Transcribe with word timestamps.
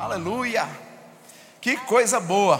Aleluia! 0.00 0.66
Que 1.60 1.76
coisa 1.76 2.18
boa! 2.18 2.58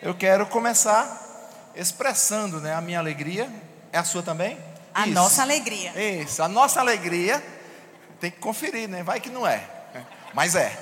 Eu 0.00 0.14
quero 0.14 0.46
começar 0.46 1.70
expressando 1.74 2.62
né, 2.62 2.74
a 2.74 2.80
minha 2.80 2.98
alegria. 2.98 3.46
É 3.92 3.98
a 3.98 4.04
sua 4.04 4.22
também? 4.22 4.58
A 4.94 5.02
Isso. 5.02 5.14
nossa 5.14 5.42
alegria. 5.42 5.92
Isso, 6.22 6.42
a 6.42 6.48
nossa 6.48 6.80
alegria. 6.80 7.44
Tem 8.18 8.30
que 8.30 8.38
conferir, 8.38 8.88
né? 8.88 9.02
Vai 9.02 9.20
que 9.20 9.28
não 9.28 9.46
é. 9.46 9.68
Mas 10.32 10.54
é. 10.54 10.74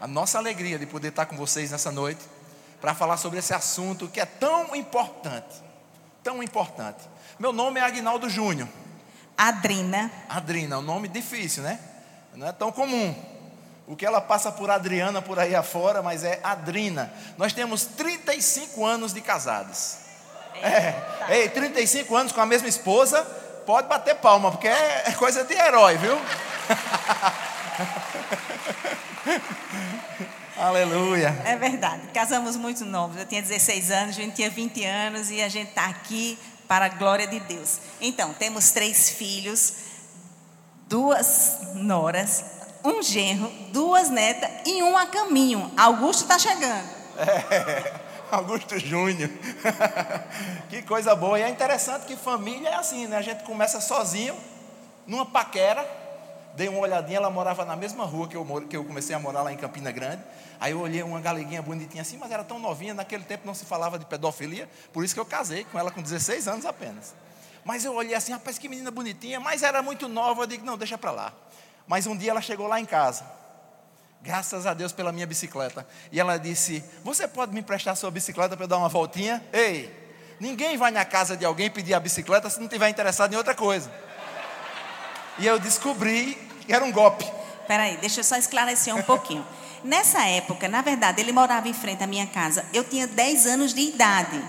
A 0.00 0.08
nossa 0.08 0.38
alegria 0.38 0.76
de 0.76 0.86
poder 0.86 1.10
estar 1.10 1.26
com 1.26 1.36
vocês 1.36 1.70
nessa 1.70 1.92
noite 1.92 2.24
para 2.80 2.92
falar 2.92 3.16
sobre 3.16 3.38
esse 3.38 3.54
assunto 3.54 4.08
que 4.08 4.18
é 4.18 4.26
tão 4.26 4.74
importante. 4.74 5.62
Tão 6.20 6.42
importante. 6.42 7.08
Meu 7.38 7.52
nome 7.52 7.78
é 7.78 7.84
Agnaldo 7.84 8.28
Júnior. 8.28 8.68
Adrina. 9.36 10.10
Adrina, 10.28 10.80
um 10.80 10.82
nome 10.82 11.06
difícil, 11.06 11.62
né? 11.62 11.78
Não 12.34 12.48
é 12.48 12.50
tão 12.50 12.72
comum. 12.72 13.37
O 13.88 13.96
que 13.96 14.04
ela 14.04 14.20
passa 14.20 14.52
por 14.52 14.70
Adriana 14.70 15.22
por 15.22 15.38
aí 15.38 15.54
afora, 15.54 16.02
mas 16.02 16.22
é 16.22 16.38
Adrina. 16.42 17.10
Nós 17.38 17.54
temos 17.54 17.86
35 17.86 18.84
anos 18.84 19.14
de 19.14 19.22
casados. 19.22 19.96
É. 20.62 20.92
Ei, 21.30 21.48
35 21.48 22.14
anos 22.14 22.30
com 22.30 22.40
a 22.42 22.46
mesma 22.46 22.68
esposa, 22.68 23.24
pode 23.64 23.88
bater 23.88 24.16
palma, 24.16 24.50
porque 24.50 24.68
é 24.68 25.10
coisa 25.16 25.42
de 25.42 25.54
herói, 25.54 25.96
viu? 25.96 26.20
Aleluia. 30.58 31.34
É 31.46 31.56
verdade. 31.56 32.08
Casamos 32.12 32.56
muito 32.56 32.84
novos. 32.84 33.16
Eu 33.16 33.24
tinha 33.24 33.40
16 33.40 33.90
anos, 33.90 34.18
a 34.18 34.20
gente 34.20 34.34
tinha 34.34 34.50
20 34.50 34.84
anos 34.84 35.30
e 35.30 35.40
a 35.40 35.48
gente 35.48 35.70
está 35.70 35.86
aqui 35.86 36.38
para 36.66 36.84
a 36.84 36.90
glória 36.90 37.26
de 37.26 37.40
Deus. 37.40 37.78
Então, 38.02 38.34
temos 38.34 38.70
três 38.70 39.08
filhos, 39.08 39.72
duas 40.86 41.60
noras, 41.74 42.57
um 42.84 43.02
genro, 43.02 43.50
duas 43.72 44.10
netas 44.10 44.50
e 44.66 44.82
um 44.82 44.96
a 44.96 45.06
caminho. 45.06 45.70
Augusto 45.76 46.22
está 46.22 46.38
chegando. 46.38 46.88
É, 47.16 47.92
Augusto 48.30 48.78
Júnior. 48.78 49.30
que 50.68 50.82
coisa 50.82 51.14
boa. 51.14 51.38
E 51.38 51.42
é 51.42 51.48
interessante 51.48 52.06
que 52.06 52.16
família 52.16 52.68
é 52.68 52.74
assim, 52.74 53.06
né? 53.06 53.16
A 53.16 53.22
gente 53.22 53.44
começa 53.44 53.80
sozinho, 53.80 54.36
numa 55.06 55.26
paquera. 55.26 55.86
Dei 56.54 56.68
uma 56.68 56.80
olhadinha, 56.80 57.18
ela 57.18 57.30
morava 57.30 57.64
na 57.64 57.76
mesma 57.76 58.04
rua 58.04 58.26
que 58.26 58.36
eu, 58.36 58.44
que 58.68 58.76
eu 58.76 58.84
comecei 58.84 59.14
a 59.14 59.18
morar 59.18 59.42
lá 59.42 59.52
em 59.52 59.56
Campina 59.56 59.92
Grande. 59.92 60.22
Aí 60.60 60.72
eu 60.72 60.80
olhei 60.80 61.02
uma 61.02 61.20
galeguinha 61.20 61.62
bonitinha 61.62 62.02
assim, 62.02 62.16
mas 62.16 62.32
era 62.32 62.42
tão 62.42 62.58
novinha, 62.58 62.92
naquele 62.92 63.22
tempo 63.22 63.46
não 63.46 63.54
se 63.54 63.64
falava 63.64 63.96
de 63.98 64.04
pedofilia, 64.04 64.68
por 64.92 65.04
isso 65.04 65.14
que 65.14 65.20
eu 65.20 65.24
casei 65.24 65.64
com 65.64 65.78
ela 65.78 65.90
com 65.90 66.02
16 66.02 66.48
anos 66.48 66.66
apenas. 66.66 67.14
Mas 67.64 67.84
eu 67.84 67.94
olhei 67.94 68.14
assim, 68.14 68.32
rapaz, 68.32 68.58
que 68.58 68.68
menina 68.68 68.90
bonitinha, 68.90 69.38
mas 69.38 69.62
era 69.62 69.82
muito 69.82 70.08
nova, 70.08 70.42
eu 70.42 70.46
digo, 70.46 70.64
não, 70.64 70.76
deixa 70.76 70.98
para 70.98 71.12
lá. 71.12 71.32
Mas 71.88 72.06
um 72.06 72.16
dia 72.16 72.30
ela 72.30 72.42
chegou 72.42 72.68
lá 72.68 72.78
em 72.78 72.84
casa, 72.84 73.24
graças 74.20 74.66
a 74.66 74.74
Deus 74.74 74.92
pela 74.92 75.10
minha 75.10 75.26
bicicleta, 75.26 75.88
e 76.12 76.20
ela 76.20 76.36
disse, 76.36 76.84
você 77.02 77.26
pode 77.26 77.52
me 77.54 77.60
emprestar 77.60 77.96
sua 77.96 78.10
bicicleta 78.10 78.54
para 78.56 78.64
eu 78.64 78.68
dar 78.68 78.76
uma 78.76 78.90
voltinha? 78.90 79.42
Ei, 79.52 79.90
ninguém 80.38 80.76
vai 80.76 80.90
na 80.90 81.04
casa 81.04 81.34
de 81.36 81.46
alguém 81.46 81.70
pedir 81.70 81.94
a 81.94 82.00
bicicleta 82.00 82.50
se 82.50 82.58
não 82.58 82.66
estiver 82.66 82.90
interessado 82.90 83.32
em 83.32 83.36
outra 83.36 83.54
coisa. 83.54 83.90
E 85.38 85.46
eu 85.46 85.58
descobri 85.58 86.34
que 86.66 86.72
era 86.72 86.84
um 86.84 86.92
golpe. 86.92 87.24
Peraí, 87.66 87.96
deixa 87.96 88.20
eu 88.20 88.24
só 88.24 88.36
esclarecer 88.36 88.94
um 88.94 89.02
pouquinho. 89.02 89.46
Nessa 89.82 90.26
época, 90.26 90.68
na 90.68 90.82
verdade, 90.82 91.20
ele 91.20 91.32
morava 91.32 91.68
em 91.68 91.74
frente 91.74 92.02
à 92.02 92.06
minha 92.06 92.26
casa. 92.26 92.66
Eu 92.72 92.84
tinha 92.84 93.06
10 93.06 93.46
anos 93.46 93.72
de 93.72 93.80
idade. 93.80 94.42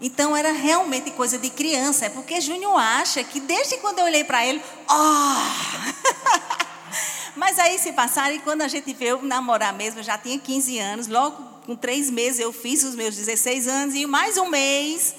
Então 0.00 0.36
era 0.36 0.52
realmente 0.52 1.10
coisa 1.12 1.38
de 1.38 1.50
criança. 1.50 2.06
É 2.06 2.08
porque 2.10 2.40
Júnior 2.40 2.78
acha 2.78 3.24
que 3.24 3.40
desde 3.40 3.78
quando 3.78 3.98
eu 4.00 4.04
olhei 4.04 4.24
para 4.24 4.44
ele, 4.46 4.62
oh! 4.88 6.59
Mas 7.36 7.58
aí 7.58 7.78
se 7.78 7.92
passaram 7.92 8.34
e 8.34 8.40
quando 8.40 8.62
a 8.62 8.68
gente 8.68 8.92
veio 8.92 9.22
namorar 9.22 9.72
mesmo, 9.72 10.00
eu 10.00 10.04
já 10.04 10.18
tinha 10.18 10.38
15 10.38 10.78
anos. 10.78 11.06
Logo 11.06 11.42
com 11.64 11.76
três 11.76 12.10
meses 12.10 12.40
eu 12.40 12.52
fiz 12.52 12.82
os 12.82 12.94
meus 12.94 13.14
16 13.14 13.68
anos 13.68 13.94
e 13.94 14.06
mais 14.06 14.36
um 14.36 14.48
mês, 14.48 15.14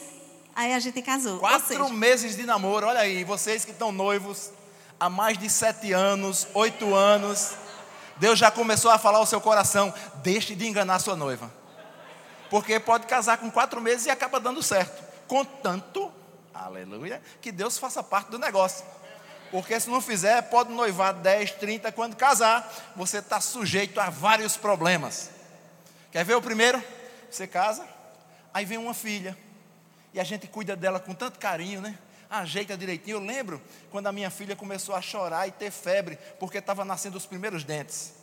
aí 0.55 0.73
a 0.73 0.79
gente 0.79 1.01
casou. 1.01 1.39
Quatro 1.39 1.67
seja, 1.67 1.89
meses 1.89 2.35
de 2.35 2.43
namoro, 2.43 2.87
olha 2.87 2.99
aí, 2.99 3.23
vocês 3.23 3.63
que 3.63 3.71
estão 3.71 3.91
noivos 3.91 4.51
há 4.99 5.09
mais 5.09 5.37
de 5.37 5.49
sete 5.49 5.93
anos, 5.93 6.47
oito 6.53 6.93
anos. 6.93 7.53
Deus 8.17 8.37
já 8.37 8.51
começou 8.51 8.91
a 8.91 8.97
falar 8.97 9.17
ao 9.17 9.25
seu 9.25 9.41
coração: 9.41 9.93
deixe 10.15 10.53
de 10.53 10.67
enganar 10.67 10.99
sua 10.99 11.15
noiva. 11.15 11.51
Porque 12.49 12.79
pode 12.79 13.07
casar 13.07 13.37
com 13.37 13.49
quatro 13.49 13.79
meses 13.79 14.05
e 14.05 14.09
acaba 14.09 14.39
dando 14.39 14.61
certo. 14.61 15.01
Contanto, 15.27 16.11
aleluia, 16.53 17.21
que 17.41 17.51
Deus 17.51 17.77
faça 17.77 18.03
parte 18.03 18.29
do 18.29 18.37
negócio. 18.37 18.85
Porque 19.51 19.77
se 19.79 19.89
não 19.89 20.01
fizer, 20.01 20.41
pode 20.43 20.71
noivar 20.71 21.13
10, 21.13 21.51
30, 21.51 21.91
quando 21.91 22.15
casar, 22.15 22.73
você 22.95 23.17
está 23.17 23.41
sujeito 23.41 23.99
a 23.99 24.09
vários 24.09 24.55
problemas. 24.55 25.29
Quer 26.09 26.23
ver 26.23 26.35
o 26.35 26.41
primeiro? 26.41 26.81
Você 27.29 27.45
casa, 27.45 27.85
aí 28.53 28.65
vem 28.65 28.77
uma 28.77 28.93
filha, 28.93 29.37
e 30.13 30.19
a 30.19 30.23
gente 30.23 30.47
cuida 30.47 30.75
dela 30.75 30.99
com 30.99 31.13
tanto 31.13 31.39
carinho, 31.39 31.81
né? 31.81 31.97
Ajeita 32.29 32.77
direitinho. 32.77 33.17
Eu 33.17 33.21
lembro 33.21 33.61
quando 33.89 34.07
a 34.07 34.11
minha 34.11 34.29
filha 34.29 34.55
começou 34.55 34.95
a 34.95 35.01
chorar 35.01 35.47
e 35.47 35.51
ter 35.51 35.71
febre, 35.71 36.17
porque 36.39 36.57
estava 36.57 36.83
nascendo 36.85 37.17
os 37.17 37.25
primeiros 37.25 37.63
dentes. 37.63 38.13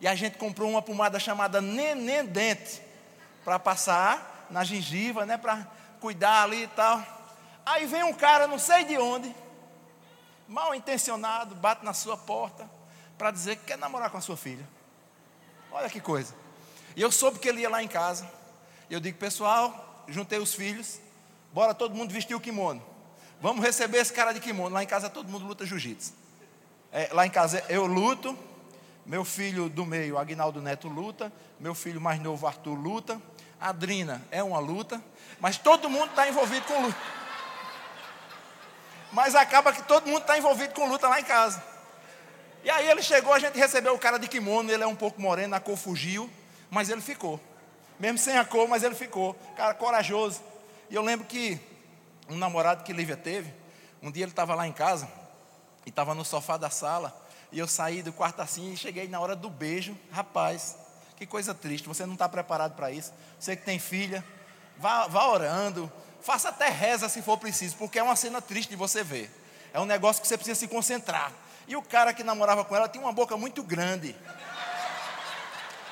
E 0.00 0.06
a 0.06 0.14
gente 0.14 0.36
comprou 0.36 0.70
uma 0.70 0.82
pomada 0.82 1.18
chamada 1.18 1.60
Neném 1.60 2.26
Dente, 2.26 2.82
para 3.44 3.58
passar 3.58 4.46
na 4.50 4.64
gengiva, 4.64 5.24
né? 5.24 5.38
Para 5.38 5.66
cuidar 6.00 6.42
ali 6.42 6.64
e 6.64 6.68
tal. 6.68 7.02
Aí 7.64 7.86
vem 7.86 8.02
um 8.02 8.12
cara, 8.12 8.46
não 8.46 8.58
sei 8.58 8.84
de 8.84 8.98
onde, 8.98 9.34
mal 10.48 10.74
intencionado, 10.74 11.54
bate 11.54 11.84
na 11.84 11.92
sua 11.92 12.16
porta 12.16 12.68
para 13.18 13.30
dizer 13.30 13.56
que 13.56 13.66
quer 13.66 13.78
namorar 13.78 14.10
com 14.10 14.18
a 14.18 14.20
sua 14.20 14.36
filha. 14.36 14.66
Olha 15.70 15.88
que 15.88 16.00
coisa. 16.00 16.34
E 16.94 17.02
eu 17.02 17.10
soube 17.10 17.38
que 17.38 17.48
ele 17.48 17.60
ia 17.60 17.68
lá 17.68 17.82
em 17.82 17.88
casa. 17.88 18.30
E 18.88 18.94
eu 18.94 19.00
digo, 19.00 19.18
pessoal, 19.18 20.04
juntei 20.08 20.38
os 20.38 20.54
filhos, 20.54 20.98
bora 21.52 21.74
todo 21.74 21.94
mundo 21.94 22.12
vestir 22.12 22.34
o 22.34 22.40
kimono. 22.40 22.82
Vamos 23.40 23.64
receber 23.64 23.98
esse 23.98 24.12
cara 24.12 24.32
de 24.32 24.40
kimono. 24.40 24.74
Lá 24.74 24.82
em 24.82 24.86
casa 24.86 25.10
todo 25.10 25.28
mundo 25.28 25.46
luta 25.46 25.66
jiu-jitsu. 25.66 26.12
É, 26.92 27.10
lá 27.12 27.26
em 27.26 27.30
casa 27.30 27.64
eu 27.68 27.86
luto, 27.86 28.36
meu 29.04 29.24
filho 29.24 29.68
do 29.68 29.84
meio, 29.84 30.16
Agnaldo 30.18 30.62
Neto, 30.62 30.88
luta, 30.88 31.32
meu 31.60 31.74
filho 31.74 32.00
mais 32.00 32.20
novo, 32.20 32.46
Arthur, 32.46 32.74
luta, 32.74 33.20
Adrina 33.60 34.22
é 34.30 34.42
uma 34.42 34.58
luta, 34.58 35.02
mas 35.40 35.58
todo 35.58 35.88
mundo 35.88 36.10
está 36.10 36.28
envolvido 36.28 36.66
com 36.66 36.82
luta. 36.82 36.98
Mas 39.16 39.34
acaba 39.34 39.72
que 39.72 39.82
todo 39.84 40.06
mundo 40.06 40.20
está 40.20 40.36
envolvido 40.36 40.74
com 40.74 40.86
luta 40.86 41.08
lá 41.08 41.18
em 41.18 41.24
casa. 41.24 41.64
E 42.62 42.68
aí 42.68 42.86
ele 42.86 43.00
chegou, 43.02 43.32
a 43.32 43.38
gente 43.38 43.58
recebeu 43.58 43.94
o 43.94 43.98
cara 43.98 44.18
de 44.18 44.28
kimono, 44.28 44.70
ele 44.70 44.82
é 44.82 44.86
um 44.86 44.94
pouco 44.94 45.18
moreno, 45.18 45.54
a 45.54 45.58
cor 45.58 45.74
fugiu, 45.74 46.28
mas 46.68 46.90
ele 46.90 47.00
ficou. 47.00 47.40
Mesmo 47.98 48.18
sem 48.18 48.36
a 48.36 48.44
cor, 48.44 48.68
mas 48.68 48.82
ele 48.82 48.94
ficou. 48.94 49.32
Cara 49.56 49.72
corajoso. 49.72 50.42
E 50.90 50.94
eu 50.94 51.00
lembro 51.00 51.26
que 51.26 51.58
um 52.28 52.36
namorado 52.36 52.84
que 52.84 52.92
Lívia 52.92 53.16
teve, 53.16 53.50
um 54.02 54.10
dia 54.10 54.24
ele 54.24 54.32
estava 54.32 54.54
lá 54.54 54.68
em 54.68 54.72
casa, 54.72 55.08
e 55.86 55.88
estava 55.88 56.14
no 56.14 56.22
sofá 56.22 56.58
da 56.58 56.68
sala, 56.68 57.18
e 57.50 57.58
eu 57.58 57.66
saí 57.66 58.02
do 58.02 58.12
quarto 58.12 58.42
assim 58.42 58.74
e 58.74 58.76
cheguei 58.76 59.08
na 59.08 59.18
hora 59.18 59.34
do 59.34 59.48
beijo. 59.48 59.96
Rapaz, 60.12 60.76
que 61.16 61.24
coisa 61.24 61.54
triste, 61.54 61.88
você 61.88 62.04
não 62.04 62.12
está 62.12 62.28
preparado 62.28 62.76
para 62.76 62.90
isso. 62.90 63.14
Você 63.40 63.56
que 63.56 63.64
tem 63.64 63.78
filha, 63.78 64.22
vá, 64.76 65.06
vá 65.06 65.26
orando, 65.28 65.90
faça 66.26 66.48
até 66.48 66.68
reza 66.68 67.08
se 67.08 67.22
for 67.22 67.38
preciso, 67.38 67.76
porque 67.76 68.00
é 68.00 68.02
uma 68.02 68.16
cena 68.16 68.42
triste 68.42 68.70
de 68.70 68.76
você 68.76 69.04
ver. 69.04 69.30
É 69.72 69.78
um 69.78 69.84
negócio 69.84 70.20
que 70.20 70.26
você 70.26 70.36
precisa 70.36 70.58
se 70.58 70.66
concentrar. 70.66 71.32
E 71.68 71.76
o 71.76 71.82
cara 71.82 72.12
que 72.12 72.24
namorava 72.24 72.64
com 72.64 72.74
ela 72.74 72.88
tinha 72.88 73.02
uma 73.02 73.12
boca 73.12 73.36
muito 73.36 73.62
grande. 73.62 74.16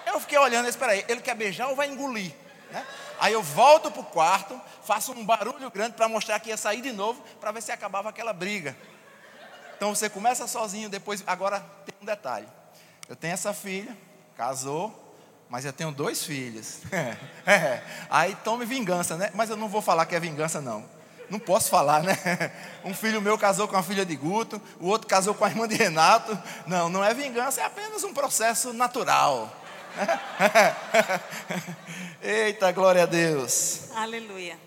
Eu 0.05 0.19
fiquei 0.19 0.37
olhando, 0.37 0.69
espera 0.69 0.93
aí, 0.93 1.05
ele 1.09 1.21
quer 1.21 1.37
beijar 1.37 1.69
ou 1.69 1.77
vai 1.77 1.89
engolir? 1.89 2.35
Né? 2.73 2.85
Aí 3.21 3.33
eu 3.33 3.43
volto 3.43 3.93
para 3.93 4.01
o 4.01 4.05
quarto, 4.05 4.61
faço 4.83 5.13
um 5.13 5.25
barulho 5.25 5.71
grande 5.71 5.95
para 5.95 6.09
mostrar 6.09 6.41
que 6.41 6.49
ia 6.49 6.57
sair 6.57 6.81
de 6.81 6.91
novo, 6.91 7.23
para 7.41 7.53
ver 7.53 7.63
se 7.63 7.71
acabava 7.71 8.09
aquela 8.09 8.33
briga. 8.33 8.77
Então 9.77 9.95
você 9.95 10.11
começa 10.11 10.49
sozinho, 10.49 10.89
depois. 10.89 11.23
Agora 11.29 11.61
tem 11.87 11.95
um 12.03 12.05
detalhe. 12.05 12.49
Eu 13.09 13.15
tenho 13.15 13.35
essa 13.35 13.55
filha, 13.55 13.97
casou, 14.37 15.04
mas 15.49 15.65
eu 15.65 15.73
tenho 15.73 15.93
dois 15.93 16.25
filhos. 16.25 16.79
É, 17.47 17.83
aí 18.09 18.35
tome 18.37 18.65
vingança, 18.65 19.19
né? 19.19 19.31
Mas 19.35 19.51
eu 19.51 19.57
não 19.57 19.69
vou 19.69 19.83
falar 19.83 20.07
que 20.07 20.15
é 20.15 20.21
vingança, 20.21 20.63
não. 20.63 20.83
Não 21.29 21.39
posso 21.39 21.69
falar, 21.69 22.03
né? 22.03 22.17
Um 22.83 22.95
filho 22.95 23.21
meu 23.21 23.37
casou 23.37 23.69
com 23.69 23.77
a 23.77 23.83
filha 23.83 24.05
de 24.05 24.17
Guto, 24.17 24.61
o 24.81 24.89
outro 24.89 25.07
casou 25.07 25.35
com 25.35 25.45
a 25.45 25.51
irmã 25.51 25.69
de 25.69 25.75
Renato. 25.75 26.37
Não, 26.67 26.89
não 26.89 27.05
é 27.05 27.13
vingança, 27.13 27.61
é 27.61 27.65
apenas 27.65 28.03
um 28.03 28.15
processo 28.15 28.73
natural. 28.73 29.55
Eita, 32.23 32.73
glória 32.73 33.03
a 33.03 33.07
Deus. 33.07 33.91
Aleluia. 33.95 34.59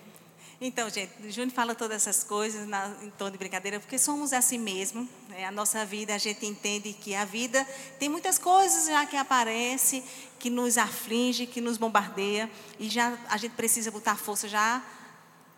Então, 0.60 0.90
gente, 0.90 1.12
o 1.24 1.32
Júnior 1.32 1.52
fala 1.52 1.76
todas 1.76 1.98
essas 1.98 2.24
coisas 2.24 2.68
na, 2.68 2.92
em 3.04 3.12
tom 3.12 3.30
de 3.30 3.38
brincadeira, 3.38 3.80
porque 3.80 4.00
somos 4.00 4.34
assim 4.34 4.58
mesmo. 4.58 5.08
Né? 5.30 5.46
A 5.46 5.52
nossa 5.52 5.86
vida, 5.86 6.16
a 6.16 6.18
gente 6.18 6.48
entende 6.48 6.94
que 6.94 7.14
a 7.14 7.26
vida 7.26 7.64
tem 8.00 8.10
muitas 8.10 8.40
coisas 8.40 8.88
já 8.88 9.06
que 9.06 9.16
aparecem, 9.16 10.04
que 10.40 10.50
nos 10.50 10.80
aflige, 10.80 11.46
que 11.46 11.62
nos 11.62 11.78
bombardeia, 11.78 12.50
e 12.80 12.90
já 12.90 13.16
a 13.30 13.38
gente 13.38 13.52
precisa 13.52 13.92
botar 13.92 14.16
força 14.16 14.48
já 14.48 14.84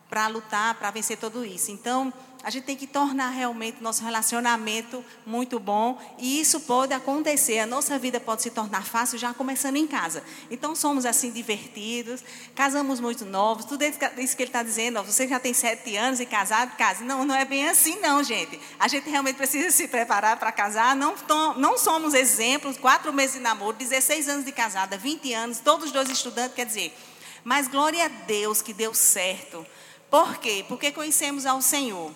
para 0.09 0.27
lutar, 0.27 0.75
para 0.75 0.91
vencer 0.91 1.17
tudo 1.17 1.45
isso. 1.45 1.71
Então, 1.71 2.11
a 2.41 2.49
gente 2.49 2.63
tem 2.63 2.75
que 2.75 2.87
tornar 2.87 3.29
realmente 3.31 3.83
nosso 3.83 4.01
relacionamento 4.01 5.03
muito 5.25 5.59
bom 5.59 6.01
e 6.17 6.39
isso 6.39 6.61
pode 6.61 6.93
acontecer. 6.93 7.59
A 7.59 7.65
nossa 7.65 7.99
vida 7.99 8.17
pode 8.17 8.41
se 8.41 8.49
tornar 8.49 8.85
fácil 8.85 9.17
já 9.17 9.33
começando 9.33 9.75
em 9.75 9.85
casa. 9.85 10.23
Então 10.49 10.73
somos 10.73 11.05
assim 11.05 11.31
divertidos, 11.31 12.23
casamos 12.55 13.01
muito 13.01 13.25
novos, 13.25 13.65
tudo 13.65 13.83
isso 13.83 13.99
que 13.99 14.43
ele 14.43 14.49
está 14.49 14.63
dizendo. 14.63 14.99
Ó, 14.99 15.03
você 15.03 15.27
já 15.27 15.37
tem 15.37 15.53
sete 15.53 15.97
anos 15.97 16.21
e 16.21 16.25
casado, 16.25 16.77
casa. 16.77 17.03
Não, 17.03 17.25
não 17.25 17.35
é 17.35 17.43
bem 17.43 17.67
assim, 17.67 17.99
não, 17.99 18.23
gente. 18.23 18.57
A 18.79 18.87
gente 18.87 19.09
realmente 19.09 19.35
precisa 19.35 19.69
se 19.69 19.89
preparar 19.89 20.37
para 20.37 20.51
casar. 20.53 20.95
Não, 20.95 21.15
não 21.57 21.77
somos 21.77 22.13
exemplos. 22.13 22.77
Quatro 22.77 23.11
meses 23.11 23.35
de 23.35 23.41
namoro, 23.41 23.75
16 23.75 24.29
anos 24.29 24.45
de 24.45 24.53
casada, 24.53 24.97
20 24.97 25.33
anos, 25.33 25.59
todos 25.59 25.91
dois 25.91 26.09
estudantes, 26.09 26.55
quer 26.55 26.65
dizer. 26.65 26.97
Mas 27.43 27.67
glória 27.67 28.05
a 28.05 28.07
Deus 28.07 28.61
que 28.61 28.73
deu 28.73 28.93
certo. 28.93 29.65
Por 30.09 30.37
quê? 30.37 30.63
Porque 30.69 30.91
conhecemos 30.91 31.45
ao 31.45 31.61
Senhor. 31.61 32.11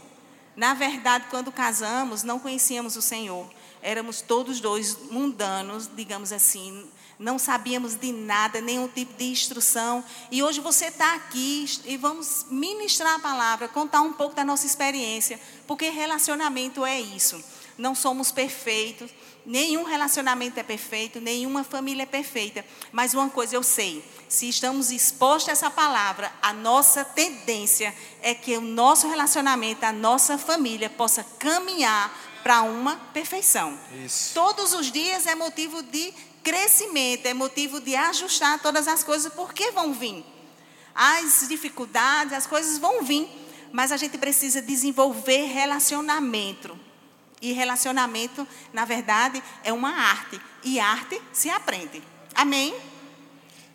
Na 0.56 0.74
verdade, 0.74 1.26
quando 1.30 1.52
casamos, 1.52 2.24
não 2.24 2.40
conhecíamos 2.40 2.96
o 2.96 3.02
Senhor. 3.02 3.50
Éramos 3.82 4.22
todos 4.22 4.60
dois 4.60 4.98
mundanos, 5.10 5.90
digamos 5.96 6.32
assim. 6.32 6.88
Não 7.18 7.40
sabíamos 7.40 7.96
de 7.96 8.12
nada, 8.12 8.62
nenhum 8.62 8.88
tipo 8.88 9.14
de 9.18 9.26
instrução. 9.26 10.04
E 10.32 10.44
hoje 10.44 10.60
você 10.60 10.86
está 10.86 11.16
aqui 11.16 11.66
e 11.86 11.98
vamos 11.98 12.46
ministrar 12.50 13.16
a 13.16 13.20
palavra, 13.20 13.68
contar 13.68 14.02
um 14.02 14.14
pouco 14.14 14.36
da 14.36 14.46
nossa 14.46 14.66
experiência. 14.66 15.40
Porque 15.66 15.90
relacionamento 15.90 16.86
é 16.86 17.02
isso. 17.02 17.44
Não 17.78 17.96
somos 17.96 18.32
perfeitos, 18.32 19.10
nenhum 19.46 19.84
relacionamento 19.84 20.60
é 20.60 20.64
perfeito, 20.64 21.20
nenhuma 21.20 21.64
família 21.64 22.04
é 22.04 22.06
perfeita. 22.06 22.66
Mas 22.92 23.14
uma 23.14 23.30
coisa 23.30 23.56
eu 23.56 23.64
sei: 23.64 24.04
se 24.28 24.48
estamos 24.48 24.92
expostos 24.92 25.50
a 25.50 25.52
essa 25.54 25.70
palavra, 25.70 26.32
a 26.42 26.54
nossa 26.54 27.04
tendência 27.04 27.94
é 28.22 28.34
que 28.34 28.58
o 28.58 28.62
nosso 28.62 29.08
relacionamento, 29.08 29.86
a 29.86 29.92
nossa 29.92 30.38
família 30.38 30.90
possa 30.90 31.24
caminhar 31.40 32.14
para 32.44 32.62
uma 32.62 32.98
perfeição. 33.14 33.80
Isso. 34.06 34.34
Todos 34.34 34.74
os 34.74 34.92
dias 34.92 35.26
é 35.26 35.36
motivo 35.36 35.82
de 35.82 36.14
crescimento, 36.44 37.26
é 37.26 37.34
motivo 37.34 37.80
de 37.80 37.96
ajustar 37.96 38.62
todas 38.62 38.88
as 38.88 39.04
coisas, 39.04 39.32
porque 39.34 39.72
vão 39.72 39.94
vir. 39.94 40.26
As 40.94 41.48
dificuldades, 41.48 42.34
as 42.34 42.46
coisas 42.46 42.78
vão 42.78 43.02
vir, 43.02 43.28
mas 43.72 43.92
a 43.92 43.98
gente 43.98 44.18
precisa 44.18 44.62
desenvolver 44.62 45.46
relacionamento. 45.46 46.78
E 47.44 47.52
relacionamento, 47.52 48.48
na 48.72 48.86
verdade, 48.86 49.44
é 49.66 49.74
uma 49.74 49.90
arte, 49.90 50.40
e 50.64 50.80
arte 50.80 51.22
se 51.34 51.50
aprende. 51.50 52.02
Amém? 52.34 52.74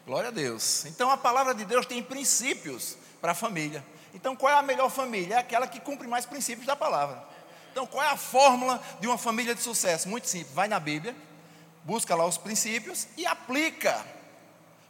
Glória 0.06 0.29
a 0.29 0.32
Deus. 0.32 0.87
Então 0.87 1.11
a 1.11 1.19
palavra 1.19 1.55
de 1.55 1.67
Deus 1.67 1.85
tem 1.85 2.03
princípios 2.03 2.97
para 3.20 3.32
a 3.32 3.35
família. 3.35 3.85
Então 4.15 4.35
qual 4.35 4.50
é 4.50 4.56
a 4.56 4.62
melhor 4.62 4.88
família? 4.88 5.35
É 5.35 5.38
aquela 5.38 5.67
que 5.67 5.81
cumpre 5.81 6.09
mais 6.09 6.25
princípios 6.25 6.67
da 6.67 6.75
palavra. 6.75 7.23
Então 7.70 7.87
qual 7.87 8.03
é 8.03 8.09
a 8.09 8.17
fórmula 8.17 8.82
de 9.00 9.06
uma 9.06 9.19
família 9.19 9.55
de 9.55 9.61
sucesso? 9.61 10.09
Muito 10.09 10.29
simples. 10.29 10.55
Vai 10.55 10.67
na 10.67 10.81
Bíblia, 10.81 11.14
busca 11.85 12.14
lá 12.14 12.25
os 12.25 12.38
princípios 12.38 13.06
e 13.19 13.26
aplica. 13.26 14.03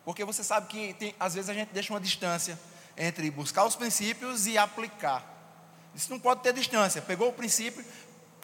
Porque 0.04 0.24
você 0.24 0.44
sabe 0.44 0.69
que 0.69 0.94
tem, 0.94 1.16
às 1.19 1.34
vezes 1.34 1.50
a 1.50 1.54
gente 1.54 1.70
deixa 1.72 1.92
uma 1.92 2.00
distância 2.00 2.56
entre 2.96 3.28
buscar 3.28 3.64
os 3.64 3.74
princípios 3.74 4.46
e 4.46 4.56
aplicar. 4.56 5.34
Isso 5.96 6.10
não 6.10 6.20
pode 6.20 6.42
ter 6.42 6.52
distância. 6.52 7.02
Pegou 7.02 7.28
o 7.28 7.32
princípio, 7.32 7.84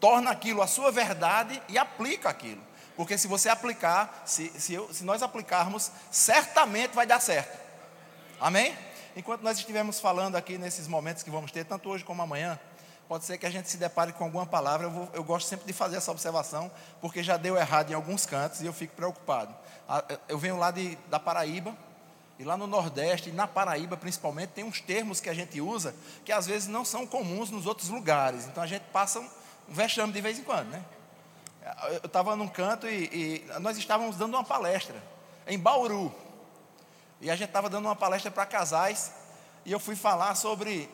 torna 0.04 0.32
aquilo 0.32 0.60
a 0.60 0.66
sua 0.66 0.92
verdade 0.92 1.62
e 1.66 1.78
aplica 1.78 2.28
aquilo. 2.28 2.60
Porque 2.94 3.16
se 3.16 3.26
você 3.26 3.48
aplicar, 3.48 4.22
se, 4.26 4.50
se, 4.50 4.74
eu, 4.74 4.92
se 4.92 5.02
nós 5.02 5.22
aplicarmos, 5.22 5.90
certamente 6.10 6.94
vai 6.94 7.06
dar 7.06 7.18
certo. 7.20 7.58
Amém? 8.38 8.76
Enquanto 9.16 9.40
nós 9.40 9.56
estivermos 9.56 9.98
falando 9.98 10.36
aqui 10.36 10.58
nesses 10.58 10.86
momentos 10.86 11.22
que 11.22 11.30
vamos 11.30 11.50
ter, 11.50 11.64
tanto 11.64 11.88
hoje 11.88 12.04
como 12.04 12.20
amanhã, 12.20 12.60
pode 13.08 13.24
ser 13.24 13.38
que 13.38 13.46
a 13.46 13.50
gente 13.50 13.70
se 13.70 13.78
depare 13.78 14.12
com 14.12 14.24
alguma 14.24 14.44
palavra. 14.44 14.88
Eu, 14.88 14.90
vou, 14.90 15.08
eu 15.14 15.24
gosto 15.24 15.48
sempre 15.48 15.64
de 15.64 15.72
fazer 15.72 15.96
essa 15.96 16.10
observação, 16.10 16.70
porque 17.00 17.22
já 17.22 17.38
deu 17.38 17.56
errado 17.56 17.90
em 17.90 17.94
alguns 17.94 18.26
cantos 18.26 18.60
e 18.60 18.66
eu 18.66 18.74
fico 18.74 18.94
preocupado. 18.94 19.56
Eu 20.28 20.36
venho 20.36 20.58
lá 20.58 20.70
de, 20.70 20.98
da 21.08 21.18
Paraíba, 21.18 21.74
e 22.38 22.44
lá 22.44 22.58
no 22.58 22.66
Nordeste, 22.66 23.30
e 23.30 23.32
na 23.32 23.46
Paraíba 23.46 23.96
principalmente, 23.96 24.50
tem 24.50 24.64
uns 24.64 24.82
termos 24.82 25.18
que 25.18 25.30
a 25.30 25.34
gente 25.34 25.62
usa 25.62 25.94
que 26.26 26.30
às 26.32 26.46
vezes 26.46 26.68
não 26.68 26.84
são 26.84 27.06
comuns 27.06 27.48
nos 27.48 27.64
outros 27.64 27.88
lugares. 27.88 28.44
Então 28.44 28.62
a 28.62 28.66
gente 28.66 28.82
passa 28.92 29.24
um, 29.68 29.72
vexame 29.72 30.12
de 30.12 30.20
vez 30.20 30.38
em 30.38 30.42
quando, 30.42 30.68
né? 30.68 30.84
eu 31.90 32.06
estava 32.06 32.36
num 32.36 32.48
canto 32.48 32.86
e, 32.86 33.04
e, 33.46 33.60
nós 33.60 33.76
estávamos 33.78 34.16
dando 34.16 34.34
uma 34.34 34.44
palestra 34.44 34.96
em 35.46 35.58
Bauru. 35.58 36.14
E 37.20 37.30
a 37.30 37.36
gente 37.36 37.48
estava 37.48 37.70
dando 37.70 37.86
uma 37.86 37.96
palestra 37.96 38.30
para 38.30 38.44
casais. 38.44 39.12
E 39.64 39.72
eu 39.72 39.80
fui 39.80 39.96
falar 39.96 40.34
sobre 40.34 40.90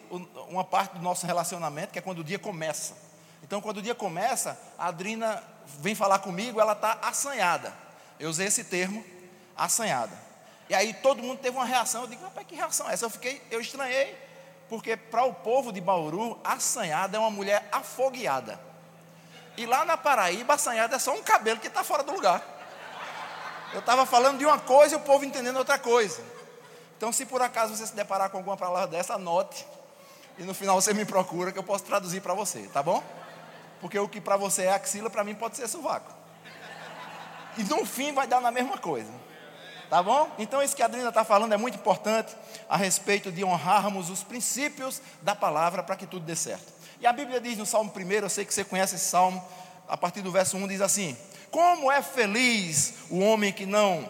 uma 0.49 0.62
parte 0.62 0.94
do 0.94 1.02
nosso 1.02 1.26
relacionamento, 1.26 1.93
que 1.93 1.99
é 1.99 2.02
quando 2.02 2.20
o 2.20 2.25
dia 2.25 2.38
começa. 2.38 2.94
Então, 3.43 3.61
quando 3.61 3.78
o 3.78 3.82
dia 3.82 3.96
começa, 3.96 4.56
a 4.78 4.87
Adrina 4.87 5.43
vem 5.81 5.94
falar 5.94 6.20
comigo, 6.20 6.61
ela 6.61 6.72
está 6.72 6.99
assanhada. 7.02 7.75
Eu 8.19 8.31
usei 8.31 8.46
esse 8.46 8.62
termo, 8.62 9.05
assanhada. 9.56 10.17
E 10.69 10.75
aí 10.75 10.94
todo 10.94 11.20
mundo 11.20 11.40
teve 11.40 11.56
uma 11.56 11.64
reação. 11.64 12.02
Eu 12.02 12.08
digo, 12.08 12.22
rapaz, 12.22 12.46
que 12.46 12.55
reação 12.55 12.88
é 12.88 12.93
essa? 12.93 13.06
Eu 13.06 13.11
fiquei, 13.11 13.43
eu 13.50 13.61
estranhei, 13.61 14.17
porque 14.70 14.96
para 14.96 15.25
o 15.25 15.34
povo 15.34 15.72
de 15.72 15.81
Bauru, 15.81 16.38
assanhada 16.44 17.17
é 17.17 17.20
uma 17.20 17.31
mulher 17.31 17.69
afogueada. 17.72 18.58
E 19.56 19.67
lá 19.67 19.84
na 19.84 19.96
Paraíba, 19.96 20.55
assanhada 20.55 20.94
é 20.94 20.99
só 21.00 21.12
um 21.12 21.25
cabelo 21.25 21.58
que 21.58 21.67
está 21.67 21.82
fora 21.82 22.05
do 22.05 22.12
lugar. 22.12 22.40
Eu 23.72 23.81
estava 23.81 24.06
falando 24.06 24.38
de 24.38 24.46
uma 24.46 24.61
coisa 24.61 24.94
e 24.94 24.96
o 24.96 25.00
povo 25.00 25.25
entendendo 25.25 25.56
outra 25.56 25.76
coisa. 25.76 26.22
Então, 26.96 27.12
se 27.12 27.26
por 27.26 27.43
acaso 27.43 27.76
você 27.76 27.84
se 27.84 27.96
deparar 27.96 28.31
com 28.31 28.37
alguma 28.37 28.56
palavra 28.56 28.87
dessa, 28.87 29.14
anote. 29.14 29.67
E 30.38 30.44
no 30.44 30.55
final 30.55 30.81
você 30.81 30.94
me 30.94 31.05
procura 31.05 31.50
que 31.50 31.58
eu 31.58 31.64
posso 31.64 31.82
traduzir 31.82 32.20
para 32.20 32.32
você, 32.32 32.61
tá 32.72 32.81
bom? 32.81 33.02
Porque 33.81 33.99
o 33.99 34.08
que 34.08 34.20
para 34.20 34.37
você 34.37 34.62
é 34.67 34.72
axila, 34.72 35.11
para 35.11 35.25
mim 35.25 35.34
pode 35.34 35.56
ser 35.56 35.67
sovaco. 35.67 36.14
E 37.58 37.64
no 37.64 37.84
fim 37.84 38.12
vai 38.12 38.28
dar 38.28 38.40
na 38.40 38.52
mesma 38.52 38.78
coisa. 38.78 39.11
Tá 39.90 40.00
bom? 40.04 40.31
Então, 40.38 40.62
isso 40.62 40.76
que 40.76 40.82
a 40.82 40.84
Adriana 40.84 41.08
está 41.08 41.25
falando 41.25 41.52
é 41.52 41.56
muito 41.56 41.75
importante 41.75 42.32
a 42.69 42.76
respeito 42.76 43.32
de 43.32 43.44
honrarmos 43.44 44.08
os 44.08 44.22
princípios 44.22 45.02
da 45.20 45.34
palavra 45.34 45.82
para 45.82 45.96
que 45.96 46.06
tudo 46.06 46.25
dê 46.25 46.37
certo. 46.37 46.72
E 47.00 47.06
a 47.08 47.12
Bíblia 47.12 47.40
diz 47.40 47.58
no 47.58 47.66
Salmo 47.66 47.92
1, 47.94 48.12
eu 48.12 48.28
sei 48.28 48.44
que 48.44 48.54
você 48.54 48.62
conhece 48.62 48.94
esse 48.94 49.06
salmo, 49.06 49.44
a 49.88 49.96
partir 49.96 50.22
do 50.22 50.31
verso 50.31 50.56
1 50.56 50.69
diz 50.69 50.81
assim: 50.81 51.16
Como 51.50 51.90
é 51.90 52.00
feliz 52.02 52.94
o 53.10 53.19
homem 53.19 53.52
que 53.52 53.66
não 53.66 54.08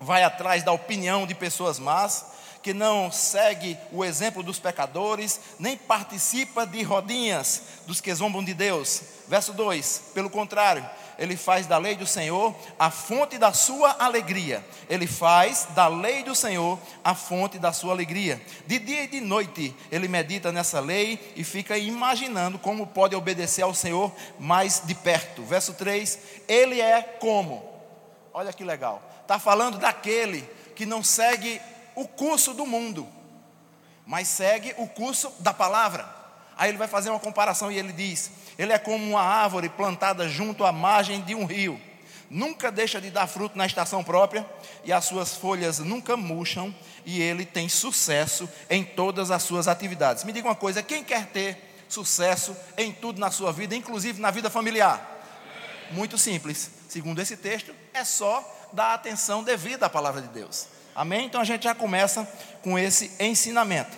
vai 0.00 0.24
atrás 0.24 0.62
da 0.62 0.72
opinião 0.72 1.26
de 1.26 1.34
pessoas 1.34 1.78
más, 1.78 2.24
que 2.62 2.74
não 2.74 3.10
segue 3.10 3.76
o 3.90 4.04
exemplo 4.04 4.42
dos 4.42 4.58
pecadores, 4.58 5.40
nem 5.58 5.76
participa 5.76 6.66
de 6.66 6.82
rodinhas 6.82 7.62
dos 7.86 8.00
que 8.00 8.14
zombam 8.14 8.44
de 8.44 8.54
Deus. 8.54 9.02
Verso 9.28 9.52
2: 9.52 10.10
Pelo 10.14 10.28
contrário, 10.28 10.84
ele 11.18 11.36
faz 11.36 11.66
da 11.66 11.78
lei 11.78 11.96
do 11.96 12.06
Senhor 12.06 12.54
a 12.78 12.90
fonte 12.90 13.38
da 13.38 13.52
sua 13.52 13.96
alegria. 13.98 14.64
Ele 14.88 15.06
faz 15.06 15.68
da 15.74 15.86
lei 15.86 16.22
do 16.22 16.34
Senhor 16.34 16.78
a 17.04 17.14
fonte 17.14 17.58
da 17.58 17.72
sua 17.72 17.92
alegria. 17.92 18.40
De 18.66 18.78
dia 18.78 19.04
e 19.04 19.06
de 19.06 19.20
noite 19.20 19.74
ele 19.92 20.08
medita 20.08 20.50
nessa 20.50 20.80
lei 20.80 21.32
e 21.36 21.44
fica 21.44 21.76
imaginando 21.78 22.58
como 22.58 22.86
pode 22.86 23.14
obedecer 23.14 23.62
ao 23.62 23.74
Senhor 23.74 24.10
mais 24.38 24.82
de 24.84 24.94
perto. 24.94 25.42
Verso 25.42 25.74
3: 25.74 26.18
Ele 26.48 26.80
é 26.80 27.02
como? 27.02 27.62
Olha 28.32 28.52
que 28.52 28.64
legal. 28.64 29.02
Está 29.22 29.38
falando 29.38 29.78
daquele 29.78 30.48
que 30.74 30.86
não 30.86 31.04
segue 31.04 31.60
o 32.00 32.08
curso 32.08 32.54
do 32.54 32.64
mundo, 32.64 33.06
mas 34.06 34.26
segue 34.26 34.74
o 34.78 34.86
curso 34.86 35.30
da 35.40 35.52
palavra. 35.52 36.08
Aí 36.56 36.70
ele 36.70 36.78
vai 36.78 36.88
fazer 36.88 37.10
uma 37.10 37.20
comparação 37.20 37.70
e 37.70 37.78
ele 37.78 37.92
diz: 37.92 38.30
Ele 38.58 38.72
é 38.72 38.78
como 38.78 39.04
uma 39.04 39.20
árvore 39.20 39.68
plantada 39.68 40.28
junto 40.28 40.64
à 40.64 40.72
margem 40.72 41.20
de 41.20 41.34
um 41.34 41.44
rio. 41.44 41.80
Nunca 42.30 42.70
deixa 42.70 43.00
de 43.00 43.10
dar 43.10 43.26
fruto 43.26 43.58
na 43.58 43.66
estação 43.66 44.04
própria, 44.04 44.48
e 44.84 44.92
as 44.92 45.04
suas 45.04 45.34
folhas 45.34 45.78
nunca 45.80 46.16
murcham, 46.16 46.74
e 47.04 47.20
ele 47.20 47.44
tem 47.44 47.68
sucesso 47.68 48.48
em 48.70 48.84
todas 48.84 49.30
as 49.30 49.42
suas 49.42 49.68
atividades. 49.68 50.24
Me 50.24 50.32
diga 50.32 50.48
uma 50.48 50.54
coisa: 50.54 50.82
quem 50.82 51.04
quer 51.04 51.26
ter 51.26 51.84
sucesso 51.88 52.56
em 52.78 52.92
tudo 52.92 53.20
na 53.20 53.30
sua 53.30 53.52
vida, 53.52 53.74
inclusive 53.74 54.20
na 54.20 54.30
vida 54.30 54.48
familiar? 54.48 55.18
Muito 55.90 56.16
simples. 56.16 56.70
Segundo 56.88 57.20
esse 57.20 57.36
texto, 57.36 57.74
é 57.92 58.04
só 58.04 58.42
dar 58.72 58.94
atenção 58.94 59.42
devida 59.42 59.86
à 59.86 59.90
palavra 59.90 60.22
de 60.22 60.28
Deus. 60.28 60.79
Amém? 61.00 61.24
Então 61.24 61.40
a 61.40 61.44
gente 61.44 61.64
já 61.64 61.74
começa 61.74 62.28
com 62.62 62.78
esse 62.78 63.10
ensinamento. 63.18 63.96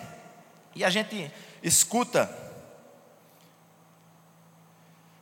E 0.73 0.85
a 0.85 0.89
gente 0.89 1.29
escuta 1.61 2.33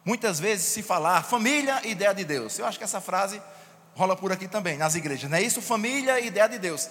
Muitas 0.05 0.39
vezes 0.39 0.65
se 0.65 0.83
falar 0.83 1.23
família, 1.23 1.81
ideia 1.87 2.13
de 2.13 2.23
Deus. 2.23 2.59
Eu 2.59 2.67
acho 2.67 2.77
que 2.77 2.83
essa 2.83 3.01
frase 3.01 3.41
rola 3.95 4.15
por 4.15 4.31
aqui 4.31 4.47
também, 4.47 4.77
nas 4.77 4.93
igrejas, 4.93 5.27
não 5.27 5.37
é 5.37 5.41
isso? 5.41 5.59
Família, 5.59 6.19
ideia 6.19 6.47
de 6.47 6.59
Deus. 6.59 6.87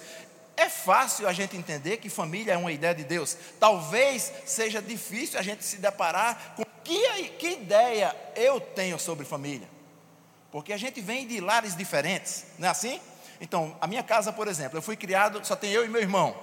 É 0.57 0.67
fácil 0.67 1.25
a 1.25 1.31
gente 1.31 1.55
entender 1.55 1.97
que 1.97 2.09
família 2.09 2.53
é 2.53 2.57
uma 2.57 2.71
ideia 2.71 2.93
de 2.93 3.05
Deus. 3.05 3.37
Talvez 3.61 4.29
seja 4.45 4.81
difícil 4.81 5.39
a 5.39 5.41
gente 5.41 5.63
se 5.63 5.77
deparar 5.77 6.53
com 6.57 6.65
que, 6.83 7.29
que 7.39 7.51
ideia 7.51 8.13
eu 8.35 8.59
tenho 8.59 8.99
sobre 8.99 9.25
família. 9.25 9.69
Porque 10.51 10.73
a 10.73 10.77
gente 10.77 10.99
vem 10.99 11.25
de 11.25 11.39
lares 11.39 11.77
diferentes, 11.77 12.45
não 12.59 12.67
é 12.67 12.71
assim? 12.71 12.99
Então, 13.41 13.75
a 13.81 13.87
minha 13.87 14.03
casa, 14.03 14.31
por 14.31 14.47
exemplo, 14.47 14.77
eu 14.77 14.83
fui 14.83 14.95
criado, 14.95 15.43
só 15.43 15.55
tem 15.55 15.71
eu 15.71 15.83
e 15.83 15.87
meu 15.87 15.99
irmão. 15.99 16.37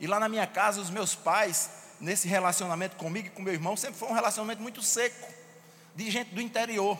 E 0.00 0.06
lá 0.06 0.18
na 0.18 0.30
minha 0.30 0.46
casa, 0.46 0.80
os 0.80 0.88
meus 0.88 1.14
pais 1.14 1.68
nesse 2.00 2.26
relacionamento 2.26 2.96
comigo 2.96 3.26
e 3.26 3.30
com 3.30 3.42
meu 3.42 3.52
irmão, 3.52 3.76
sempre 3.76 3.98
foi 3.98 4.08
um 4.08 4.14
relacionamento 4.14 4.62
muito 4.62 4.80
seco, 4.80 5.28
de 5.94 6.10
gente 6.10 6.34
do 6.34 6.40
interior, 6.40 6.96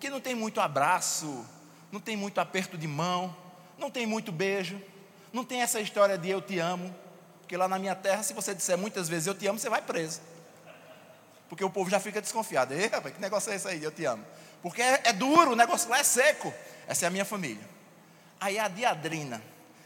que 0.00 0.08
não 0.08 0.18
tem 0.18 0.34
muito 0.34 0.62
abraço, 0.62 1.44
não 1.92 2.00
tem 2.00 2.16
muito 2.16 2.40
aperto 2.40 2.78
de 2.78 2.88
mão, 2.88 3.36
não 3.76 3.90
tem 3.90 4.06
muito 4.06 4.32
beijo, 4.32 4.80
não 5.30 5.44
tem 5.44 5.60
essa 5.60 5.78
história 5.78 6.16
de 6.16 6.30
eu 6.30 6.40
te 6.40 6.58
amo, 6.58 6.94
porque 7.40 7.54
lá 7.54 7.68
na 7.68 7.78
minha 7.78 7.94
terra, 7.94 8.22
se 8.22 8.32
você 8.32 8.54
disser 8.54 8.78
muitas 8.78 9.10
vezes 9.10 9.26
eu 9.26 9.34
te 9.34 9.46
amo, 9.46 9.58
você 9.58 9.68
vai 9.68 9.82
preso. 9.82 10.22
Porque 11.50 11.62
o 11.62 11.68
povo 11.68 11.90
já 11.90 12.00
fica 12.00 12.20
desconfiado. 12.20 12.72
Ei, 12.72 12.86
rapaz, 12.86 13.14
que 13.14 13.20
negócio 13.20 13.52
é 13.52 13.56
esse 13.56 13.68
aí? 13.68 13.84
Eu 13.84 13.92
te 13.92 14.06
amo. 14.06 14.24
Porque 14.62 14.80
é, 14.80 15.02
é 15.04 15.12
duro, 15.12 15.52
o 15.52 15.56
negócio 15.56 15.88
lá 15.90 15.98
é 15.98 16.02
seco. 16.02 16.52
Essa 16.86 17.04
é 17.04 17.08
a 17.08 17.10
minha 17.10 17.24
família. 17.26 17.77
Aí 18.40 18.58
a 18.58 18.68
Diadrina, 18.68 19.42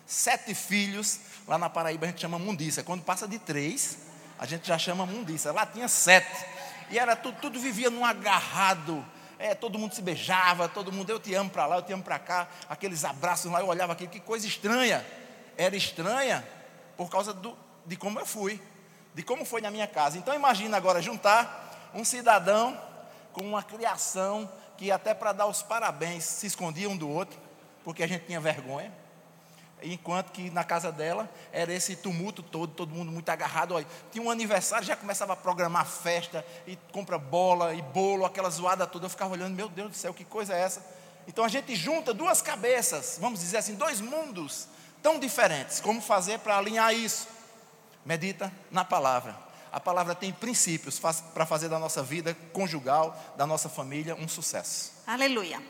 sete 0.07 0.55
filhos, 0.55 1.21
lá 1.47 1.57
na 1.57 1.71
Paraíba 1.71 2.07
a 2.07 2.09
gente 2.09 2.21
chama 2.21 2.39
mundiça. 2.39 2.83
Quando 2.83 3.03
passa 3.03 3.27
de 3.27 3.39
três, 3.39 3.99
a 4.39 4.47
gente 4.47 4.69
já 4.69 4.79
chama 4.79 5.07
mundiça. 5.07 5.53
Lá 5.53 5.65
tinha 5.65 5.89
sete. 5.89 6.45
E 6.91 6.99
era 6.99 7.17
tudo, 7.17 7.39
tudo 7.41 7.59
vivia 7.59 7.89
num 7.89 8.05
agarrado. 8.05 9.05
É, 9.39 9.55
todo 9.55 9.79
mundo 9.79 9.95
se 9.95 10.03
beijava, 10.03 10.69
todo 10.69 10.93
mundo, 10.93 11.11
eu 11.11 11.19
te 11.19 11.35
amo 11.35 11.51
para 11.51 11.67
lá, 11.67 11.77
eu 11.77 11.83
te 11.83 11.93
amo 11.93 12.03
para 12.03 12.19
cá, 12.19 12.47
aqueles 12.69 13.05
abraços 13.05 13.51
lá, 13.51 13.61
eu 13.61 13.67
olhava 13.67 13.93
aqui, 13.93 14.07
que 14.07 14.21
coisa 14.21 14.47
estranha. 14.47 15.05
Era 15.57 15.75
estranha 15.75 16.47
por 16.97 17.11
causa 17.11 17.33
do, 17.33 17.57
de 17.85 17.97
como 17.97 18.21
eu 18.21 18.27
fui, 18.27 18.61
de 19.15 19.23
como 19.23 19.45
foi 19.45 19.61
na 19.61 19.71
minha 19.71 19.87
casa. 19.87 20.17
Então 20.19 20.35
imagina 20.35 20.77
agora 20.77 21.03
juntar 21.03 21.91
um 21.95 22.05
cidadão 22.05 22.79
com 23.33 23.43
uma 23.43 23.63
criação 23.63 24.49
que 24.77 24.91
até 24.91 25.15
para 25.15 25.33
dar 25.33 25.47
os 25.47 25.63
parabéns 25.63 26.25
se 26.25 26.47
escondia 26.47 26.89
um 26.89 26.97
do 26.97 27.09
outro, 27.09 27.39
porque 27.85 28.03
a 28.03 28.07
gente 28.07 28.27
tinha 28.27 28.41
vergonha. 28.41 28.93
Enquanto 29.85 30.31
que 30.31 30.49
na 30.51 30.63
casa 30.63 30.93
dela 30.93 31.29
era 31.53 31.73
esse 31.73 31.97
tumulto 31.97 32.43
todo, 32.43 32.73
todo 32.73 32.95
mundo 32.95 33.11
muito 33.11 33.29
agarrado. 33.29 33.75
Olha, 33.75 33.87
tinha 34.13 34.25
um 34.25 34.31
aniversário, 34.31 34.87
já 34.87 34.95
começava 34.95 35.33
a 35.33 35.37
programar 35.37 35.87
festa, 35.87 36.45
e 36.67 36.77
compra 36.93 37.19
bola 37.19 37.75
e 37.75 37.83
bolo, 37.83 38.25
aquela 38.25 38.49
zoada 38.49 38.87
toda. 38.87 39.07
Eu 39.07 39.11
ficava 39.11 39.33
olhando, 39.33 39.55
meu 39.55 39.69
Deus 39.69 39.91
do 39.91 39.97
céu, 39.97 40.15
que 40.15 40.25
coisa 40.25 40.55
é 40.55 40.61
essa? 40.61 40.85
Então 41.27 41.45
a 41.45 41.49
gente 41.49 41.75
junta 41.75 42.15
duas 42.15 42.41
cabeças, 42.41 43.19
vamos 43.21 43.41
dizer 43.41 43.59
assim, 43.59 43.75
dois 43.75 44.01
mundos 44.01 44.69
tão 45.03 45.19
diferentes. 45.19 45.81
Como 45.81 46.01
fazer 46.01 46.39
para 46.39 46.57
alinhar 46.57 46.95
isso? 46.95 47.27
Medita 48.05 48.53
na 48.71 48.85
palavra. 48.85 49.37
A 49.73 49.81
palavra 49.81 50.15
tem 50.15 50.33
princípios 50.33 51.01
para 51.33 51.47
fazer 51.47 51.69
da 51.69 51.79
nossa 51.79 52.03
vida 52.03 52.37
conjugal, 52.53 53.19
da 53.37 53.47
nossa 53.47 53.69
família, 53.69 54.15
um 54.15 54.29
sucesso. 54.29 54.93
Aleluia. 55.07 55.63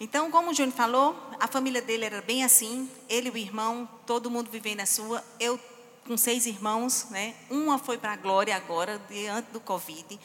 Então, 0.00 0.30
como 0.30 0.50
o 0.50 0.54
Júnior 0.54 0.74
falou, 0.74 1.16
a 1.38 1.46
família 1.46 1.80
dele 1.80 2.04
era 2.04 2.20
bem 2.20 2.44
assim, 2.44 2.90
ele 3.08 3.28
e 3.28 3.32
o 3.32 3.36
irmão, 3.36 3.88
todo 4.06 4.30
mundo 4.30 4.50
vivendo 4.50 4.78
na 4.78 4.86
sua. 4.86 5.24
Eu 5.38 5.58
com 6.06 6.16
seis 6.16 6.46
irmãos, 6.46 7.06
né? 7.10 7.34
Uma 7.48 7.78
foi 7.78 7.96
para 7.96 8.12
a 8.12 8.16
glória 8.16 8.56
agora, 8.56 9.00
diante 9.08 9.50
do 9.52 9.60
Covid. 9.60 10.18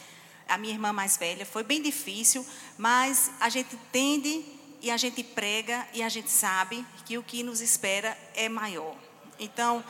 A 0.48 0.58
minha 0.58 0.74
irmã 0.74 0.92
mais 0.92 1.16
velha 1.16 1.46
foi 1.46 1.62
bem 1.62 1.80
difícil, 1.80 2.44
mas 2.76 3.30
a 3.38 3.48
gente 3.48 3.76
tende 3.92 4.44
e 4.80 4.90
a 4.90 4.96
gente 4.96 5.22
prega 5.22 5.86
e 5.92 6.02
a 6.02 6.08
gente 6.08 6.30
sabe 6.30 6.84
que 7.04 7.18
o 7.18 7.22
que 7.22 7.42
nos 7.42 7.60
espera 7.60 8.16
é 8.34 8.48
maior. 8.48 8.96
Então, 9.38 9.84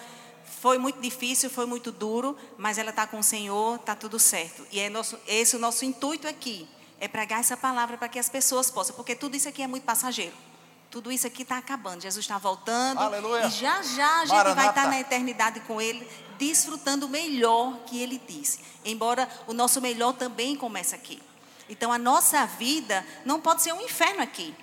foi 0.61 0.79
muito 0.79 1.01
difícil, 1.01 1.49
foi 1.49 1.65
muito 1.65 1.93
duro, 1.93 2.37
mas 2.57 2.79
ela 2.79 2.91
está 2.91 3.07
com 3.07 3.19
o 3.19 3.23
Senhor, 3.23 3.77
está 3.77 3.95
tudo 3.95 4.19
certo. 4.19 4.67
E 4.71 4.81
é 4.81 4.91
nosso, 4.91 5.19
esse 5.27 5.55
é 5.55 5.59
o 5.59 5.61
nosso 5.61 5.85
intuito 5.85 6.27
aqui 6.27 6.69
é 7.01 7.09
pregar 7.09 7.41
essa 7.41 7.57
palavra 7.57 7.97
para 7.97 8.09
que 8.09 8.19
as 8.19 8.29
pessoas 8.29 8.71
possam, 8.71 8.95
porque 8.97 9.15
tudo 9.15 9.37
isso 9.37 9.49
aqui 9.49 9.63
é 9.63 9.67
muito 9.67 9.85
passageiro. 9.85 10.35
Tudo 10.91 11.13
isso 11.13 11.27
aqui 11.27 11.43
está 11.43 11.59
acabando. 11.59 12.01
Jesus 12.01 12.25
está 12.25 12.39
voltando. 12.39 12.99
Aleluia. 12.99 13.47
E 13.47 13.51
já 13.51 13.83
já 13.83 14.21
a 14.21 14.25
gente 14.25 14.35
Maranata. 14.35 14.55
vai 14.55 14.69
estar 14.71 14.87
na 14.89 15.01
eternidade 15.01 15.61
com 15.61 15.81
Ele, 15.81 16.09
desfrutando 16.39 17.07
o 17.07 17.09
melhor 17.09 17.81
que 17.85 18.01
Ele 18.01 18.21
disse. 18.27 18.61
Embora 18.85 19.29
o 19.47 19.53
nosso 19.53 19.81
melhor 19.83 20.15
também 20.15 20.57
comece 20.57 20.95
aqui. 20.95 21.21
Então 21.69 21.93
a 21.93 21.99
nossa 21.99 22.47
vida 22.47 23.05
não 23.27 23.39
pode 23.39 23.63
ser 23.63 23.75
um 23.75 23.83
inferno 23.83 24.23
aqui. 24.23 24.55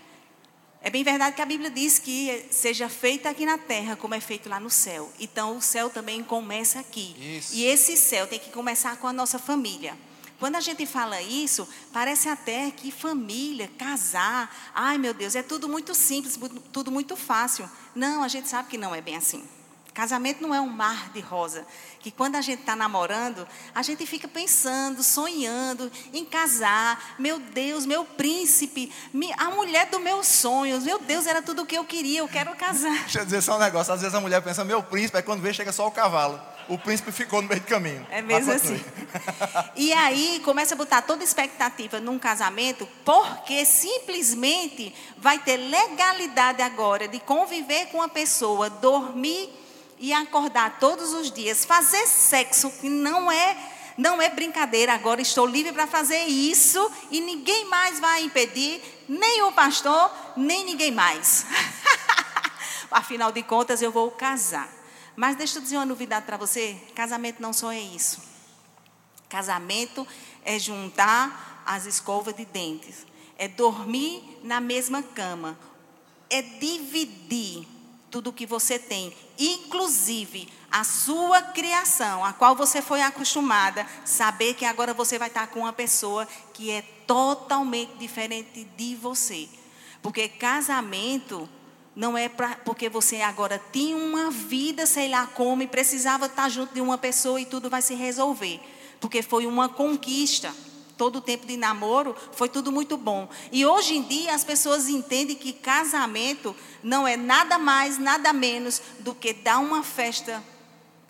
É 0.81 0.89
bem 0.89 1.03
verdade 1.03 1.35
que 1.35 1.41
a 1.41 1.45
Bíblia 1.45 1.69
diz 1.69 1.99
que 1.99 2.47
seja 2.51 2.89
feita 2.89 3.29
aqui 3.29 3.45
na 3.45 3.57
terra 3.57 3.95
como 3.95 4.13
é 4.13 4.19
feito 4.19 4.49
lá 4.49 4.59
no 4.59 4.69
céu. 4.69 5.11
Então 5.19 5.57
o 5.57 5.61
céu 5.61 5.89
também 5.89 6.23
começa 6.23 6.79
aqui. 6.79 7.15
Isso. 7.37 7.55
E 7.55 7.65
esse 7.65 7.95
céu 7.97 8.27
tem 8.27 8.39
que 8.39 8.51
começar 8.51 8.97
com 8.97 9.07
a 9.07 9.13
nossa 9.13 9.37
família. 9.37 9.95
Quando 10.39 10.55
a 10.55 10.61
gente 10.61 10.85
fala 10.85 11.21
isso, 11.21 11.67
parece 11.93 12.27
até 12.27 12.69
que 12.69 12.91
família, 12.91 13.69
casar, 13.77 14.53
ai 14.73 14.97
meu 14.97 15.13
Deus, 15.13 15.35
é 15.35 15.41
tudo 15.41 15.69
muito 15.69 15.95
simples, 15.95 16.37
tudo 16.71 16.91
muito 16.91 17.15
fácil. 17.15 17.69
Não, 17.93 18.21
a 18.21 18.27
gente 18.27 18.49
sabe 18.49 18.69
que 18.69 18.77
não 18.77 18.93
é 18.93 19.01
bem 19.01 19.15
assim. 19.15 19.43
Casamento 19.93 20.41
não 20.41 20.53
é 20.53 20.59
um 20.59 20.67
mar 20.67 21.09
de 21.13 21.21
rosa. 21.21 21.65
Que 22.01 22.11
quando 22.11 22.35
a 22.35 22.41
gente 22.41 22.59
está 22.59 22.75
namorando, 22.75 23.47
a 23.73 23.81
gente 23.81 24.05
fica 24.05 24.27
pensando, 24.27 25.01
sonhando 25.01 25.89
em 26.11 26.25
casar. 26.25 27.15
Meu 27.17 27.39
Deus, 27.39 27.85
meu 27.85 28.03
príncipe, 28.03 28.91
a 29.37 29.49
mulher 29.51 29.89
dos 29.89 30.01
meus 30.01 30.27
sonhos. 30.27 30.83
Meu 30.83 30.99
Deus, 30.99 31.25
era 31.25 31.41
tudo 31.41 31.61
o 31.61 31.65
que 31.65 31.77
eu 31.77 31.85
queria, 31.85 32.19
eu 32.19 32.27
quero 32.27 32.53
casar. 32.57 33.03
Deixa 33.03 33.19
eu 33.19 33.25
dizer 33.25 33.41
só 33.41 33.55
um 33.55 33.59
negócio. 33.59 33.93
Às 33.93 34.01
vezes 34.01 34.13
a 34.13 34.19
mulher 34.19 34.41
pensa, 34.41 34.65
meu 34.65 34.83
príncipe, 34.83 35.15
aí 35.15 35.23
quando 35.23 35.41
vê, 35.41 35.53
chega 35.53 35.71
só 35.71 35.87
o 35.87 35.91
cavalo 35.91 36.54
o 36.67 36.77
príncipe 36.77 37.11
ficou 37.11 37.41
no 37.41 37.47
meio 37.47 37.61
do 37.61 37.67
caminho. 37.67 38.05
É 38.09 38.21
mesmo 38.21 38.51
assim. 38.51 38.83
e 39.75 39.93
aí 39.93 40.41
começa 40.43 40.73
a 40.73 40.77
botar 40.77 41.01
toda 41.01 41.23
expectativa 41.23 41.99
num 41.99 42.17
casamento, 42.17 42.87
porque 43.03 43.65
simplesmente 43.65 44.93
vai 45.17 45.39
ter 45.39 45.57
legalidade 45.57 46.61
agora 46.61 47.07
de 47.07 47.19
conviver 47.19 47.87
com 47.87 47.97
uma 47.97 48.09
pessoa, 48.09 48.69
dormir 48.69 49.49
e 49.99 50.11
acordar 50.13 50.79
todos 50.79 51.13
os 51.13 51.31
dias, 51.31 51.65
fazer 51.65 52.05
sexo 52.07 52.71
que 52.81 52.89
não 52.89 53.31
é 53.31 53.55
não 53.97 54.21
é 54.21 54.29
brincadeira, 54.29 54.93
agora 54.93 55.21
estou 55.21 55.45
livre 55.45 55.71
para 55.71 55.87
fazer 55.87 56.25
isso 56.25 56.91
e 57.09 57.21
ninguém 57.21 57.63
mais 57.69 57.97
vai 57.97 58.23
impedir, 58.23 58.81
nem 59.07 59.41
o 59.43 59.53
pastor, 59.53 60.11
nem 60.35 60.65
ninguém 60.65 60.91
mais. 60.91 61.45
Afinal 62.91 63.31
de 63.31 63.41
contas, 63.41 63.81
eu 63.81 63.93
vou 63.93 64.11
casar. 64.11 64.74
Mas 65.15 65.35
deixa 65.35 65.57
eu 65.57 65.61
dizer 65.61 65.77
uma 65.77 65.85
novidade 65.85 66.25
para 66.25 66.37
você: 66.37 66.75
casamento 66.93 67.41
não 67.41 67.53
só 67.53 67.71
é 67.71 67.79
isso. 67.79 68.21
Casamento 69.29 70.07
é 70.43 70.59
juntar 70.59 71.63
as 71.65 71.85
escovas 71.85 72.35
de 72.35 72.45
dentes, 72.45 73.05
é 73.37 73.47
dormir 73.47 74.39
na 74.43 74.59
mesma 74.59 75.01
cama, 75.01 75.57
é 76.29 76.41
dividir 76.41 77.67
tudo 78.11 78.29
o 78.29 78.33
que 78.33 78.45
você 78.45 78.79
tem, 78.79 79.13
inclusive 79.37 80.47
a 80.71 80.83
sua 80.83 81.41
criação, 81.41 82.23
a 82.23 82.31
qual 82.31 82.55
você 82.55 82.81
foi 82.81 83.01
acostumada, 83.01 83.85
saber 84.05 84.53
que 84.53 84.65
agora 84.65 84.93
você 84.93 85.17
vai 85.17 85.27
estar 85.27 85.47
com 85.47 85.61
uma 85.61 85.73
pessoa 85.73 86.27
que 86.53 86.69
é 86.69 86.81
totalmente 86.81 87.93
diferente 87.97 88.63
de 88.63 88.95
você. 88.95 89.49
Porque 90.01 90.29
casamento 90.29 91.49
não 91.95 92.17
é 92.17 92.27
pra, 92.27 92.55
porque 92.65 92.89
você 92.89 93.21
agora 93.21 93.61
tinha 93.71 93.95
uma 93.95 94.29
vida, 94.29 94.85
sei 94.85 95.07
lá 95.07 95.25
como, 95.27 95.63
e 95.63 95.67
precisava 95.67 96.25
estar 96.25 96.49
junto 96.49 96.73
de 96.73 96.81
uma 96.81 96.97
pessoa 96.97 97.39
e 97.39 97.45
tudo 97.45 97.69
vai 97.69 97.81
se 97.81 97.95
resolver. 97.95 98.59
Porque 98.99 99.21
foi 99.21 99.45
uma 99.47 99.69
conquista. 99.69 100.53
Todo 100.97 101.17
o 101.17 101.21
tempo 101.21 101.45
de 101.45 101.57
namoro 101.57 102.15
foi 102.31 102.47
tudo 102.47 102.71
muito 102.71 102.95
bom. 102.95 103.27
E 103.51 103.65
hoje 103.65 103.95
em 103.95 104.01
dia 104.01 104.33
as 104.33 104.43
pessoas 104.43 104.87
entendem 104.87 105.35
que 105.35 105.51
casamento 105.51 106.55
não 106.81 107.07
é 107.07 107.17
nada 107.17 107.57
mais, 107.57 107.97
nada 107.97 108.31
menos 108.31 108.81
do 108.99 109.13
que 109.13 109.33
dar 109.33 109.59
uma 109.59 109.83
festa 109.83 110.41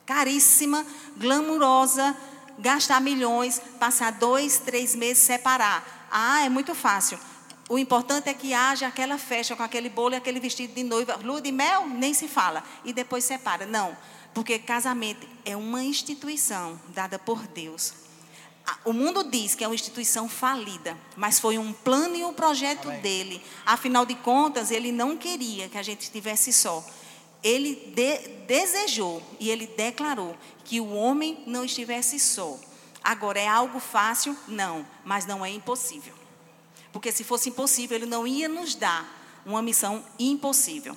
caríssima, 0.06 0.86
glamurosa, 1.18 2.16
gastar 2.58 3.00
milhões, 3.02 3.62
passar 3.80 4.12
dois, 4.12 4.60
três 4.60 4.96
meses 4.96 5.24
separar. 5.24 6.08
Ah, 6.12 6.44
é 6.44 6.50
muito 6.50 6.74
fácil. 6.74 7.20
O 7.68 7.80
importante 7.80 8.30
é 8.30 8.34
que 8.34 8.54
haja 8.54 8.88
aquela 8.88 9.18
festa 9.18 9.56
com 9.56 9.64
aquele 9.64 9.90
bolo 9.90 10.14
e 10.14 10.18
aquele 10.18 10.40
vestido 10.40 10.74
de 10.74 10.84
noiva. 10.84 11.20
Lua 11.24 11.42
de 11.42 11.52
mel, 11.52 11.88
nem 11.88 12.14
se 12.14 12.28
fala. 12.28 12.64
E 12.84 12.94
depois 12.94 13.24
separa. 13.24 13.66
Não. 13.66 13.98
Porque 14.34 14.60
casamento 14.60 15.28
é 15.44 15.56
uma 15.56 15.84
instituição 15.84 16.80
dada 16.90 17.18
por 17.18 17.48
Deus. 17.48 17.94
O 18.84 18.94
mundo 18.94 19.24
diz 19.24 19.56
que 19.56 19.64
é 19.64 19.68
uma 19.68 19.76
instituição 19.76 20.28
falida, 20.28 20.98
mas 21.16 21.40
foi 21.40 21.58
um 21.58 21.72
plano 21.72 22.16
e 22.16 22.24
um 22.24 22.34
projeto 22.34 22.88
Amém. 22.88 23.02
dele. 23.02 23.44
Afinal 23.66 24.06
de 24.06 24.16
contas, 24.16 24.72
ele 24.72 24.92
não 24.92 25.18
queria 25.18 25.70
que 25.70 25.78
a 25.78 25.84
gente 25.84 26.02
estivesse 26.02 26.52
só. 26.52 26.84
Ele 27.44 27.76
de, 27.96 28.18
desejou 28.48 29.22
e 29.40 29.50
ele 29.50 29.68
declarou 29.68 30.36
que 30.64 30.82
o 30.82 30.94
homem 30.94 31.44
não 31.46 31.64
estivesse 31.64 32.20
só. 32.20 32.58
Agora, 33.04 33.40
é 33.40 33.48
algo 33.48 33.80
fácil? 33.80 34.36
Não, 34.48 34.86
mas 35.04 35.28
não 35.28 35.46
é 35.46 35.50
impossível. 35.50 36.25
Porque 36.96 37.12
se 37.12 37.26
fosse 37.26 37.50
impossível, 37.50 37.98
Ele 37.98 38.06
não 38.06 38.26
ia 38.26 38.48
nos 38.48 38.74
dar 38.74 39.06
uma 39.46 39.62
missão 39.62 40.02
impossível. 40.18 40.96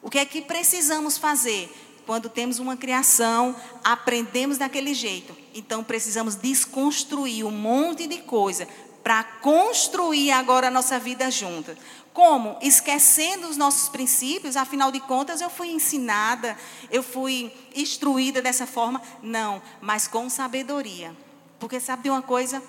O 0.00 0.08
que 0.08 0.20
é 0.20 0.24
que 0.24 0.40
precisamos 0.40 1.18
fazer? 1.18 1.68
Quando 2.06 2.28
temos 2.28 2.60
uma 2.60 2.76
criação, 2.76 3.56
aprendemos 3.82 4.56
daquele 4.56 4.94
jeito. 4.94 5.36
Então 5.52 5.82
precisamos 5.82 6.36
desconstruir 6.36 7.44
um 7.44 7.50
monte 7.50 8.06
de 8.06 8.18
coisa 8.18 8.68
para 9.02 9.24
construir 9.24 10.30
agora 10.30 10.68
a 10.68 10.70
nossa 10.70 10.96
vida 11.00 11.28
junta. 11.28 11.76
Como? 12.12 12.56
Esquecendo 12.62 13.48
os 13.48 13.56
nossos 13.56 13.88
princípios, 13.88 14.56
afinal 14.56 14.92
de 14.92 15.00
contas 15.00 15.40
eu 15.40 15.50
fui 15.50 15.72
ensinada, 15.72 16.56
eu 16.88 17.02
fui 17.02 17.52
instruída 17.74 18.40
dessa 18.40 18.64
forma. 18.64 19.02
Não, 19.20 19.60
mas 19.80 20.06
com 20.06 20.30
sabedoria. 20.30 21.12
Porque 21.58 21.80
sabe 21.80 22.04
de 22.04 22.10
uma 22.10 22.22
coisa? 22.22 22.62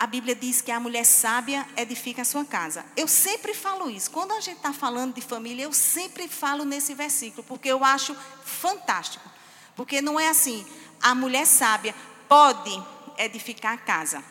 A 0.00 0.06
Bíblia 0.06 0.34
diz 0.34 0.62
que 0.62 0.70
a 0.70 0.80
mulher 0.80 1.04
sábia 1.04 1.68
edifica 1.76 2.22
a 2.22 2.24
sua 2.24 2.42
casa. 2.42 2.86
Eu 2.96 3.06
sempre 3.06 3.52
falo 3.52 3.90
isso. 3.90 4.10
Quando 4.10 4.32
a 4.32 4.40
gente 4.40 4.56
está 4.56 4.72
falando 4.72 5.12
de 5.12 5.20
família, 5.20 5.64
eu 5.64 5.74
sempre 5.74 6.26
falo 6.26 6.64
nesse 6.64 6.94
versículo, 6.94 7.42
porque 7.42 7.68
eu 7.68 7.84
acho 7.84 8.16
fantástico. 8.42 9.28
Porque 9.76 10.00
não 10.00 10.18
é 10.18 10.30
assim, 10.30 10.64
a 11.02 11.14
mulher 11.14 11.46
sábia 11.46 11.94
pode 12.26 12.82
edificar 13.18 13.74
a 13.74 13.76
casa. 13.76 14.24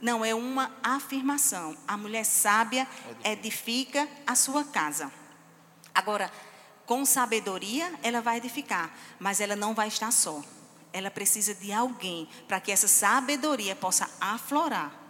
Não, 0.00 0.24
é 0.24 0.32
uma 0.32 0.70
afirmação. 0.80 1.76
A 1.88 1.96
mulher 1.96 2.24
sábia 2.24 2.86
edifica 3.24 4.08
a 4.24 4.36
sua 4.36 4.62
casa. 4.62 5.10
Agora, 5.92 6.30
com 6.86 7.04
sabedoria, 7.04 7.92
ela 8.00 8.20
vai 8.20 8.36
edificar, 8.36 8.96
mas 9.18 9.40
ela 9.40 9.56
não 9.56 9.74
vai 9.74 9.88
estar 9.88 10.12
só. 10.12 10.40
Ela 10.92 11.10
precisa 11.10 11.52
de 11.52 11.72
alguém 11.72 12.28
para 12.46 12.60
que 12.60 12.70
essa 12.70 12.86
sabedoria 12.86 13.74
possa 13.74 14.08
aflorar. 14.20 15.05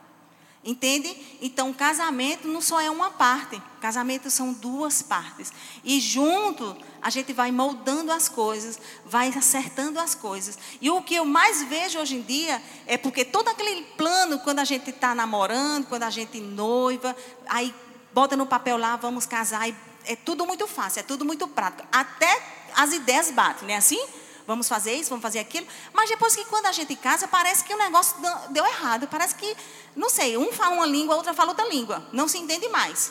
Entende? 0.67 1.17
Então, 1.41 1.73
casamento 1.73 2.49
não 2.49 2.61
só 2.61 2.81
é 2.81 2.91
uma 2.91 3.09
parte, 3.09 3.63
casamento 3.81 4.29
são 4.29 4.53
duas 4.53 5.01
partes. 5.01 5.53
E 5.85 6.01
junto, 6.01 6.77
a 7.01 7.09
gente 7.09 7.33
vai 7.33 7.53
moldando 7.53 8.11
as 8.11 8.29
coisas, 8.29 8.77
vai 9.05 9.29
acertando 9.29 10.01
as 10.01 10.17
coisas. 10.17 10.59
E 10.81 10.91
o 10.91 11.01
que 11.03 11.15
eu 11.15 11.25
mais 11.25 11.63
vejo 11.63 12.01
hoje 12.01 12.17
em 12.17 12.23
dia 12.23 12.61
é 12.85 12.99
porque 12.99 13.25
todo 13.25 13.47
aquele 13.47 13.83
plano, 13.97 14.41
quando 14.41 14.59
a 14.59 14.65
gente 14.65 14.91
está 14.91 15.15
namorando, 15.15 15.87
quando 15.87 16.03
a 16.03 16.11
gente 16.11 16.41
noiva, 16.41 17.15
aí 17.49 17.73
bota 18.13 18.37
no 18.37 18.45
papel 18.45 18.77
lá, 18.77 18.97
vamos 18.97 19.25
casar, 19.25 19.69
é 20.05 20.17
tudo 20.17 20.45
muito 20.45 20.67
fácil, 20.67 20.99
é 20.99 21.03
tudo 21.05 21.25
muito 21.25 21.47
prático. 21.47 21.87
Até 21.93 22.43
as 22.75 22.93
ideias 22.93 23.31
batem, 23.31 23.69
não 23.69 23.75
é 23.75 23.77
assim? 23.77 24.05
Vamos 24.47 24.69
fazer 24.69 24.95
isso, 24.95 25.11
vamos 25.11 25.23
fazer 25.23 25.39
aquilo. 25.39 25.67
Mas 25.93 26.09
depois 26.09 26.35
que 26.35 26.45
quando 26.45 26.67
a 26.67 26.73
gente 26.73 26.95
casa, 26.97 27.27
parece 27.27 27.65
que 27.65 27.75
o 27.75 27.79
negócio 27.79 28.17
deu 28.51 28.65
errado. 28.67 29.09
Parece 29.09 29.35
que, 29.35 29.57
não 29.95 30.09
sei, 30.09 30.37
um 30.37 30.53
fala 30.53 30.75
uma 30.75 30.87
língua, 30.87 31.15
a 31.15 31.19
outra 31.19 31.35
fala 31.35 31.51
outra 31.51 31.69
língua. 31.69 32.07
Não 32.13 32.29
se 32.29 32.39
entende 32.39 32.69
mais. 32.69 33.11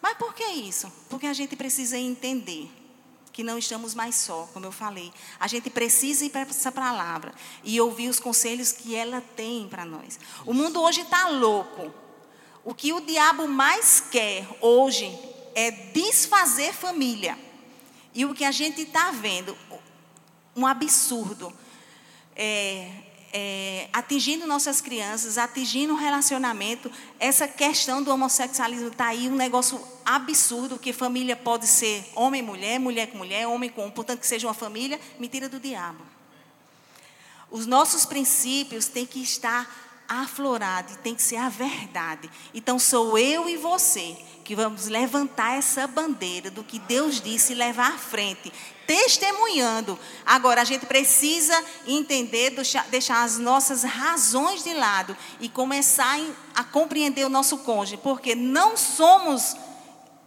Mas 0.00 0.16
por 0.16 0.34
que 0.34 0.44
isso? 0.44 0.92
Porque 1.08 1.26
a 1.26 1.32
gente 1.32 1.54
precisa 1.54 1.96
entender 1.96 2.70
que 3.32 3.42
não 3.42 3.56
estamos 3.56 3.94
mais 3.94 4.14
só, 4.16 4.48
como 4.52 4.66
eu 4.66 4.72
falei. 4.72 5.12
A 5.40 5.46
gente 5.46 5.70
precisa 5.70 6.24
ir 6.24 6.30
para 6.30 6.42
essa 6.42 6.70
palavra 6.70 7.32
e 7.64 7.80
ouvir 7.80 8.08
os 8.08 8.20
conselhos 8.20 8.72
que 8.72 8.94
ela 8.94 9.22
tem 9.34 9.66
para 9.68 9.84
nós. 9.84 10.20
O 10.44 10.52
mundo 10.52 10.80
hoje 10.82 11.00
está 11.00 11.28
louco. 11.28 11.92
O 12.64 12.74
que 12.74 12.92
o 12.92 13.00
diabo 13.00 13.48
mais 13.48 14.00
quer 14.00 14.46
hoje 14.60 15.18
é 15.54 15.70
desfazer 15.70 16.72
família. 16.72 17.38
E 18.14 18.24
o 18.26 18.34
que 18.34 18.44
a 18.44 18.50
gente 18.50 18.82
está 18.82 19.10
vendo, 19.10 19.56
um 20.56 20.66
absurdo. 20.66 21.52
É, 22.34 22.90
é, 23.32 23.88
atingindo 23.92 24.46
nossas 24.46 24.80
crianças, 24.80 25.38
atingindo 25.38 25.94
o 25.94 25.96
relacionamento, 25.96 26.92
essa 27.18 27.48
questão 27.48 28.02
do 28.02 28.10
homossexualismo 28.10 28.88
está 28.88 29.06
aí 29.06 29.28
um 29.28 29.36
negócio 29.36 29.80
absurdo, 30.04 30.78
que 30.78 30.92
família 30.92 31.34
pode 31.34 31.66
ser 31.66 32.04
homem 32.14 32.42
e 32.42 32.44
mulher, 32.44 32.78
mulher 32.78 33.06
com 33.06 33.16
mulher, 33.16 33.46
homem 33.46 33.70
com 33.70 33.80
homem, 33.82 33.94
portanto 33.94 34.20
que 34.20 34.26
seja 34.26 34.46
uma 34.46 34.54
família, 34.54 35.00
mentira 35.18 35.48
do 35.48 35.58
diabo. 35.58 36.04
Os 37.50 37.66
nossos 37.66 38.04
princípios 38.04 38.86
têm 38.86 39.06
que 39.06 39.22
estar 39.22 40.04
aflorados, 40.08 40.96
tem 40.96 41.14
que 41.14 41.22
ser 41.22 41.36
a 41.36 41.48
verdade. 41.48 42.30
Então 42.52 42.78
sou 42.78 43.16
eu 43.16 43.48
e 43.48 43.56
você 43.56 44.16
que 44.42 44.54
vamos 44.54 44.86
levantar 44.86 45.56
essa 45.56 45.86
bandeira 45.86 46.50
do 46.50 46.64
que 46.64 46.78
Deus 46.78 47.20
disse 47.20 47.52
e 47.52 47.56
levar 47.56 47.94
à 47.94 47.98
frente, 47.98 48.52
testemunhando. 48.86 49.98
Agora, 50.26 50.62
a 50.62 50.64
gente 50.64 50.86
precisa 50.86 51.54
entender, 51.86 52.50
deixar 52.90 53.22
as 53.22 53.38
nossas 53.38 53.82
razões 53.82 54.62
de 54.64 54.74
lado 54.74 55.16
e 55.40 55.48
começar 55.48 56.18
a 56.54 56.64
compreender 56.64 57.24
o 57.24 57.30
nosso 57.30 57.58
cônjuge, 57.58 57.96
porque 57.98 58.34
não 58.34 58.76
somos 58.76 59.56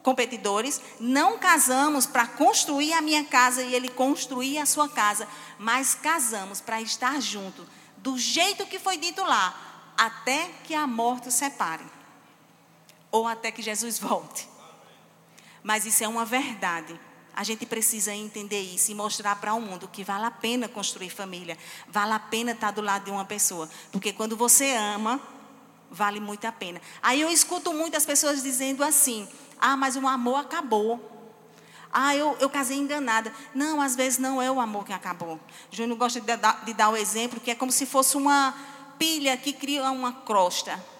competidores, 0.01 0.79
não 0.99 1.37
casamos 1.39 2.05
para 2.05 2.27
construir 2.27 2.93
a 2.93 3.01
minha 3.01 3.23
casa 3.25 3.63
e 3.63 3.73
ele 3.73 3.89
construir 3.89 4.59
a 4.59 4.65
sua 4.65 4.87
casa, 4.87 5.27
mas 5.57 5.95
casamos 5.95 6.61
para 6.61 6.79
estar 6.79 7.19
junto, 7.19 7.67
do 7.97 8.17
jeito 8.17 8.67
que 8.67 8.77
foi 8.77 8.97
dito 8.97 9.23
lá, 9.23 9.93
até 9.97 10.51
que 10.63 10.75
a 10.75 10.85
morte 10.85 11.27
os 11.27 11.33
separe 11.33 11.94
ou 13.15 13.25
até 13.25 13.49
que 13.49 13.61
Jesus 13.61 13.97
volte. 13.97 14.45
Mas 15.63 15.85
isso 15.85 16.03
é 16.03 16.07
uma 16.07 16.25
verdade. 16.25 16.99
A 17.33 17.45
gente 17.45 17.65
precisa 17.65 18.13
entender 18.13 18.59
isso 18.59 18.91
e 18.91 18.95
mostrar 18.95 19.37
para 19.37 19.53
o 19.53 19.61
mundo 19.61 19.87
que 19.87 20.03
vale 20.03 20.25
a 20.25 20.31
pena 20.31 20.67
construir 20.67 21.09
família, 21.09 21.57
vale 21.87 22.11
a 22.11 22.19
pena 22.19 22.51
estar 22.51 22.71
do 22.71 22.81
lado 22.81 23.05
de 23.05 23.11
uma 23.11 23.23
pessoa, 23.23 23.69
porque 23.89 24.11
quando 24.11 24.35
você 24.35 24.73
ama, 24.73 25.21
vale 25.89 26.19
muito 26.19 26.45
a 26.45 26.51
pena. 26.51 26.81
Aí 27.01 27.21
eu 27.21 27.29
escuto 27.31 27.73
muitas 27.73 28.05
pessoas 28.05 28.43
dizendo 28.43 28.83
assim: 28.83 29.27
ah, 29.59 29.77
mas 29.77 29.95
o 29.95 30.05
amor 30.05 30.41
acabou. 30.41 31.11
Ah, 31.93 32.13
eu, 32.13 32.35
eu 32.41 32.49
casei 32.49 32.77
enganada. 32.77 33.33
Não, 33.53 33.79
às 33.79 33.95
vezes 33.95 34.19
não 34.19 34.41
é 34.41 34.51
o 34.51 34.59
amor 34.59 34.83
que 34.83 34.91
acabou. 34.91 35.39
Júnior 35.71 35.97
gosta 35.97 36.19
de 36.19 36.35
dar, 36.35 36.65
de 36.65 36.73
dar 36.73 36.89
o 36.89 36.97
exemplo 36.97 37.39
que 37.39 37.51
é 37.51 37.55
como 37.55 37.71
se 37.71 37.85
fosse 37.85 38.17
uma 38.17 38.53
pilha 38.99 39.37
que 39.37 39.53
cria 39.53 39.89
uma 39.89 40.11
crosta. 40.11 40.94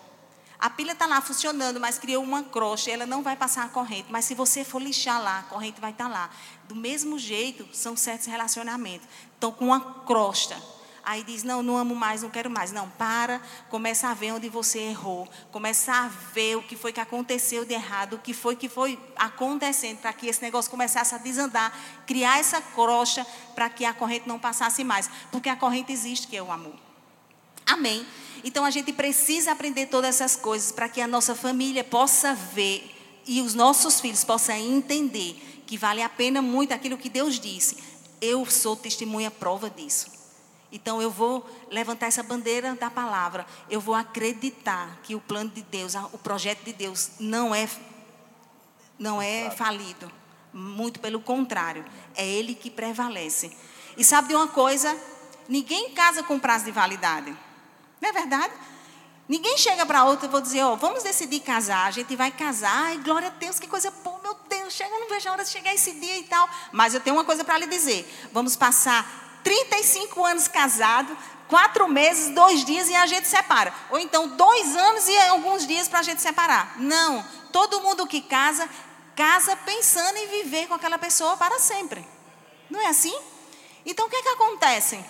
A 0.66 0.70
pilha 0.72 0.94
está 0.94 1.06
lá 1.06 1.22
funcionando, 1.22 1.80
mas 1.80 2.00
criou 2.00 2.24
uma 2.24 2.42
crosta, 2.42 2.90
ela 2.90 3.06
não 3.06 3.22
vai 3.22 3.36
passar 3.36 3.66
a 3.66 3.70
corrente. 3.70 4.08
Mas 4.10 4.26
se 4.26 4.34
você 4.34 4.64
for 4.64 4.82
lixar 4.82 5.22
lá, 5.22 5.38
a 5.38 5.44
corrente 5.44 5.80
vai 5.80 5.92
estar 5.92 6.06
tá 6.06 6.10
lá. 6.10 6.30
Do 6.68 6.76
mesmo 6.76 7.20
jeito, 7.20 7.68
são 7.72 7.96
certos 7.96 8.26
relacionamentos. 8.26 9.08
Estão 9.32 9.52
com 9.52 9.66
uma 9.66 9.80
crosta. 10.08 10.60
Aí 11.04 11.24
diz, 11.24 11.44
não, 11.44 11.62
não 11.62 11.78
amo 11.78 11.94
mais, 11.94 12.24
não 12.24 12.32
quero 12.32 12.50
mais. 12.50 12.72
Não, 12.72 12.90
para, 12.90 13.40
começa 13.70 14.08
a 14.08 14.16
ver 14.16 14.32
onde 14.32 14.50
você 14.50 14.80
errou. 14.80 15.30
Começa 15.52 15.94
a 15.94 16.08
ver 16.08 16.58
o 16.58 16.64
que 16.64 16.76
foi 16.76 16.92
que 16.92 17.00
aconteceu 17.00 17.64
de 17.64 17.76
errado, 17.76 18.16
o 18.16 18.18
que 18.18 18.34
foi 18.34 18.56
que 18.56 18.68
foi 18.68 19.00
acontecendo, 19.16 20.00
para 20.00 20.14
que 20.14 20.26
esse 20.26 20.42
negócio 20.42 20.72
começasse 20.72 21.14
a 21.14 21.20
desandar. 21.20 21.72
Criar 22.08 22.40
essa 22.40 22.60
crosta 22.60 23.24
para 23.54 23.70
que 23.70 23.86
a 23.86 23.94
corrente 23.94 24.28
não 24.28 24.40
passasse 24.40 24.84
mais. 24.84 25.12
Porque 25.32 25.48
a 25.48 25.56
corrente 25.56 25.94
existe, 25.94 26.26
que 26.26 26.36
é 26.36 26.42
o 26.42 26.52
amor. 26.52 26.85
Amém. 27.66 28.06
Então 28.44 28.64
a 28.64 28.70
gente 28.70 28.94
precisa 28.94 29.52
aprender 29.52 29.88
todas 29.88 30.16
essas 30.16 30.36
coisas 30.36 30.72
para 30.72 30.88
que 30.88 31.02
a 31.02 31.08
nossa 31.08 31.34
família 31.34 31.84
possa 31.84 32.34
ver 32.34 32.92
e 33.26 33.42
os 33.42 33.56
nossos 33.56 34.00
filhos 34.00 34.24
possam 34.24 34.56
entender 34.56 35.64
que 35.66 35.78
vale 35.78 36.02
a 36.02 36.10
pena 36.10 36.42
muito 36.42 36.74
aquilo 36.74 36.98
que 36.98 37.10
Deus 37.10 37.40
disse. 37.40 37.78
Eu 38.22 38.46
sou 38.46 38.76
testemunha 38.76 39.32
prova 39.32 39.70
disso. 39.70 40.14
Então 40.72 41.02
eu 41.02 41.10
vou 41.10 41.50
levantar 41.72 42.08
essa 42.08 42.22
bandeira 42.22 42.76
da 42.76 42.90
palavra. 42.90 43.46
Eu 43.70 43.82
vou 43.82 43.96
acreditar 43.96 45.00
que 45.04 45.16
o 45.16 45.20
plano 45.20 45.50
de 45.50 45.64
Deus, 45.64 45.96
o 46.14 46.18
projeto 46.18 46.64
de 46.64 46.74
Deus 46.74 47.12
não 47.20 47.54
é 47.54 47.68
não 48.98 49.22
é 49.22 49.50
falido. 49.50 50.12
Muito 50.54 51.00
pelo 51.00 51.20
contrário, 51.20 51.84
é 52.16 52.26
ele 52.26 52.56
que 52.56 52.70
prevalece. 52.70 53.52
E 53.98 54.04
sabe 54.04 54.30
de 54.30 54.36
uma 54.36 54.48
coisa? 54.48 54.96
Ninguém 55.50 55.92
casa 55.92 56.24
com 56.24 56.40
prazo 56.40 56.66
de 56.66 56.72
validade. 56.72 57.36
Não 58.02 58.10
é 58.10 58.12
verdade? 58.12 58.54
Ninguém 59.28 59.58
chega 59.58 59.86
para 59.86 60.06
outra 60.06 60.28
e 60.28 60.30
vou 60.30 60.40
dizer, 60.40 60.62
ó, 60.64 60.74
oh, 60.74 60.76
vamos 60.78 61.02
decidir 61.02 61.40
casar, 61.40 61.88
a 61.88 61.92
gente 61.92 62.16
vai 62.16 62.30
casar, 62.32 62.72
ai, 62.72 62.98
glória 62.98 63.30
a 63.30 63.32
Deus, 63.32 63.60
que 63.60 63.68
coisa 63.68 63.90
boa, 63.90 64.20
meu 64.22 64.36
Deus, 64.48 64.72
chega, 64.74 64.92
não 65.00 65.10
vejo 65.10 65.28
a 65.28 65.32
hora 65.32 65.44
de 65.44 65.50
chegar 65.50 65.74
esse 65.74 65.94
dia 65.94 66.18
e 66.20 66.24
tal. 66.24 66.48
Mas 66.72 66.94
eu 66.94 67.00
tenho 67.00 67.16
uma 67.16 67.26
coisa 67.26 67.44
para 67.44 67.58
lhe 67.58 67.66
dizer: 67.66 68.08
vamos 68.32 68.56
passar 68.56 69.42
35 69.44 70.24
anos 70.24 70.48
casados, 70.48 71.18
quatro 71.48 71.88
meses, 71.88 72.34
dois 72.36 72.64
dias 72.64 72.88
e 72.88 72.96
a 72.96 73.06
gente 73.08 73.28
separa. 73.28 73.74
Ou 73.90 74.00
então 74.00 74.28
dois 74.30 74.76
anos 74.76 75.08
e 75.08 75.18
alguns 75.30 75.66
dias 75.66 75.88
para 75.88 76.00
a 76.00 76.04
gente 76.04 76.22
separar. 76.22 76.76
Não, 76.78 77.26
todo 77.52 77.82
mundo 77.82 78.06
que 78.06 78.22
casa, 78.22 78.70
casa 79.16 79.56
pensando 79.58 80.18
em 80.18 80.28
viver 80.28 80.68
com 80.68 80.76
aquela 80.76 81.00
pessoa 81.00 81.36
para 81.36 81.60
sempre. 81.60 82.06
Não 82.70 82.80
é 82.80 82.88
assim? 82.88 83.16
Então 83.86 84.06
o 84.06 84.10
que 84.10 84.16
é 84.16 84.22
que 84.22 84.30
acontece? 84.30 85.04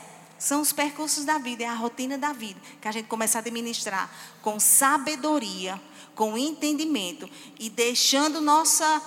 São 0.45 0.61
os 0.61 0.71
percursos 0.71 1.25
da 1.25 1.39
vida, 1.39 1.63
é 1.63 1.67
a 1.67 1.73
rotina 1.73 2.19
da 2.19 2.31
vida, 2.31 2.61
que 2.79 2.87
a 2.87 2.91
gente 2.91 3.07
começa 3.07 3.39
a 3.39 3.41
administrar 3.41 4.07
com 4.43 4.59
sabedoria, 4.59 5.81
com 6.13 6.37
entendimento 6.37 7.27
e 7.59 7.67
deixando 7.67 8.39
nossa, 8.39 9.01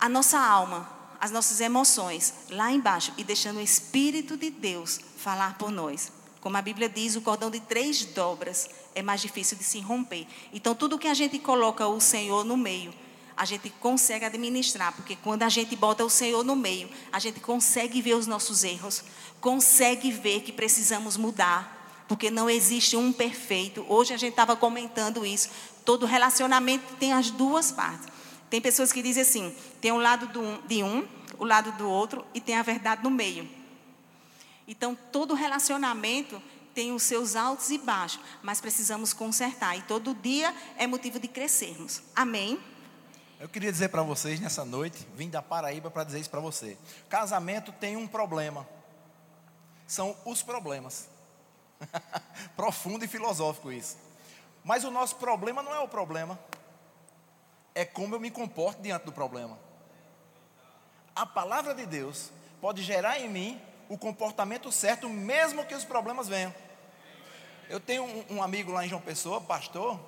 a 0.00 0.08
nossa 0.08 0.40
alma, 0.40 0.90
as 1.20 1.30
nossas 1.30 1.60
emoções 1.60 2.34
lá 2.50 2.72
embaixo 2.72 3.12
e 3.16 3.22
deixando 3.22 3.58
o 3.58 3.62
Espírito 3.62 4.36
de 4.36 4.50
Deus 4.50 4.98
falar 5.16 5.56
por 5.56 5.70
nós. 5.70 6.10
Como 6.40 6.56
a 6.56 6.62
Bíblia 6.62 6.88
diz, 6.88 7.14
o 7.14 7.20
cordão 7.20 7.48
de 7.48 7.60
três 7.60 8.04
dobras 8.04 8.68
é 8.92 9.02
mais 9.02 9.20
difícil 9.20 9.56
de 9.56 9.62
se 9.62 9.78
romper. 9.78 10.26
Então, 10.52 10.74
tudo 10.74 10.98
que 10.98 11.06
a 11.06 11.14
gente 11.14 11.38
coloca 11.38 11.86
o 11.86 12.00
Senhor 12.00 12.44
no 12.44 12.56
meio, 12.56 12.92
a 13.36 13.44
gente 13.44 13.68
consegue 13.68 14.24
administrar, 14.24 14.92
porque 14.94 15.14
quando 15.16 15.42
a 15.42 15.48
gente 15.48 15.76
bota 15.76 16.04
o 16.04 16.10
Senhor 16.10 16.42
no 16.42 16.56
meio, 16.56 16.88
a 17.12 17.18
gente 17.18 17.38
consegue 17.38 18.00
ver 18.00 18.14
os 18.14 18.26
nossos 18.26 18.64
erros, 18.64 19.04
consegue 19.40 20.10
ver 20.10 20.40
que 20.40 20.52
precisamos 20.52 21.16
mudar. 21.16 21.74
porque 22.08 22.30
não 22.30 22.48
existe 22.48 22.96
um 22.96 23.12
perfeito. 23.12 23.84
Hoje 23.88 24.14
a 24.14 24.16
gente 24.16 24.30
estava 24.30 24.54
comentando 24.54 25.26
isso. 25.26 25.50
Todo 25.84 26.06
relacionamento 26.06 26.94
tem 27.00 27.12
as 27.12 27.32
duas 27.32 27.72
partes. 27.72 28.06
Tem 28.48 28.60
pessoas 28.60 28.92
que 28.92 29.02
dizem 29.02 29.22
assim: 29.22 29.54
tem 29.80 29.90
um 29.90 29.98
lado 29.98 30.30
de 30.68 30.84
um, 30.84 31.04
o 31.36 31.44
lado 31.44 31.72
do 31.72 31.90
outro 31.90 32.24
e 32.32 32.40
tem 32.40 32.54
a 32.54 32.62
verdade 32.62 33.02
no 33.02 33.10
meio. 33.10 33.48
Então, 34.68 34.96
todo 35.10 35.34
relacionamento 35.34 36.40
tem 36.74 36.92
os 36.92 37.02
seus 37.02 37.36
altos 37.36 37.70
e 37.70 37.78
baixos, 37.78 38.20
mas 38.42 38.60
precisamos 38.60 39.12
consertar. 39.12 39.76
E 39.76 39.82
todo 39.82 40.14
dia 40.14 40.54
é 40.76 40.86
motivo 40.86 41.18
de 41.18 41.26
crescermos. 41.28 42.02
Amém? 42.14 42.58
Eu 43.38 43.50
queria 43.50 43.70
dizer 43.70 43.90
para 43.90 44.02
vocês 44.02 44.40
nessa 44.40 44.64
noite, 44.64 45.06
vim 45.14 45.28
da 45.28 45.42
Paraíba 45.42 45.90
para 45.90 46.04
dizer 46.04 46.20
isso 46.20 46.30
para 46.30 46.40
você. 46.40 46.76
Casamento 47.08 47.70
tem 47.70 47.94
um 47.94 48.06
problema. 48.06 48.66
São 49.86 50.16
os 50.24 50.42
problemas. 50.42 51.06
Profundo 52.56 53.04
e 53.04 53.08
filosófico 53.08 53.70
isso. 53.70 53.98
Mas 54.64 54.84
o 54.84 54.90
nosso 54.90 55.16
problema 55.16 55.62
não 55.62 55.74
é 55.74 55.80
o 55.80 55.88
problema. 55.88 56.38
É 57.74 57.84
como 57.84 58.14
eu 58.14 58.20
me 58.20 58.30
comporto 58.30 58.80
diante 58.80 59.04
do 59.04 59.12
problema. 59.12 59.58
A 61.14 61.26
palavra 61.26 61.74
de 61.74 61.84
Deus 61.84 62.30
pode 62.58 62.82
gerar 62.82 63.20
em 63.20 63.28
mim 63.28 63.60
o 63.86 63.98
comportamento 63.98 64.72
certo, 64.72 65.10
mesmo 65.10 65.66
que 65.66 65.74
os 65.74 65.84
problemas 65.84 66.26
venham. 66.26 66.54
Eu 67.68 67.80
tenho 67.80 68.02
um, 68.02 68.36
um 68.36 68.42
amigo 68.42 68.72
lá 68.72 68.84
em 68.84 68.88
João 68.88 69.00
Pessoa, 69.00 69.42
pastor, 69.42 70.00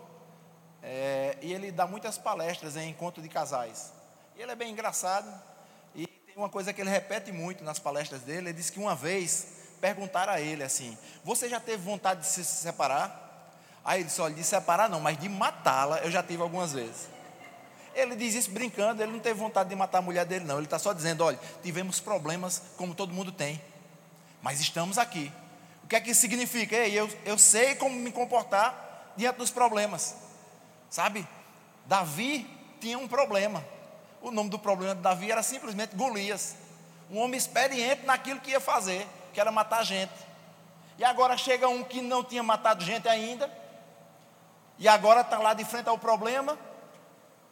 é, 0.83 1.37
e 1.43 1.53
ele 1.53 1.71
dá 1.71 1.87
muitas 1.87 2.19
palestras 2.19 2.77
em 2.77 2.91
encontro 2.91 3.23
de 3.23 3.29
casais. 3.29 3.93
E 4.37 4.43
ele 4.43 4.53
é 4.53 4.55
bem 4.55 4.73
engraçado, 4.73 5.29
e 5.95 6.07
tem 6.07 6.37
uma 6.37 6.49
coisa 6.49 6.73
que 6.73 6.81
ele 6.81 6.91
repete 6.91 7.33
muito 7.33 7.65
nas 7.65 7.79
palestras 7.79 8.23
dele: 8.23 8.49
ele 8.49 8.53
disse 8.53 8.73
que 8.73 8.79
uma 8.79 8.95
vez 8.95 9.47
perguntaram 9.81 10.33
a 10.33 10.41
ele 10.41 10.63
assim: 10.63 10.97
Você 11.25 11.49
já 11.49 11.61
teve 11.61 11.83
vontade 11.83 12.21
de 12.21 12.27
se 12.27 12.45
separar? 12.45 13.27
Aí 13.85 14.01
ele 14.01 14.09
disse: 14.09 14.21
Olha, 14.21 14.35
de 14.35 14.45
separar 14.45 14.89
não, 14.89 15.01
mas 15.01 15.19
de 15.19 15.29
matá-la 15.29 15.99
eu 15.99 16.11
já 16.11 16.23
tive 16.23 16.43
algumas 16.43 16.73
vezes. 16.73 17.09
Ele 17.95 18.15
diz 18.15 18.35
isso 18.35 18.51
brincando, 18.53 19.03
ele 19.03 19.11
não 19.11 19.19
teve 19.19 19.39
vontade 19.41 19.69
de 19.69 19.75
matar 19.75 19.99
a 19.99 20.03
mulher 20.03 20.25
dele, 20.25 20.45
não. 20.45 20.57
Ele 20.57 20.67
está 20.67 20.79
só 20.79 20.93
dizendo: 20.93 21.25
olha, 21.25 21.39
tivemos 21.63 21.99
problemas 21.99 22.63
como 22.77 22.95
todo 22.95 23.13
mundo 23.13 23.33
tem, 23.33 23.61
mas 24.41 24.61
estamos 24.61 24.99
aqui. 24.99 25.33
O 25.83 25.89
que 25.89 25.97
é 25.97 26.01
que 26.01 26.11
isso 26.11 26.21
significa? 26.21 26.77
Ei, 26.77 26.93
eu, 26.93 27.11
eu 27.25 27.39
sei 27.39 27.75
como 27.75 27.97
me 27.97 28.13
comportar 28.13 29.13
diante 29.17 29.39
dos 29.39 29.51
problemas. 29.51 30.28
Sabe? 30.91 31.27
Davi 31.87 32.49
tinha 32.81 32.99
um 32.99 33.09
problema. 33.09 33.65
O 34.21 34.31
nome 34.31 34.51
do 34.51 34.59
problema 34.59 34.95
de 34.95 35.01
Davi 35.01 35.31
era 35.31 35.43
simplesmente 35.43 35.95
Golias. 35.95 36.57
Um 37.11 37.19
homem 37.19 37.39
experiente 37.39 38.05
naquilo 38.05 38.41
que 38.41 38.51
ia 38.51 38.61
fazer, 38.61 39.07
que 39.33 39.41
era 39.41 39.51
matar 39.51 39.85
gente. 39.85 40.13
E 40.99 41.05
agora 41.05 41.37
chega 41.37 41.69
um 41.69 41.85
que 41.85 42.03
não 42.03 42.25
tinha 42.25 42.43
matado 42.43 42.85
gente 42.85 43.09
ainda, 43.09 43.51
e 44.79 44.89
agora 44.89 45.21
está 45.21 45.39
lá 45.39 45.55
de 45.55 45.65
frente 45.65 45.89
ao 45.89 45.97
problema, 45.97 46.59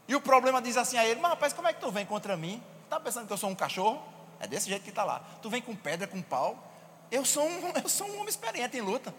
e 0.09 0.15
o 0.15 0.21
problema 0.21 0.61
diz 0.61 0.77
assim 0.77 0.99
a 0.99 1.05
ele: 1.05 1.21
Mas 1.21 1.31
rapaz, 1.31 1.53
como 1.53 1.69
é 1.69 1.73
que 1.73 1.81
tu 1.81 1.91
vem 1.91 2.05
contra 2.05 2.37
mim? 2.37 2.63
Está 2.85 3.01
pensando 3.01 3.27
que 3.27 3.33
eu 3.33 3.37
sou 3.39 3.51
um 3.51 3.55
cachorro? 3.55 4.03
É 4.39 4.47
desse 4.47 4.69
jeito 4.69 4.83
que 4.83 4.91
está 4.91 5.05
lá. 5.05 5.23
Tu 5.41 5.49
vem 5.49 5.63
com 5.63 5.75
pedra, 5.75 6.07
com 6.07 6.21
pau. 6.21 6.63
Eu 7.11 7.25
sou, 7.25 7.45
um, 7.45 7.73
eu 7.83 7.89
sou 7.89 8.07
um 8.07 8.15
homem 8.15 8.29
experiente 8.29 8.77
em 8.77 8.81
luta. 8.81 9.15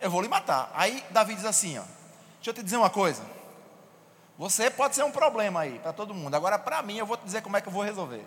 Eu 0.00 0.10
vou 0.10 0.20
lhe 0.20 0.28
matar. 0.28 0.70
Aí 0.74 1.04
Davi 1.10 1.34
diz 1.34 1.44
assim: 1.44 1.78
ó, 1.78 1.82
Deixa 2.36 2.50
eu 2.50 2.54
te 2.54 2.62
dizer 2.62 2.76
uma 2.76 2.90
coisa. 2.90 3.22
Você 4.38 4.70
pode 4.70 4.94
ser 4.94 5.02
um 5.02 5.10
problema 5.10 5.60
aí 5.60 5.78
para 5.78 5.92
todo 5.92 6.12
mundo. 6.14 6.34
Agora, 6.34 6.58
para 6.58 6.82
mim, 6.82 6.98
eu 6.98 7.06
vou 7.06 7.16
te 7.16 7.24
dizer 7.24 7.42
como 7.42 7.56
é 7.56 7.60
que 7.60 7.68
eu 7.68 7.72
vou 7.72 7.82
resolver. 7.82 8.24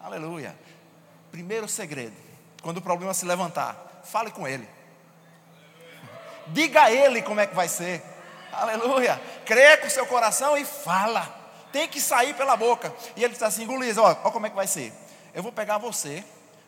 Aleluia. 0.00 0.56
Primeiro 1.30 1.68
segredo: 1.68 2.14
quando 2.62 2.78
o 2.78 2.82
problema 2.82 3.12
se 3.12 3.24
levantar, 3.24 4.02
fale 4.04 4.30
com 4.30 4.46
ele. 4.46 4.68
Diga 6.48 6.82
a 6.82 6.92
ele 6.92 7.22
como 7.22 7.40
é 7.40 7.46
que 7.46 7.54
vai 7.54 7.68
ser. 7.68 8.02
Aleluia. 8.52 9.20
Crê 9.44 9.76
com 9.78 9.86
o 9.86 9.90
seu 9.90 10.06
coração 10.06 10.56
e 10.56 10.64
fala. 10.64 11.40
Tem 11.72 11.88
que 11.88 12.00
sair 12.00 12.34
pela 12.34 12.56
boca. 12.56 12.94
E 13.16 13.24
ele 13.24 13.32
diz 13.32 13.42
assim: 13.42 13.66
Golias, 13.66 13.98
ó 13.98 14.14
como 14.14 14.46
é 14.46 14.50
que 14.50 14.56
vai 14.56 14.66
ser. 14.66 14.92
Eu 15.34 15.42
vou 15.42 15.50
pegar 15.50 15.78
você, 15.78 16.22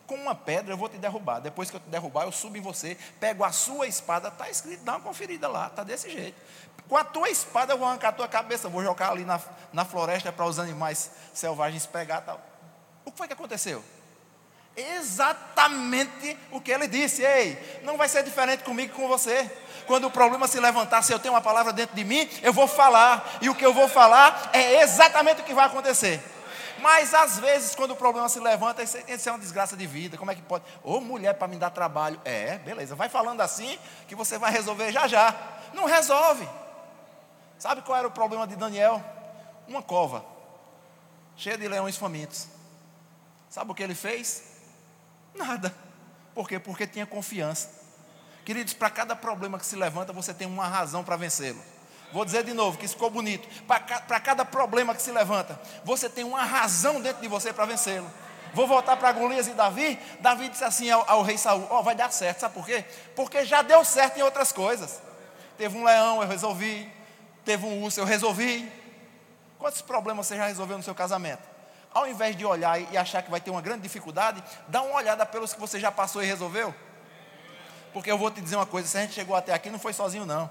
com 0.05 0.15
uma 0.15 0.35
pedra 0.35 0.73
eu 0.73 0.77
vou 0.77 0.89
te 0.89 0.97
derrubar. 0.97 1.39
Depois 1.39 1.69
que 1.69 1.75
eu 1.75 1.79
te 1.79 1.89
derrubar, 1.89 2.23
eu 2.23 2.31
subo 2.31 2.57
em 2.57 2.61
você, 2.61 2.97
pego 3.19 3.43
a 3.43 3.51
sua 3.51 3.87
espada, 3.87 4.29
está 4.29 4.49
escrito, 4.49 4.83
dá 4.83 4.93
uma 4.93 5.01
conferida 5.01 5.47
lá, 5.47 5.67
está 5.67 5.83
desse 5.83 6.09
jeito. 6.09 6.39
Com 6.87 6.95
a 6.97 7.03
tua 7.03 7.29
espada 7.29 7.73
eu 7.73 7.77
vou 7.77 7.87
arrancar 7.87 8.09
a 8.09 8.13
tua 8.13 8.27
cabeça, 8.27 8.69
vou 8.69 8.83
jogar 8.83 9.11
ali 9.11 9.25
na, 9.25 9.39
na 9.73 9.83
floresta 9.85 10.31
para 10.31 10.45
os 10.45 10.59
animais 10.59 11.09
selvagens 11.33 11.85
pegar 11.85 12.21
tal. 12.21 12.39
O 13.03 13.11
que 13.11 13.17
foi 13.17 13.27
que 13.27 13.33
aconteceu? 13.33 13.83
Exatamente 14.75 16.37
o 16.51 16.59
que 16.59 16.71
ele 16.71 16.87
disse. 16.87 17.23
Ei, 17.23 17.81
não 17.83 17.97
vai 17.97 18.09
ser 18.09 18.23
diferente 18.23 18.63
comigo 18.63 18.93
e 18.93 18.95
com 18.95 19.07
você. 19.07 19.49
Quando 19.87 20.07
o 20.07 20.11
problema 20.11 20.47
se 20.47 20.59
levantar, 20.59 21.01
se 21.01 21.13
eu 21.13 21.19
tenho 21.19 21.33
uma 21.33 21.41
palavra 21.41 21.71
dentro 21.71 21.95
de 21.95 22.03
mim, 22.03 22.29
eu 22.41 22.51
vou 22.51 22.67
falar. 22.67 23.37
E 23.41 23.49
o 23.49 23.55
que 23.55 23.65
eu 23.65 23.73
vou 23.73 23.87
falar 23.87 24.49
é 24.51 24.81
exatamente 24.81 25.41
o 25.41 25.43
que 25.45 25.53
vai 25.53 25.65
acontecer. 25.65 26.21
Mas 26.85 27.15
às 27.15 27.39
vezes, 27.39 27.73
quando 27.73 27.91
o 27.91 27.95
problema 27.95 28.29
se 28.29 28.39
levanta, 28.39 28.83
isso 28.83 29.27
é 29.27 29.31
uma 29.31 29.39
desgraça 29.39 29.75
de 29.75 29.87
vida. 29.87 30.19
Como 30.19 30.29
é 30.29 30.35
que 30.35 30.41
pode? 30.43 30.63
Ô 30.83 31.01
mulher 31.01 31.33
para 31.33 31.47
me 31.47 31.57
dar 31.57 31.71
trabalho. 31.71 32.21
É, 32.23 32.59
beleza. 32.59 32.93
Vai 32.93 33.09
falando 33.09 33.41
assim 33.41 33.79
que 34.07 34.13
você 34.13 34.37
vai 34.37 34.51
resolver 34.51 34.91
já 34.91 35.07
já. 35.07 35.35
Não 35.73 35.85
resolve. 35.85 36.47
Sabe 37.57 37.81
qual 37.81 37.97
era 37.97 38.07
o 38.07 38.11
problema 38.11 38.45
de 38.45 38.55
Daniel? 38.55 39.03
Uma 39.67 39.81
cova 39.81 40.23
cheia 41.35 41.57
de 41.57 41.67
leões 41.67 41.97
famintos. 41.97 42.47
Sabe 43.49 43.71
o 43.71 43.73
que 43.73 43.81
ele 43.81 43.95
fez? 43.95 44.43
Nada. 45.33 45.73
Por 46.35 46.47
quê? 46.47 46.59
Porque 46.59 46.85
tinha 46.85 47.07
confiança. 47.07 47.67
Queridos, 48.45 48.75
para 48.75 48.91
cada 48.91 49.15
problema 49.15 49.57
que 49.57 49.65
se 49.65 49.75
levanta, 49.75 50.13
você 50.13 50.35
tem 50.35 50.45
uma 50.45 50.67
razão 50.67 51.03
para 51.03 51.15
vencê-lo. 51.15 51.63
Vou 52.11 52.23
dizer 52.23 52.43
de 52.43 52.53
novo, 52.53 52.77
que 52.77 52.85
isso 52.85 52.93
ficou 52.93 53.09
bonito. 53.09 53.47
Para 53.65 54.19
cada 54.19 54.45
problema 54.45 54.95
que 54.95 55.01
se 55.01 55.11
levanta, 55.11 55.59
você 55.83 56.09
tem 56.09 56.23
uma 56.23 56.43
razão 56.43 57.01
dentro 57.01 57.21
de 57.21 57.27
você 57.27 57.51
para 57.51 57.65
vencê-lo. 57.65 58.09
Vou 58.53 58.65
voltar 58.65 58.95
para 58.95 59.11
Golias 59.11 59.47
e 59.47 59.51
Davi. 59.51 59.99
Davi 60.21 60.47
disse 60.47 60.63
assim 60.63 60.89
ao, 60.89 61.03
ao 61.09 61.21
rei 61.21 61.37
Saul: 61.37 61.67
Ó, 61.69 61.79
oh, 61.79 61.83
vai 61.83 61.93
dar 61.93 62.09
certo, 62.11 62.39
sabe 62.39 62.53
por 62.53 62.65
quê? 62.65 62.85
Porque 63.13 63.43
já 63.43 63.61
deu 63.61 63.83
certo 63.83 64.17
em 64.17 64.21
outras 64.21 64.53
coisas. 64.53 65.01
Teve 65.57 65.77
um 65.77 65.83
leão, 65.83 66.21
eu 66.21 66.27
resolvi. 66.27 66.89
Teve 67.43 67.65
um 67.65 67.83
urso, 67.83 67.99
eu 67.99 68.05
resolvi. 68.05 68.71
Quantos 69.59 69.81
problemas 69.81 70.25
você 70.25 70.37
já 70.37 70.47
resolveu 70.47 70.77
no 70.77 70.83
seu 70.83 70.95
casamento? 70.95 71.43
Ao 71.93 72.07
invés 72.07 72.35
de 72.35 72.45
olhar 72.45 72.79
e 72.79 72.97
achar 72.97 73.21
que 73.21 73.29
vai 73.29 73.41
ter 73.41 73.51
uma 73.51 73.61
grande 73.61 73.81
dificuldade, 73.81 74.43
dá 74.67 74.81
uma 74.81 74.95
olhada 74.95 75.25
pelos 75.25 75.53
que 75.53 75.59
você 75.59 75.79
já 75.79 75.91
passou 75.91 76.23
e 76.23 76.25
resolveu. 76.25 76.73
Porque 77.91 78.09
eu 78.09 78.17
vou 78.17 78.31
te 78.31 78.39
dizer 78.39 78.55
uma 78.55 78.65
coisa: 78.65 78.87
se 78.87 78.97
a 78.97 79.01
gente 79.01 79.13
chegou 79.13 79.35
até 79.35 79.53
aqui, 79.53 79.69
não 79.69 79.79
foi 79.79 79.91
sozinho, 79.91 80.25
não. 80.25 80.49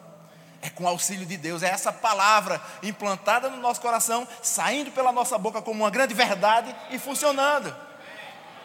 É 0.64 0.70
com 0.70 0.84
o 0.84 0.88
auxílio 0.88 1.26
de 1.26 1.36
Deus, 1.36 1.62
é 1.62 1.68
essa 1.68 1.92
palavra 1.92 2.58
implantada 2.82 3.50
no 3.50 3.58
nosso 3.58 3.82
coração, 3.82 4.26
saindo 4.40 4.90
pela 4.92 5.12
nossa 5.12 5.36
boca 5.36 5.60
como 5.60 5.84
uma 5.84 5.90
grande 5.90 6.14
verdade 6.14 6.74
e 6.90 6.98
funcionando. 6.98 7.76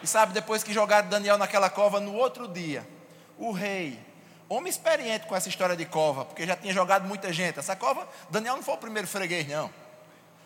E 0.02 0.06
sabe, 0.06 0.32
depois 0.32 0.64
que 0.64 0.72
jogaram 0.72 1.10
Daniel 1.10 1.36
naquela 1.36 1.68
cova, 1.68 2.00
no 2.00 2.14
outro 2.14 2.48
dia, 2.48 2.88
o 3.36 3.52
rei, 3.52 4.02
homem 4.48 4.70
experiente 4.70 5.26
com 5.26 5.36
essa 5.36 5.50
história 5.50 5.76
de 5.76 5.84
cova, 5.84 6.24
porque 6.24 6.46
já 6.46 6.56
tinha 6.56 6.72
jogado 6.72 7.06
muita 7.06 7.30
gente. 7.34 7.58
Essa 7.58 7.76
cova, 7.76 8.08
Daniel 8.30 8.56
não 8.56 8.62
foi 8.62 8.76
o 8.76 8.78
primeiro 8.78 9.06
freguês, 9.06 9.46
não. 9.46 9.70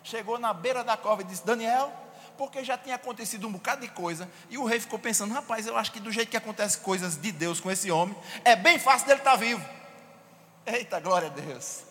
Chegou 0.03 0.37
na 0.37 0.53
beira 0.53 0.83
da 0.83 0.97
cova 0.97 1.21
e 1.21 1.23
disse: 1.23 1.45
Daniel, 1.45 1.89
porque 2.37 2.65
já 2.65 2.77
tinha 2.77 2.95
acontecido 2.95 3.47
um 3.47 3.51
bocado 3.53 3.79
de 3.79 3.87
coisa, 3.87 4.29
e 4.49 4.57
o 4.57 4.65
rei 4.65 4.81
ficou 4.81 4.99
pensando: 4.99 5.33
rapaz, 5.33 5.65
eu 5.65 5.77
acho 5.77 5.93
que 5.93 6.01
do 6.01 6.11
jeito 6.11 6.27
que 6.27 6.35
acontece 6.35 6.79
coisas 6.79 7.15
de 7.15 7.31
Deus 7.31 7.61
com 7.61 7.71
esse 7.71 7.89
homem, 7.89 8.13
é 8.43 8.57
bem 8.57 8.77
fácil 8.77 9.07
dele 9.07 9.21
estar 9.21 9.31
tá 9.31 9.37
vivo. 9.37 9.84
Eita, 10.65 10.99
glória 10.99 11.27
a 11.27 11.31
Deus. 11.31 11.83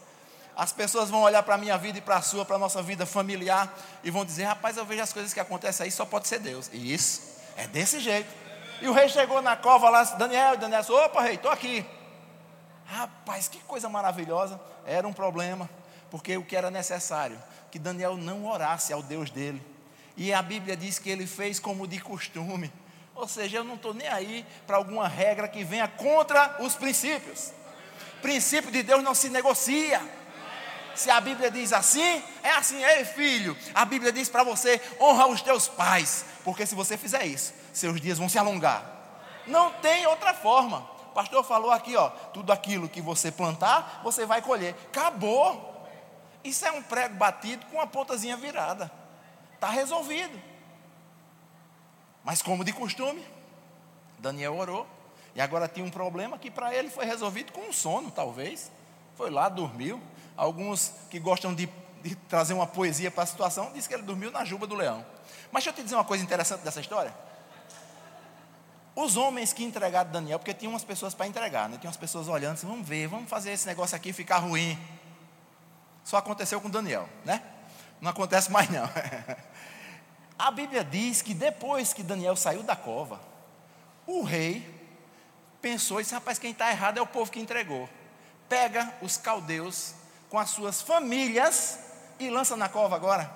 As 0.56 0.72
pessoas 0.72 1.10
vão 1.10 1.22
olhar 1.22 1.42
para 1.42 1.56
a 1.56 1.58
minha 1.58 1.76
vida 1.76 1.98
e 1.98 2.00
para 2.00 2.16
a 2.16 2.22
sua, 2.22 2.44
para 2.44 2.56
a 2.56 2.58
nossa 2.58 2.82
vida 2.82 3.04
familiar, 3.04 3.72
e 4.02 4.10
vão 4.10 4.24
dizer: 4.24 4.44
rapaz, 4.44 4.76
eu 4.76 4.84
vejo 4.84 5.02
as 5.02 5.12
coisas 5.12 5.32
que 5.32 5.40
acontecem 5.40 5.84
aí, 5.84 5.90
só 5.90 6.04
pode 6.04 6.28
ser 6.28 6.38
Deus. 6.38 6.70
E 6.72 6.92
isso, 6.92 7.22
é 7.56 7.66
desse 7.66 8.00
jeito. 8.00 8.32
E 8.80 8.88
o 8.88 8.92
rei 8.92 9.08
chegou 9.08 9.40
na 9.42 9.56
cova 9.56 9.88
lá, 9.88 10.02
Daniel, 10.04 10.56
Daniel 10.56 10.82
opa, 10.90 11.22
rei, 11.22 11.34
estou 11.34 11.50
aqui. 11.50 11.84
Rapaz, 12.86 13.48
que 13.48 13.58
coisa 13.60 13.88
maravilhosa. 13.88 14.60
Era 14.86 15.06
um 15.08 15.12
problema, 15.12 15.68
porque 16.10 16.36
o 16.36 16.44
que 16.44 16.56
era 16.56 16.70
necessário? 16.70 17.40
Que 17.70 17.78
Daniel 17.78 18.16
não 18.16 18.46
orasse 18.46 18.92
ao 18.92 19.02
Deus 19.02 19.30
dele 19.30 19.74
e 20.16 20.32
a 20.32 20.40
Bíblia 20.40 20.76
diz 20.76 20.98
que 20.98 21.10
ele 21.10 21.26
fez 21.26 21.58
como 21.58 21.86
de 21.86 21.98
costume. 22.00 22.72
Ou 23.14 23.28
seja, 23.28 23.58
eu 23.58 23.64
não 23.64 23.74
estou 23.74 23.94
nem 23.94 24.08
aí 24.08 24.44
para 24.66 24.76
alguma 24.76 25.08
regra 25.08 25.48
que 25.48 25.64
venha 25.64 25.86
contra 25.88 26.56
os 26.60 26.74
princípios. 26.74 27.52
Princípio 28.24 28.70
de 28.70 28.82
Deus 28.82 29.02
não 29.02 29.14
se 29.14 29.28
negocia. 29.28 30.00
Se 30.94 31.10
a 31.10 31.20
Bíblia 31.20 31.50
diz 31.50 31.74
assim, 31.74 32.24
é 32.42 32.52
assim, 32.52 32.82
ei 32.82 33.04
filho. 33.04 33.54
A 33.74 33.84
Bíblia 33.84 34.10
diz 34.10 34.30
para 34.30 34.42
você: 34.42 34.80
honra 34.98 35.26
os 35.26 35.42
teus 35.42 35.68
pais, 35.68 36.24
porque 36.42 36.64
se 36.64 36.74
você 36.74 36.96
fizer 36.96 37.26
isso, 37.26 37.52
seus 37.70 38.00
dias 38.00 38.16
vão 38.16 38.26
se 38.26 38.38
alongar. 38.38 38.82
Não 39.46 39.72
tem 39.72 40.06
outra 40.06 40.32
forma. 40.32 40.88
O 41.10 41.12
pastor 41.12 41.44
falou 41.44 41.70
aqui, 41.70 41.94
ó, 41.96 42.08
tudo 42.08 42.50
aquilo 42.50 42.88
que 42.88 43.02
você 43.02 43.30
plantar, 43.30 44.00
você 44.02 44.24
vai 44.24 44.40
colher. 44.40 44.74
Acabou. 44.86 45.86
Isso 46.42 46.64
é 46.64 46.72
um 46.72 46.82
prego 46.82 47.16
batido 47.16 47.66
com 47.66 47.76
uma 47.76 47.86
pontazinha 47.86 48.38
virada. 48.38 48.90
Está 49.52 49.68
resolvido. 49.68 50.40
Mas 52.24 52.40
como 52.40 52.64
de 52.64 52.72
costume, 52.72 53.22
Daniel 54.18 54.56
orou 54.56 54.93
E 55.34 55.40
agora 55.40 55.66
tinha 55.66 55.84
um 55.84 55.90
problema 55.90 56.38
que 56.38 56.50
para 56.50 56.74
ele 56.74 56.88
foi 56.88 57.04
resolvido 57.04 57.52
com 57.52 57.62
um 57.62 57.72
sono, 57.72 58.10
talvez. 58.10 58.70
Foi 59.16 59.30
lá, 59.30 59.48
dormiu. 59.48 60.00
Alguns 60.36 60.92
que 61.10 61.18
gostam 61.18 61.54
de, 61.54 61.68
de 62.02 62.14
trazer 62.14 62.54
uma 62.54 62.66
poesia 62.66 63.10
para 63.10 63.24
a 63.24 63.26
situação, 63.26 63.72
diz 63.72 63.86
que 63.86 63.94
ele 63.94 64.02
dormiu 64.02 64.30
na 64.30 64.44
juba 64.44 64.66
do 64.66 64.74
leão. 64.74 65.04
Mas 65.50 65.64
deixa 65.64 65.70
eu 65.70 65.74
te 65.74 65.82
dizer 65.82 65.96
uma 65.96 66.04
coisa 66.04 66.22
interessante 66.22 66.62
dessa 66.62 66.80
história. 66.80 67.14
Os 68.94 69.16
homens 69.16 69.52
que 69.52 69.64
entregaram 69.64 70.10
Daniel, 70.10 70.38
porque 70.38 70.54
tinha 70.54 70.70
umas 70.70 70.84
pessoas 70.84 71.14
para 71.14 71.26
entregar, 71.26 71.68
né? 71.68 71.78
tinha 71.78 71.88
umas 71.88 71.96
pessoas 71.96 72.28
olhando 72.28 72.54
assim, 72.54 72.66
vamos 72.66 72.86
ver, 72.86 73.08
vamos 73.08 73.28
fazer 73.28 73.50
esse 73.50 73.66
negócio 73.66 73.96
aqui 73.96 74.12
ficar 74.12 74.38
ruim. 74.38 74.78
Só 76.04 76.16
aconteceu 76.16 76.60
com 76.60 76.70
Daniel, 76.70 77.08
né? 77.24 77.42
Não 78.00 78.10
acontece 78.10 78.52
mais 78.52 78.68
não. 78.70 78.88
A 80.38 80.50
Bíblia 80.50 80.84
diz 80.84 81.22
que 81.22 81.34
depois 81.34 81.92
que 81.92 82.02
Daniel 82.02 82.36
saiu 82.36 82.62
da 82.62 82.76
cova, 82.76 83.20
o 84.06 84.22
rei 84.22 84.73
pensou 85.64 85.98
e 85.98 86.02
disse: 86.02 86.14
rapaz, 86.14 86.38
quem 86.38 86.50
está 86.50 86.70
errado 86.70 86.98
é 86.98 87.00
o 87.00 87.06
povo 87.06 87.30
que 87.30 87.40
entregou. 87.40 87.88
Pega 88.50 88.92
os 89.00 89.16
caldeus 89.16 89.94
com 90.28 90.38
as 90.38 90.50
suas 90.50 90.82
famílias 90.82 91.78
e 92.20 92.28
lança 92.28 92.54
na 92.54 92.68
cova 92.68 92.94
agora. 92.94 93.32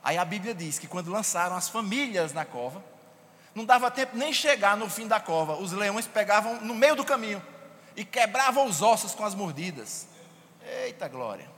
Aí 0.00 0.16
a 0.16 0.24
Bíblia 0.24 0.54
diz 0.54 0.78
que 0.78 0.86
quando 0.86 1.10
lançaram 1.10 1.56
as 1.56 1.68
famílias 1.68 2.32
na 2.32 2.44
cova, 2.44 2.84
não 3.52 3.64
dava 3.64 3.90
tempo 3.90 4.16
nem 4.16 4.32
chegar 4.32 4.76
no 4.76 4.88
fim 4.88 5.08
da 5.08 5.18
cova. 5.18 5.56
Os 5.56 5.72
leões 5.72 6.06
pegavam 6.06 6.60
no 6.60 6.72
meio 6.72 6.94
do 6.94 7.04
caminho 7.04 7.42
e 7.96 8.04
quebravam 8.04 8.66
os 8.66 8.80
ossos 8.80 9.12
com 9.12 9.24
as 9.24 9.34
mordidas. 9.34 10.06
Eita 10.84 11.08
glória! 11.08 11.50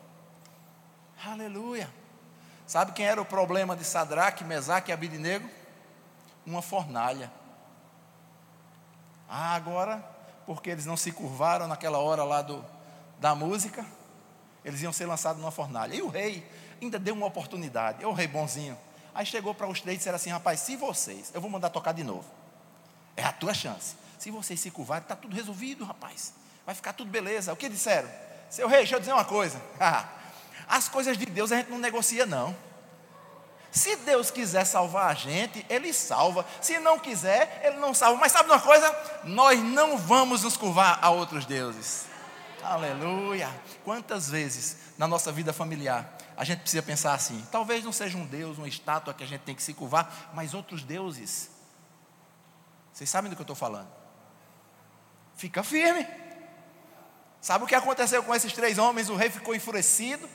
Aleluia! 1.23 1.93
Sabe 2.67 2.93
quem 2.93 3.07
era 3.07 3.21
o 3.21 3.27
problema 3.27 3.77
de 3.77 3.85
Sadraque, 3.85 4.43
Mesaque 4.43 4.91
e 4.91 4.95
Abidinego? 4.95 5.47
Uma 6.47 6.63
fornalha. 6.63 7.31
Ah, 9.29 9.55
agora, 9.55 10.05
porque 10.47 10.71
eles 10.71 10.87
não 10.87 10.97
se 10.97 11.13
curvaram 11.13 11.67
naquela 11.67 11.99
hora 11.99 12.23
lá 12.25 12.43
do, 12.43 12.65
da 13.19 13.35
música, 13.35 13.85
eles 14.65 14.83
iam 14.83 14.93
ser 14.93 15.07
lançados 15.07 15.41
numa 15.41 15.51
fornalha. 15.51 15.95
E 15.95 16.03
o 16.03 16.09
rei 16.09 16.49
ainda 16.81 16.99
deu 16.99 17.15
uma 17.15 17.27
oportunidade. 17.27 18.03
É 18.03 18.07
o 18.07 18.13
rei 18.13 18.27
bonzinho. 18.27 18.77
Aí 19.15 19.25
chegou 19.25 19.55
para 19.55 19.67
os 19.67 19.81
três 19.81 19.97
e 19.97 19.99
disseram 19.99 20.17
assim: 20.17 20.31
rapaz, 20.31 20.61
se 20.61 20.77
vocês, 20.77 21.31
eu 21.33 21.41
vou 21.41 21.51
mandar 21.51 21.71
tocar 21.71 21.93
de 21.93 22.05
novo. 22.05 22.25
É 23.17 23.25
a 23.25 23.33
tua 23.33 23.55
chance. 23.55 23.97
Se 24.19 24.31
vocês 24.31 24.61
se 24.61 24.71
curvarem, 24.71 25.03
está 25.03 25.17
tudo 25.17 25.35
resolvido, 25.35 25.85
rapaz. 25.85 26.35
Vai 26.65 26.75
ficar 26.75 26.93
tudo 26.93 27.11
beleza. 27.11 27.53
O 27.53 27.57
que 27.57 27.69
disseram? 27.69 28.09
Seu 28.51 28.69
rei, 28.69 28.79
deixa 28.79 28.97
eu 28.97 29.01
dizer 29.01 29.13
uma 29.13 29.25
coisa. 29.25 29.61
As 30.69 30.89
coisas 30.89 31.17
de 31.17 31.27
Deus 31.27 31.53
a 31.53 31.57
gente 31.57 31.71
não 31.71 31.79
negocia, 31.79 32.27
não. 32.27 32.55
Se 33.77 33.95
Deus 33.95 34.31
quiser 34.31 34.65
salvar 34.65 35.11
a 35.11 35.13
gente, 35.13 35.67
Ele 35.69 35.93
salva. 35.93 36.47
Se 36.63 36.79
não 36.79 36.99
quiser, 36.99 37.61
Ele 37.63 37.77
não 37.77 37.93
salva. 37.93 38.19
Mas 38.19 38.33
sabe 38.33 38.49
uma 38.49 38.59
coisa? 38.59 38.91
Nós 39.23 39.63
não 39.63 39.99
vamos 39.99 40.45
nos 40.45 40.57
curvar 40.57 40.99
a 41.03 41.11
outros 41.11 41.45
deuses. 41.45 42.07
Aleluia. 42.63 43.51
Quantas 43.85 44.31
vezes 44.31 44.79
na 44.97 45.07
nossa 45.07 45.31
vida 45.31 45.53
familiar 45.53 46.17
a 46.39 46.43
gente 46.43 46.61
precisa 46.61 46.83
pensar 46.83 47.13
assim: 47.13 47.47
talvez 47.53 47.85
não 47.85 47.93
seja 47.93 48.17
um 48.17 48.25
Deus, 48.25 48.57
uma 48.57 48.67
estátua 48.67 49.13
que 49.13 49.23
a 49.23 49.27
gente 49.27 49.43
tem 49.43 49.55
que 49.55 49.63
se 49.63 49.75
curvar, 49.75 50.31
mas 50.33 50.55
outros 50.55 50.83
deuses. 50.83 51.51
Vocês 52.95 53.11
sabem 53.11 53.29
do 53.29 53.37
que 53.37 53.43
eu 53.43 53.45
estou 53.45 53.55
falando? 53.55 53.89
Fica 55.37 55.63
firme. 55.63 56.09
Sabe 57.43 57.65
o 57.65 57.67
que 57.67 57.75
aconteceu 57.75 58.23
com 58.23 58.35
esses 58.35 58.55
três 58.55 58.79
homens? 58.79 59.11
O 59.11 59.17
rei 59.17 59.29
ficou 59.29 59.55
enfurecido 59.55 60.27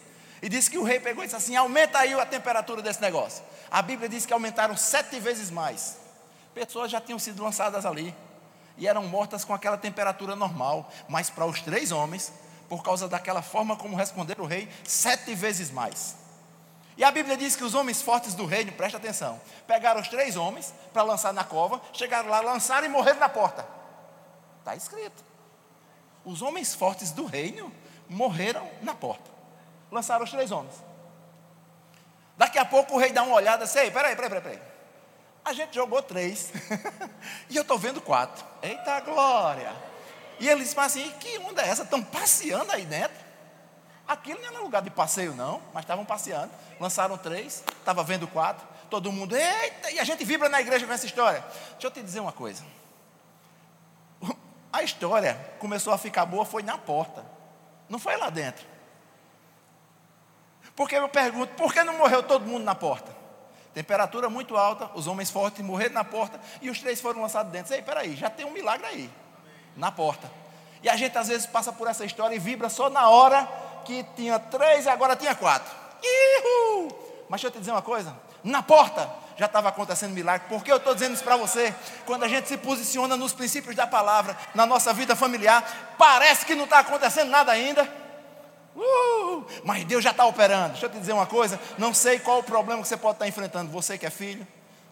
e 0.41 0.49
disse 0.49 0.69
que 0.69 0.77
o 0.77 0.83
rei 0.83 0.99
pegou 0.99 1.23
e 1.23 1.27
disse 1.27 1.35
assim: 1.35 1.55
aumenta 1.55 1.99
aí 1.99 2.13
a 2.13 2.25
temperatura 2.25 2.81
desse 2.81 3.01
negócio. 3.01 3.43
A 3.69 3.81
Bíblia 3.81 4.09
diz 4.09 4.25
que 4.25 4.33
aumentaram 4.33 4.75
sete 4.75 5.19
vezes 5.19 5.51
mais. 5.51 5.97
Pessoas 6.53 6.91
já 6.91 6.99
tinham 6.99 7.19
sido 7.19 7.43
lançadas 7.43 7.85
ali 7.85 8.13
e 8.77 8.87
eram 8.87 9.07
mortas 9.07 9.45
com 9.45 9.53
aquela 9.53 9.77
temperatura 9.77 10.35
normal, 10.35 10.91
mas 11.07 11.29
para 11.29 11.45
os 11.45 11.61
três 11.61 11.91
homens 11.91 12.33
por 12.67 12.83
causa 12.83 13.05
daquela 13.05 13.41
forma 13.41 13.75
como 13.75 13.97
responderam 13.97 14.45
o 14.45 14.47
rei, 14.47 14.69
sete 14.85 15.35
vezes 15.35 15.69
mais. 15.69 16.15
E 16.95 17.03
a 17.03 17.11
Bíblia 17.11 17.35
diz 17.35 17.53
que 17.53 17.65
os 17.65 17.73
homens 17.73 18.01
fortes 18.01 18.33
do 18.33 18.45
reino, 18.45 18.71
presta 18.71 18.97
atenção, 18.97 19.41
pegaram 19.67 19.99
os 19.99 20.07
três 20.07 20.37
homens 20.37 20.73
para 20.93 21.03
lançar 21.03 21.33
na 21.33 21.43
cova, 21.43 21.81
chegaram 21.91 22.29
lá, 22.29 22.39
lançaram 22.39 22.85
e 22.85 22.89
morreram 22.89 23.19
na 23.19 23.27
porta. 23.27 23.67
Está 24.59 24.73
escrito. 24.73 25.21
Os 26.23 26.41
homens 26.41 26.73
fortes 26.73 27.11
do 27.11 27.25
reino 27.25 27.73
morreram 28.07 28.65
na 28.81 28.95
porta. 28.95 29.29
Lançaram 29.91 30.23
os 30.23 30.31
três 30.31 30.51
homens. 30.51 30.75
Daqui 32.37 32.57
a 32.57 32.65
pouco 32.65 32.95
o 32.95 32.97
rei 32.97 33.11
dá 33.11 33.21
uma 33.23 33.35
olhada 33.35 33.65
assim, 33.65 33.91
peraí, 33.91 34.15
peraí, 34.15 34.29
peraí, 34.29 34.41
peraí. 34.41 34.61
A 35.43 35.53
gente 35.53 35.75
jogou 35.75 36.01
três 36.01 36.51
e 37.49 37.55
eu 37.55 37.63
estou 37.63 37.77
vendo 37.77 37.99
quatro. 37.99 38.45
Eita 38.61 38.99
glória! 39.01 39.71
E 40.39 40.47
eles 40.47 40.69
disse 40.69 40.79
assim: 40.79 41.11
que 41.19 41.37
onda 41.39 41.61
é 41.61 41.69
essa? 41.69 41.83
Estão 41.83 42.01
passeando 42.01 42.71
aí 42.71 42.85
dentro? 42.85 43.17
Aquilo 44.07 44.41
não 44.41 44.49
era 44.49 44.59
lugar 44.59 44.81
de 44.81 44.89
passeio, 44.89 45.33
não, 45.35 45.61
mas 45.73 45.83
estavam 45.83 46.03
passeando. 46.03 46.51
Lançaram 46.79 47.17
três, 47.17 47.63
estava 47.79 48.03
vendo 48.03 48.27
quatro. 48.27 48.67
Todo 48.89 49.11
mundo, 49.11 49.35
eita, 49.35 49.91
e 49.91 49.99
a 49.99 50.03
gente 50.03 50.25
vibra 50.25 50.49
na 50.49 50.59
igreja 50.59 50.85
com 50.85 50.91
essa 50.91 51.05
história. 51.05 51.41
Deixa 51.71 51.87
eu 51.87 51.91
te 51.91 52.01
dizer 52.01 52.19
uma 52.19 52.31
coisa. 52.31 52.63
A 54.73 54.83
história 54.83 55.39
começou 55.59 55.93
a 55.93 55.97
ficar 55.97 56.25
boa, 56.25 56.43
foi 56.43 56.61
na 56.61 56.77
porta, 56.77 57.23
não 57.87 57.99
foi 57.99 58.17
lá 58.17 58.29
dentro. 58.29 58.65
Porque 60.81 60.95
eu 60.95 61.07
pergunto, 61.07 61.53
por 61.53 61.71
que 61.71 61.83
não 61.83 61.95
morreu 61.95 62.23
todo 62.23 62.43
mundo 62.43 62.63
na 62.63 62.73
porta? 62.73 63.15
Temperatura 63.71 64.31
muito 64.31 64.57
alta, 64.57 64.89
os 64.95 65.05
homens 65.05 65.29
fortes 65.29 65.63
morreram 65.63 65.93
na 65.93 66.03
porta 66.03 66.41
e 66.59 66.71
os 66.71 66.79
três 66.79 66.99
foram 66.99 67.21
lançados 67.21 67.51
dentro. 67.51 67.71
Ei, 67.71 67.83
peraí, 67.83 68.15
já 68.15 68.31
tem 68.31 68.47
um 68.47 68.49
milagre 68.49 68.87
aí 68.87 69.09
na 69.77 69.91
porta. 69.91 70.27
E 70.81 70.89
a 70.89 70.95
gente 70.97 71.15
às 71.15 71.27
vezes 71.27 71.45
passa 71.45 71.71
por 71.71 71.87
essa 71.87 72.03
história 72.03 72.35
e 72.35 72.39
vibra 72.39 72.67
só 72.67 72.89
na 72.89 73.09
hora 73.09 73.47
que 73.85 74.03
tinha 74.15 74.39
três 74.39 74.87
e 74.87 74.89
agora 74.89 75.15
tinha 75.15 75.35
quatro. 75.35 75.71
Ihu! 76.01 76.87
Mas 77.29 77.39
deixa 77.41 77.47
eu 77.47 77.51
te 77.51 77.59
dizer 77.59 77.73
uma 77.73 77.83
coisa: 77.83 78.17
na 78.43 78.63
porta 78.63 79.07
já 79.37 79.45
estava 79.45 79.69
acontecendo 79.69 80.15
milagre. 80.15 80.47
Por 80.49 80.63
que 80.63 80.71
eu 80.71 80.77
estou 80.77 80.95
dizendo 80.95 81.13
isso 81.13 81.23
para 81.23 81.37
você? 81.37 81.75
Quando 82.07 82.23
a 82.23 82.27
gente 82.27 82.47
se 82.47 82.57
posiciona 82.57 83.15
nos 83.15 83.33
princípios 83.33 83.75
da 83.75 83.85
palavra, 83.85 84.35
na 84.55 84.65
nossa 84.65 84.91
vida 84.93 85.15
familiar, 85.15 85.95
parece 85.99 86.43
que 86.43 86.55
não 86.55 86.63
está 86.63 86.79
acontecendo 86.79 87.29
nada 87.29 87.51
ainda. 87.51 88.01
Mas 89.63 89.83
Deus 89.85 90.03
já 90.03 90.11
está 90.11 90.25
operando. 90.25 90.69
Deixa 90.69 90.85
eu 90.85 90.89
te 90.89 90.99
dizer 90.99 91.13
uma 91.13 91.25
coisa: 91.25 91.59
não 91.77 91.93
sei 91.93 92.19
qual 92.19 92.39
o 92.39 92.43
problema 92.43 92.81
que 92.81 92.87
você 92.87 92.97
pode 92.97 93.15
estar 93.15 93.27
enfrentando. 93.27 93.71
Você 93.71 93.97
que 93.97 94.05
é 94.05 94.09
filho, 94.09 94.45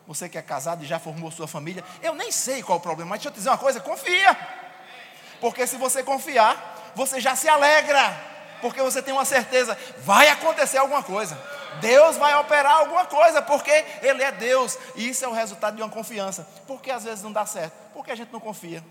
você 0.08 0.28
que 0.28 0.38
é 0.38 0.42
casado 0.42 0.84
e 0.84 0.88
já 0.88 1.00
formou 1.00 1.32
sua 1.32 1.48
família. 1.48 1.84
Eu 2.02 2.16
nem 2.16 2.32
sei 2.32 2.64
qual 2.64 2.78
o 2.78 2.82
problema, 2.82 3.12
mas 3.12 3.20
deixa 3.20 3.30
eu 3.30 3.34
te 3.34 3.38
dizer 3.38 3.50
uma 3.50 3.58
coisa: 3.58 3.80
confia. 3.80 4.38
Porque 5.40 5.66
se 5.66 5.78
você 5.78 6.04
confiar, 6.04 6.92
você 6.96 7.20
já 7.20 7.36
se 7.36 7.48
alegra, 7.48 8.14
porque 8.62 8.82
você 8.82 9.02
tem 9.02 9.14
uma 9.14 9.26
certeza, 9.26 9.78
vai 10.00 10.28
acontecer 10.28 10.78
alguma 10.78 11.04
coisa. 11.04 11.40
Deus 11.80 12.18
vai 12.18 12.36
operar 12.36 12.78
alguma 12.78 13.06
coisa, 13.06 13.42
porque 13.42 13.72
Ele 14.02 14.24
é 14.24 14.32
Deus, 14.32 14.78
e 14.96 15.10
isso 15.10 15.24
é 15.24 15.28
o 15.28 15.34
resultado 15.34 15.76
de 15.76 15.82
uma 15.82 15.90
confiança. 15.90 16.48
Porque 16.68 16.92
às 16.92 17.04
vezes 17.04 17.24
não 17.24 17.32
dá 17.32 17.46
certo, 17.46 17.74
porque 17.94 18.12
a 18.12 18.16
gente 18.16 18.32
não 18.32 18.40
confia. 18.40 18.84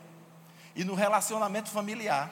E 0.75 0.85
no 0.85 0.95
relacionamento 0.95 1.69
familiar, 1.69 2.31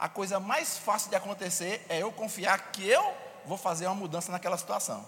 a 0.00 0.08
coisa 0.08 0.40
mais 0.40 0.78
fácil 0.78 1.10
de 1.10 1.16
acontecer 1.16 1.84
é 1.86 1.98
eu 1.98 2.10
confiar 2.10 2.72
que 2.72 2.88
eu 2.88 3.14
vou 3.44 3.58
fazer 3.58 3.84
uma 3.86 3.94
mudança 3.94 4.32
naquela 4.32 4.56
situação. 4.56 5.04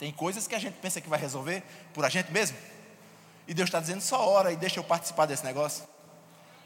Tem 0.00 0.12
coisas 0.12 0.48
que 0.48 0.54
a 0.56 0.58
gente 0.58 0.74
pensa 0.74 1.00
que 1.00 1.08
vai 1.08 1.18
resolver 1.18 1.62
por 1.94 2.04
a 2.04 2.08
gente 2.08 2.32
mesmo, 2.32 2.58
e 3.46 3.54
Deus 3.54 3.68
está 3.68 3.78
dizendo 3.78 4.00
só 4.00 4.28
hora 4.28 4.50
e 4.50 4.56
deixa 4.56 4.80
eu 4.80 4.84
participar 4.84 5.26
desse 5.26 5.44
negócio. 5.44 5.84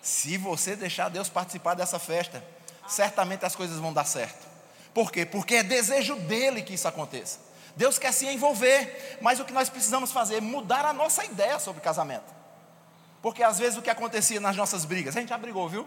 Se 0.01 0.39
você 0.39 0.75
deixar 0.75 1.11
Deus 1.11 1.29
participar 1.29 1.75
dessa 1.75 1.99
festa, 1.99 2.43
certamente 2.89 3.45
as 3.45 3.55
coisas 3.55 3.79
vão 3.79 3.93
dar 3.93 4.07
certo. 4.07 4.49
Por 4.95 5.13
quê? 5.13 5.27
Porque 5.27 5.57
é 5.57 5.63
desejo 5.63 6.17
dele 6.17 6.63
que 6.63 6.73
isso 6.73 6.89
aconteça. 6.89 7.39
Deus 7.77 7.99
quer 7.99 8.13
se 8.13 8.27
envolver, 8.27 9.19
mas 9.21 9.39
o 9.39 9.45
que 9.45 9.53
nós 9.53 9.69
precisamos 9.69 10.11
fazer 10.11 10.37
é 10.37 10.41
mudar 10.41 10.87
a 10.87 10.95
nossa 10.95 11.23
ideia 11.27 11.59
sobre 11.59 11.83
casamento. 11.83 12.35
Porque 13.21 13.43
às 13.43 13.59
vezes 13.59 13.79
o 13.79 13.83
que 13.83 13.91
acontecia 13.91 14.41
nas 14.41 14.57
nossas 14.57 14.87
brigas, 14.87 15.15
a 15.15 15.21
gente 15.21 15.29
já 15.29 15.37
brigou, 15.37 15.69
viu? 15.69 15.87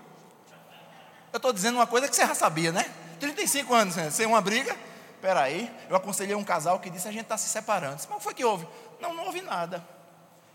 Eu 1.34 1.38
estou 1.38 1.52
dizendo 1.52 1.80
uma 1.80 1.88
coisa 1.88 2.08
que 2.08 2.16
você 2.16 2.26
já 2.26 2.36
sabia, 2.36 2.72
né? 2.72 2.86
35 3.20 3.74
anos 3.74 3.96
né? 3.96 4.12
sem 4.12 4.28
uma 4.28 4.40
briga. 4.40 4.78
Peraí, 5.20 5.74
eu 5.90 5.96
aconselhei 5.96 6.36
um 6.36 6.44
casal 6.44 6.80
que 6.80 6.92
disse 6.92 7.08
a 7.08 7.12
gente 7.12 7.24
está 7.24 7.38
se 7.38 7.50
separando. 7.50 8.00
Mas 8.08 8.24
foi 8.24 8.36
que 8.36 8.46
houve? 8.46 8.68
Não, 9.02 9.16
não 9.16 9.26
houve 9.26 9.42
nada. 9.42 9.84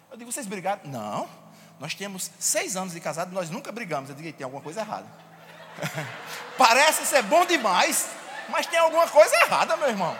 Eu 0.09 0.17
digo, 0.17 0.31
vocês 0.31 0.47
brigaram? 0.47 0.83
Não. 0.85 1.29
Nós 1.81 1.95
temos 1.95 2.31
seis 2.39 2.77
anos 2.77 2.93
de 2.93 3.01
casado, 3.01 3.33
nós 3.33 3.51
nunca 3.51 3.73
brigamos. 3.73 4.09
Eu 4.09 4.15
digo, 4.15 4.33
tem 4.33 4.45
alguma 4.45 4.63
coisa 4.63 4.81
errada. 4.81 5.07
Parece 6.57 7.05
ser 7.07 7.23
bom 7.23 7.45
demais, 7.45 8.07
mas 8.49 8.67
tem 8.67 8.79
alguma 8.79 9.09
coisa 9.09 9.35
errada, 9.37 9.77
meu 9.77 9.89
irmão. 9.89 10.17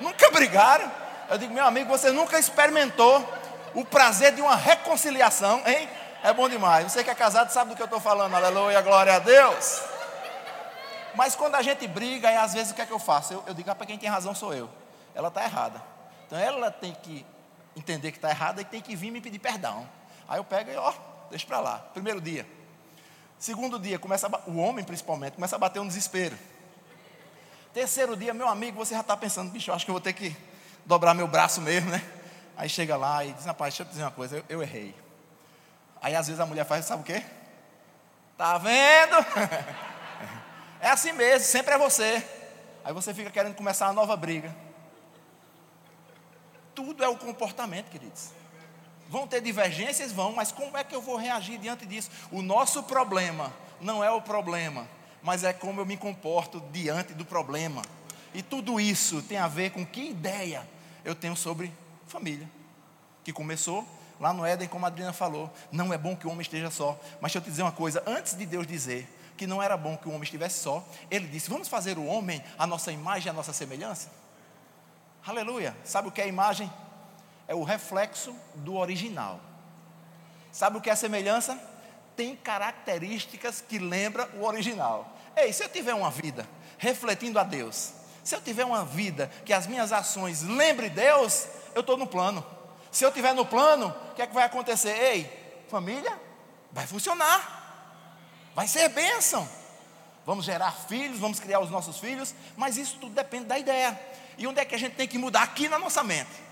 Nunca 0.00 0.30
brigaram. 0.30 0.90
Eu 1.28 1.36
digo, 1.36 1.52
meu 1.52 1.66
amigo, 1.66 1.90
você 1.90 2.10
nunca 2.10 2.38
experimentou 2.38 3.28
o 3.74 3.84
prazer 3.84 4.32
de 4.32 4.40
uma 4.40 4.56
reconciliação, 4.56 5.62
hein? 5.66 5.86
É 6.22 6.32
bom 6.32 6.48
demais. 6.48 6.90
Você 6.90 7.04
que 7.04 7.10
é 7.10 7.14
casado 7.14 7.50
sabe 7.50 7.70
do 7.70 7.76
que 7.76 7.82
eu 7.82 7.86
estou 7.86 8.00
falando. 8.00 8.34
Aleluia, 8.34 8.80
glória 8.80 9.14
a 9.14 9.18
Deus. 9.18 9.97
Mas 11.14 11.34
quando 11.34 11.54
a 11.54 11.62
gente 11.62 11.86
briga, 11.86 12.30
e 12.30 12.36
às 12.36 12.54
vezes 12.54 12.72
o 12.72 12.74
que 12.74 12.82
é 12.82 12.86
que 12.86 12.92
eu 12.92 12.98
faço? 12.98 13.32
Eu, 13.32 13.44
eu 13.46 13.54
digo, 13.54 13.70
ah, 13.70 13.74
para 13.74 13.86
quem 13.86 13.98
tem 13.98 14.08
razão 14.08 14.34
sou 14.34 14.54
eu. 14.54 14.70
Ela 15.14 15.28
está 15.28 15.42
errada. 15.42 15.82
Então 16.26 16.38
ela 16.38 16.70
tem 16.70 16.92
que 16.94 17.24
entender 17.74 18.10
que 18.10 18.18
está 18.18 18.30
errada 18.30 18.60
e 18.60 18.64
tem 18.64 18.80
que 18.80 18.94
vir 18.94 19.10
me 19.10 19.20
pedir 19.20 19.38
perdão. 19.38 19.88
Aí 20.28 20.38
eu 20.38 20.44
pego 20.44 20.70
e 20.70 20.76
ó, 20.76 20.92
deixa 21.30 21.46
para 21.46 21.60
lá. 21.60 21.78
Primeiro 21.92 22.20
dia. 22.20 22.46
Segundo 23.38 23.78
dia, 23.78 23.98
começa 23.98 24.26
a, 24.26 24.50
o 24.50 24.56
homem 24.58 24.84
principalmente, 24.84 25.34
começa 25.34 25.56
a 25.56 25.58
bater 25.58 25.80
um 25.80 25.86
desespero. 25.86 26.36
Terceiro 27.72 28.16
dia, 28.16 28.34
meu 28.34 28.48
amigo, 28.48 28.76
você 28.76 28.94
já 28.94 29.00
está 29.00 29.16
pensando, 29.16 29.50
bicho, 29.50 29.72
acho 29.72 29.84
que 29.84 29.90
eu 29.90 29.94
vou 29.94 30.00
ter 30.00 30.12
que 30.12 30.36
dobrar 30.84 31.14
meu 31.14 31.28
braço 31.28 31.60
mesmo, 31.60 31.90
né? 31.90 32.02
Aí 32.56 32.68
chega 32.68 32.96
lá 32.96 33.24
e 33.24 33.32
diz, 33.32 33.44
rapaz, 33.44 33.72
deixa 33.72 33.82
eu 33.82 33.86
te 33.86 33.90
dizer 33.90 34.02
uma 34.02 34.10
coisa, 34.10 34.38
eu, 34.38 34.44
eu 34.48 34.62
errei. 34.62 34.94
Aí 36.02 36.16
às 36.16 36.26
vezes 36.26 36.40
a 36.40 36.46
mulher 36.46 36.64
faz, 36.64 36.84
sabe 36.84 37.02
o 37.02 37.04
quê? 37.04 37.24
Tá 38.36 38.58
vendo? 38.58 39.16
É 40.80 40.90
assim 40.90 41.12
mesmo, 41.12 41.46
sempre 41.46 41.74
é 41.74 41.78
você. 41.78 42.24
Aí 42.84 42.92
você 42.92 43.12
fica 43.12 43.30
querendo 43.30 43.54
começar 43.54 43.86
uma 43.86 43.92
nova 43.92 44.16
briga. 44.16 44.54
Tudo 46.74 47.02
é 47.02 47.08
o 47.08 47.16
comportamento, 47.16 47.90
queridos. 47.90 48.30
Vão 49.08 49.26
ter 49.26 49.40
divergências? 49.40 50.12
Vão, 50.12 50.32
mas 50.32 50.52
como 50.52 50.76
é 50.76 50.84
que 50.84 50.94
eu 50.94 51.00
vou 51.00 51.16
reagir 51.16 51.58
diante 51.58 51.84
disso? 51.84 52.10
O 52.30 52.42
nosso 52.42 52.82
problema 52.82 53.52
não 53.80 54.04
é 54.04 54.10
o 54.10 54.20
problema, 54.20 54.86
mas 55.22 55.44
é 55.44 55.52
como 55.52 55.80
eu 55.80 55.86
me 55.86 55.96
comporto 55.96 56.62
diante 56.70 57.14
do 57.14 57.24
problema. 57.24 57.82
E 58.32 58.42
tudo 58.42 58.78
isso 58.78 59.22
tem 59.22 59.38
a 59.38 59.48
ver 59.48 59.70
com 59.70 59.84
que 59.84 60.10
ideia 60.10 60.68
eu 61.04 61.14
tenho 61.14 61.34
sobre 61.34 61.72
família. 62.06 62.48
Que 63.24 63.32
começou 63.32 63.86
lá 64.20 64.32
no 64.32 64.44
Éden, 64.44 64.68
como 64.68 64.84
a 64.84 64.88
Adriana 64.88 65.12
falou. 65.12 65.50
Não 65.72 65.92
é 65.92 65.98
bom 65.98 66.14
que 66.14 66.26
o 66.26 66.30
homem 66.30 66.42
esteja 66.42 66.70
só. 66.70 66.98
Mas 67.20 67.32
deixa 67.32 67.38
eu 67.38 67.42
te 67.42 67.50
dizer 67.50 67.62
uma 67.62 67.72
coisa: 67.72 68.02
antes 68.06 68.36
de 68.36 68.46
Deus 68.46 68.66
dizer 68.66 69.08
que 69.38 69.46
não 69.46 69.62
era 69.62 69.76
bom 69.76 69.96
que 69.96 70.08
o 70.08 70.10
homem 70.10 70.24
estivesse 70.24 70.60
só, 70.60 70.84
ele 71.10 71.28
disse: 71.28 71.48
Vamos 71.48 71.68
fazer 71.68 71.96
o 71.96 72.04
homem 72.04 72.44
a 72.58 72.66
nossa 72.66 72.92
imagem, 72.92 73.30
a 73.30 73.32
nossa 73.32 73.52
semelhança? 73.52 74.10
Aleluia. 75.24 75.74
Sabe 75.84 76.08
o 76.08 76.10
que 76.10 76.20
é 76.20 76.28
imagem? 76.28 76.70
É 77.46 77.54
o 77.54 77.62
reflexo 77.62 78.34
do 78.56 78.74
original. 78.74 79.40
Sabe 80.52 80.76
o 80.76 80.80
que 80.80 80.90
é 80.90 80.96
semelhança? 80.96 81.58
Tem 82.16 82.34
características 82.34 83.60
que 83.66 83.78
lembram 83.78 84.28
o 84.34 84.44
original. 84.44 85.16
Ei, 85.36 85.52
se 85.52 85.62
eu 85.62 85.68
tiver 85.68 85.94
uma 85.94 86.10
vida 86.10 86.46
refletindo 86.76 87.38
a 87.38 87.44
Deus, 87.44 87.92
se 88.24 88.34
eu 88.34 88.42
tiver 88.42 88.64
uma 88.64 88.84
vida 88.84 89.30
que 89.44 89.52
as 89.52 89.66
minhas 89.66 89.92
ações 89.92 90.42
lembrem 90.42 90.90
Deus, 90.90 91.46
eu 91.74 91.80
estou 91.80 91.96
no 91.96 92.06
plano. 92.06 92.44
Se 92.90 93.04
eu 93.04 93.10
estiver 93.10 93.34
no 93.34 93.46
plano, 93.46 93.94
o 94.10 94.14
que 94.14 94.22
é 94.22 94.26
que 94.26 94.34
vai 94.34 94.44
acontecer? 94.44 94.90
Ei, 94.90 95.64
família, 95.68 96.18
vai 96.72 96.86
funcionar 96.86 97.57
vai 98.58 98.66
ser 98.66 98.88
bênção. 98.88 99.48
Vamos 100.26 100.44
gerar 100.44 100.72
filhos, 100.72 101.20
vamos 101.20 101.38
criar 101.38 101.60
os 101.60 101.70
nossos 101.70 102.00
filhos, 102.00 102.34
mas 102.56 102.76
isso 102.76 102.98
tudo 103.00 103.14
depende 103.14 103.44
da 103.44 103.56
ideia. 103.56 103.96
E 104.36 104.48
onde 104.48 104.58
é 104.58 104.64
que 104.64 104.74
a 104.74 104.78
gente 104.78 104.96
tem 104.96 105.06
que 105.06 105.16
mudar? 105.16 105.44
Aqui 105.44 105.68
na 105.68 105.78
nossa 105.78 106.02
mente. 106.02 106.42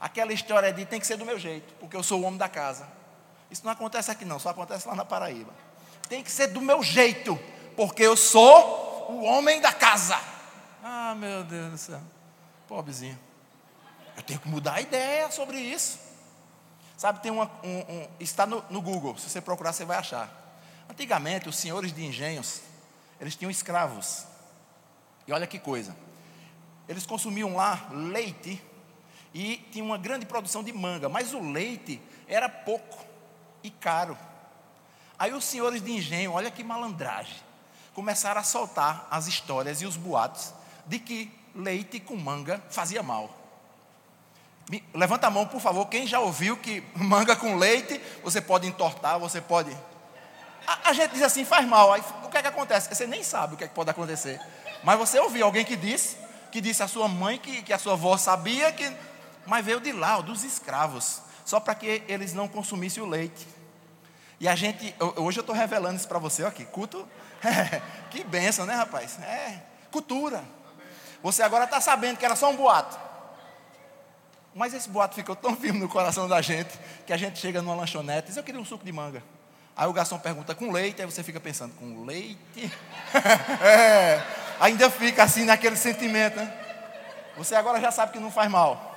Aquela 0.00 0.32
história 0.32 0.72
de 0.72 0.86
tem 0.86 0.98
que 0.98 1.06
ser 1.06 1.18
do 1.18 1.26
meu 1.26 1.38
jeito, 1.38 1.74
porque 1.74 1.94
eu 1.94 2.02
sou 2.02 2.22
o 2.22 2.24
homem 2.24 2.38
da 2.38 2.48
casa. 2.48 2.88
Isso 3.50 3.62
não 3.66 3.70
acontece 3.70 4.10
aqui 4.10 4.24
não, 4.24 4.38
só 4.38 4.48
acontece 4.48 4.88
lá 4.88 4.94
na 4.94 5.04
Paraíba. 5.04 5.52
Tem 6.08 6.24
que 6.24 6.32
ser 6.32 6.46
do 6.46 6.62
meu 6.62 6.82
jeito, 6.82 7.38
porque 7.76 8.02
eu 8.02 8.16
sou 8.16 9.10
o 9.10 9.22
homem 9.24 9.60
da 9.60 9.74
casa. 9.74 10.18
Ah, 10.82 11.14
meu 11.14 11.44
Deus 11.44 11.70
do 11.70 11.76
céu. 11.76 12.00
Pobrezinho. 12.66 13.18
Eu 14.16 14.22
tenho 14.22 14.40
que 14.40 14.48
mudar 14.48 14.76
a 14.76 14.80
ideia 14.80 15.30
sobre 15.30 15.58
isso. 15.58 15.98
Sabe, 16.96 17.20
tem 17.20 17.30
uma. 17.30 17.44
Um, 17.62 17.78
um, 17.78 18.08
está 18.18 18.46
no, 18.46 18.64
no 18.70 18.80
Google, 18.80 19.18
se 19.18 19.28
você 19.28 19.42
procurar, 19.42 19.74
você 19.74 19.84
vai 19.84 19.98
achar. 19.98 20.45
Antigamente, 20.88 21.48
os 21.48 21.56
senhores 21.56 21.92
de 21.92 22.04
engenhos, 22.04 22.60
eles 23.20 23.34
tinham 23.34 23.50
escravos. 23.50 24.24
E 25.26 25.32
olha 25.32 25.46
que 25.46 25.58
coisa. 25.58 25.96
Eles 26.88 27.04
consumiam 27.04 27.54
lá 27.54 27.88
leite 27.90 28.62
e 29.34 29.56
tinha 29.70 29.84
uma 29.84 29.98
grande 29.98 30.24
produção 30.24 30.62
de 30.62 30.72
manga, 30.72 31.08
mas 31.08 31.34
o 31.34 31.40
leite 31.40 32.00
era 32.28 32.48
pouco 32.48 33.04
e 33.62 33.70
caro. 33.70 34.16
Aí 35.18 35.32
os 35.32 35.44
senhores 35.44 35.82
de 35.82 35.90
engenho, 35.90 36.32
olha 36.32 36.50
que 36.50 36.62
malandragem, 36.62 37.36
começaram 37.94 38.40
a 38.40 38.44
soltar 38.44 39.06
as 39.10 39.26
histórias 39.26 39.82
e 39.82 39.86
os 39.86 39.96
boatos 39.96 40.54
de 40.86 40.98
que 40.98 41.32
leite 41.54 41.98
com 41.98 42.16
manga 42.16 42.62
fazia 42.70 43.02
mal. 43.02 43.34
Levanta 44.92 45.26
a 45.26 45.30
mão, 45.30 45.46
por 45.46 45.60
favor, 45.60 45.86
quem 45.86 46.06
já 46.06 46.20
ouviu 46.20 46.56
que 46.56 46.82
manga 46.94 47.36
com 47.36 47.56
leite 47.56 48.00
você 48.22 48.40
pode 48.40 48.66
entortar, 48.66 49.18
você 49.18 49.40
pode 49.40 49.76
a, 50.66 50.90
a, 50.90 50.92
gente 50.92 51.12
diz 51.12 51.22
assim, 51.22 51.44
faz 51.44 51.66
mal. 51.66 51.92
Aí 51.92 52.02
o 52.24 52.28
que 52.28 52.36
é 52.36 52.42
que 52.42 52.48
acontece? 52.48 52.94
Você 52.94 53.06
nem 53.06 53.22
sabe 53.22 53.54
o 53.54 53.56
que, 53.56 53.64
é 53.64 53.68
que 53.68 53.74
pode 53.74 53.90
acontecer. 53.90 54.40
Mas 54.82 54.98
você 54.98 55.18
ouviu 55.18 55.44
alguém 55.44 55.64
que 55.64 55.76
disse, 55.76 56.16
que 56.50 56.60
disse 56.60 56.82
a 56.82 56.88
sua 56.88 57.08
mãe, 57.08 57.38
que, 57.38 57.62
que 57.62 57.72
a 57.72 57.78
sua 57.78 57.94
avó 57.94 58.16
sabia, 58.16 58.72
que, 58.72 58.90
mas 59.46 59.64
veio 59.64 59.80
de 59.80 59.92
lá, 59.92 60.20
dos 60.20 60.44
escravos, 60.44 61.22
só 61.44 61.60
para 61.60 61.74
que 61.74 62.02
eles 62.08 62.32
não 62.32 62.48
consumissem 62.48 63.02
o 63.02 63.06
leite. 63.06 63.46
E 64.38 64.46
a 64.46 64.54
gente, 64.54 64.94
hoje 65.16 65.38
eu 65.38 65.42
estou 65.42 65.54
revelando 65.54 65.96
isso 65.96 66.08
para 66.08 66.18
você 66.18 66.44
aqui, 66.44 66.64
culto, 66.66 67.08
é, 67.42 67.80
que 68.10 68.22
benção, 68.24 68.66
né 68.66 68.74
rapaz? 68.74 69.18
É, 69.20 69.62
cultura. 69.90 70.44
Você 71.22 71.42
agora 71.42 71.64
está 71.64 71.80
sabendo 71.80 72.18
que 72.18 72.24
era 72.24 72.36
só 72.36 72.50
um 72.50 72.56
boato. 72.56 72.98
Mas 74.54 74.72
esse 74.72 74.88
boato 74.88 75.14
ficou 75.14 75.36
tão 75.36 75.54
firme 75.56 75.80
no 75.80 75.88
coração 75.88 76.28
da 76.28 76.40
gente, 76.40 76.78
que 77.06 77.12
a 77.12 77.16
gente 77.16 77.38
chega 77.38 77.60
numa 77.60 77.74
lanchonete 77.74 78.26
e 78.26 78.28
diz, 78.28 78.36
eu 78.36 78.42
queria 78.42 78.60
um 78.60 78.64
suco 78.64 78.84
de 78.84 78.92
manga. 78.92 79.22
Aí 79.76 79.86
o 79.86 79.92
garçom 79.92 80.18
pergunta 80.18 80.54
com 80.54 80.72
leite, 80.72 81.02
aí 81.02 81.06
você 81.06 81.22
fica 81.22 81.38
pensando, 81.38 81.74
com 81.74 82.02
leite? 82.04 82.72
é, 83.62 84.22
ainda 84.58 84.88
fica 84.90 85.22
assim 85.22 85.44
naquele 85.44 85.76
sentimento, 85.76 86.36
né? 86.36 86.50
Você 87.36 87.54
agora 87.54 87.78
já 87.78 87.90
sabe 87.90 88.12
que 88.12 88.18
não 88.18 88.30
faz 88.30 88.50
mal. 88.50 88.96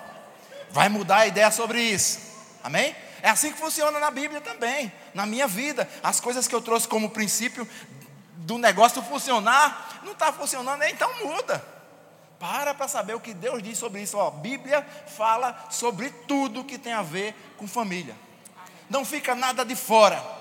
Vai 0.71 0.87
mudar 0.87 1.17
a 1.17 1.27
ideia 1.27 1.51
sobre 1.51 1.81
isso. 1.81 2.19
Amém? 2.63 2.95
É 3.21 3.29
assim 3.29 3.51
que 3.51 3.57
funciona 3.57 3.99
na 3.99 4.09
Bíblia 4.09 4.39
também, 4.39 4.89
na 5.13 5.25
minha 5.25 5.47
vida. 5.47 5.89
As 6.01 6.21
coisas 6.21 6.47
que 6.47 6.55
eu 6.55 6.61
trouxe 6.61 6.87
como 6.87 7.09
princípio 7.09 7.67
do 8.37 8.57
negócio 8.57 9.01
funcionar, 9.03 9.99
não 10.03 10.13
está 10.13 10.31
funcionando, 10.31 10.83
então 10.83 11.11
muda. 11.25 11.61
Para 12.39 12.73
para 12.73 12.87
saber 12.87 13.15
o 13.15 13.19
que 13.19 13.33
Deus 13.33 13.61
diz 13.61 13.77
sobre 13.77 14.01
isso. 14.01 14.17
Ó, 14.17 14.29
a 14.29 14.31
Bíblia 14.31 14.85
fala 15.07 15.67
sobre 15.69 16.09
tudo 16.09 16.63
que 16.63 16.77
tem 16.77 16.93
a 16.93 17.01
ver 17.01 17.35
com 17.57 17.67
família. 17.67 18.15
Não 18.89 19.03
fica 19.03 19.35
nada 19.35 19.65
de 19.65 19.75
fora. 19.75 20.38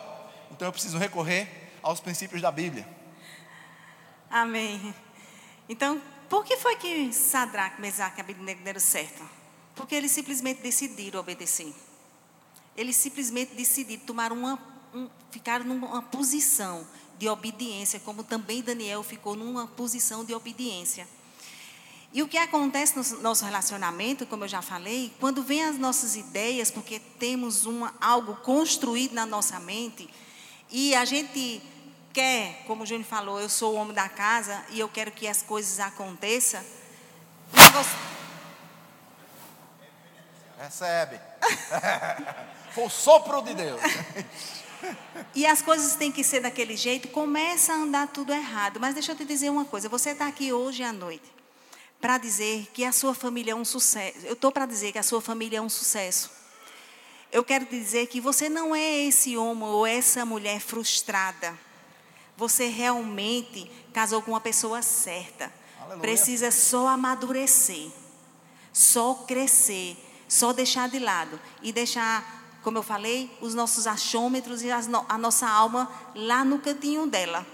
Então 0.50 0.68
eu 0.68 0.72
preciso 0.72 0.98
recorrer 0.98 1.70
aos 1.82 2.00
princípios 2.00 2.42
da 2.42 2.50
Bíblia. 2.50 2.88
Amém. 4.30 4.94
Então, 5.68 6.00
por 6.28 6.44
que 6.44 6.56
foi 6.56 6.76
que 6.76 7.12
Sadraque, 7.12 7.80
Mesaque 7.80 8.18
e 8.18 8.20
Abednego 8.20 8.62
deram 8.62 8.80
certo? 8.80 9.22
Porque 9.74 9.94
eles 9.94 10.10
simplesmente 10.10 10.60
decidiram 10.60 11.20
obedecer. 11.20 11.74
Eles 12.76 12.96
simplesmente 12.96 13.54
decidiram 13.54 14.04
tomar 14.04 14.32
uma, 14.32 14.58
um, 14.94 15.08
ficar 15.30 15.64
numa 15.64 16.02
posição 16.02 16.86
de 17.18 17.28
obediência, 17.28 17.98
como 18.00 18.22
também 18.22 18.62
Daniel 18.62 19.02
ficou 19.02 19.34
numa 19.34 19.66
posição 19.66 20.24
de 20.24 20.34
obediência. 20.34 21.08
E 22.12 22.22
o 22.22 22.28
que 22.28 22.38
acontece 22.38 22.96
no 22.96 23.22
nosso 23.22 23.44
relacionamento, 23.44 24.26
como 24.26 24.44
eu 24.44 24.48
já 24.48 24.62
falei, 24.62 25.12
quando 25.20 25.42
vem 25.42 25.62
as 25.64 25.78
nossas 25.78 26.16
ideias, 26.16 26.70
porque 26.70 26.98
temos 26.98 27.66
uma, 27.66 27.94
algo 28.00 28.36
construído 28.36 29.12
na 29.12 29.26
nossa 29.26 29.60
mente, 29.60 30.08
e 30.70 30.94
a 30.94 31.04
gente 31.04 31.62
quer, 32.12 32.64
como 32.66 32.82
o 32.82 32.86
Júnior 32.86 33.06
falou, 33.06 33.40
eu 33.40 33.48
sou 33.48 33.74
o 33.74 33.76
homem 33.76 33.94
da 33.94 34.08
casa 34.08 34.64
e 34.70 34.80
eu 34.80 34.88
quero 34.88 35.10
que 35.10 35.26
as 35.26 35.42
coisas 35.42 35.80
aconteçam. 35.80 36.62
Recebe. 40.58 41.20
Foi 42.74 42.84
o 42.84 42.90
sopro 42.90 43.40
de 43.42 43.54
Deus. 43.54 43.80
e 45.34 45.46
as 45.46 45.62
coisas 45.62 45.94
têm 45.94 46.12
que 46.12 46.22
ser 46.22 46.40
daquele 46.40 46.76
jeito, 46.76 47.08
começa 47.08 47.72
a 47.72 47.76
andar 47.76 48.08
tudo 48.08 48.32
errado. 48.32 48.78
Mas 48.78 48.94
deixa 48.94 49.12
eu 49.12 49.16
te 49.16 49.24
dizer 49.24 49.50
uma 49.50 49.64
coisa: 49.64 49.88
você 49.88 50.10
está 50.10 50.26
aqui 50.26 50.52
hoje 50.52 50.82
à 50.82 50.92
noite 50.92 51.32
para 52.00 52.18
dizer 52.18 52.68
que 52.72 52.84
a 52.84 52.92
sua 52.92 53.14
família 53.14 53.52
é 53.52 53.54
um 53.54 53.64
sucesso. 53.64 54.18
Eu 54.24 54.34
estou 54.34 54.52
para 54.52 54.66
dizer 54.66 54.92
que 54.92 54.98
a 54.98 55.02
sua 55.02 55.20
família 55.20 55.58
é 55.58 55.60
um 55.60 55.68
sucesso 55.68 56.37
eu 57.30 57.44
quero 57.44 57.66
dizer 57.66 58.06
que 58.06 58.20
você 58.20 58.48
não 58.48 58.74
é 58.74 59.04
esse 59.04 59.36
homem 59.36 59.68
ou 59.68 59.86
essa 59.86 60.24
mulher 60.24 60.60
frustrada. 60.60 61.58
Você 62.36 62.66
realmente 62.66 63.70
casou 63.92 64.22
com 64.22 64.32
uma 64.32 64.40
pessoa 64.40 64.80
certa. 64.80 65.52
Aleluia. 65.80 66.00
Precisa 66.00 66.50
só 66.50 66.88
amadurecer, 66.88 67.90
só 68.72 69.14
crescer, 69.26 69.96
só 70.28 70.52
deixar 70.52 70.88
de 70.88 70.98
lado 70.98 71.38
e 71.62 71.72
deixar, 71.72 72.58
como 72.62 72.78
eu 72.78 72.82
falei, 72.82 73.30
os 73.40 73.54
nossos 73.54 73.86
achômetros 73.86 74.62
e 74.62 74.70
a 74.70 75.18
nossa 75.18 75.48
alma 75.48 75.90
lá 76.14 76.44
no 76.44 76.58
cantinho 76.58 77.06
dela. 77.06 77.46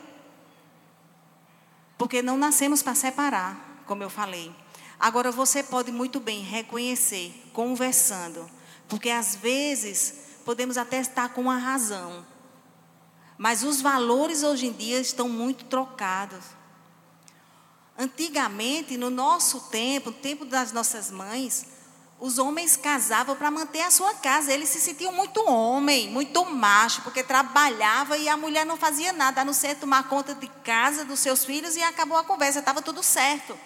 Porque 1.99 2.23
não 2.23 2.37
nascemos 2.37 2.83
para 2.83 2.95
separar, 2.95 3.83
como 3.87 4.03
eu 4.03 4.11
falei. 4.11 4.55
Agora 5.01 5.33
você 5.33 5.63
pode 5.63 5.91
muito 5.91 6.21
bem 6.21 6.43
reconhecer, 6.43 7.33
conversando 7.53 8.49
porque 8.95 9.11
às 9.11 9.35
vezes 9.35 10.15
podemos 10.45 10.79
até 10.79 11.01
estar 11.01 11.31
com 11.31 11.51
a 11.51 11.57
razão, 11.57 12.25
mas 13.37 13.65
os 13.65 13.81
valores 13.81 14.45
hoje 14.45 14.67
em 14.67 14.73
dia 14.73 15.01
estão 15.01 15.29
muito 15.29 15.65
trocados. 15.65 16.45
Antigamente, 17.99 18.97
no 18.97 19.11
nosso 19.11 19.63
tempo, 19.63 20.11
no 20.11 20.17
tempo 20.17 20.45
das 20.45 20.71
nossas 20.71 21.11
mães, 21.11 21.67
Os 22.19 22.39
homens 22.39 22.77
casavam 22.77 23.37
para 23.37 23.51
manter 23.51 23.83
a 23.83 23.91
sua 23.91 24.15
casa. 24.15 24.53
Eles 24.53 24.69
se 24.69 24.81
sentiam 24.81 25.13
muito 25.13 25.45
homem, 25.47 26.09
muito 26.09 26.45
macho, 26.45 27.03
porque 27.03 27.23
trabalhava 27.23 28.17
e 28.17 28.29
a 28.29 28.37
mulher 28.37 28.65
não 28.65 28.77
fazia 28.77 29.13
nada, 29.13 29.41
a 29.41 29.45
não 29.45 29.53
ser 29.53 29.77
tomar 29.77 30.09
conta 30.09 30.35
de 30.35 30.47
casa, 30.65 31.05
dos 31.05 31.21
seus 31.21 31.45
filhos, 31.45 31.77
e 31.77 31.83
acabou 31.83 32.17
a 32.17 32.25
conversa, 32.25 32.61
estava 32.61 32.81
tudo 32.81 33.03
certo. 33.03 33.59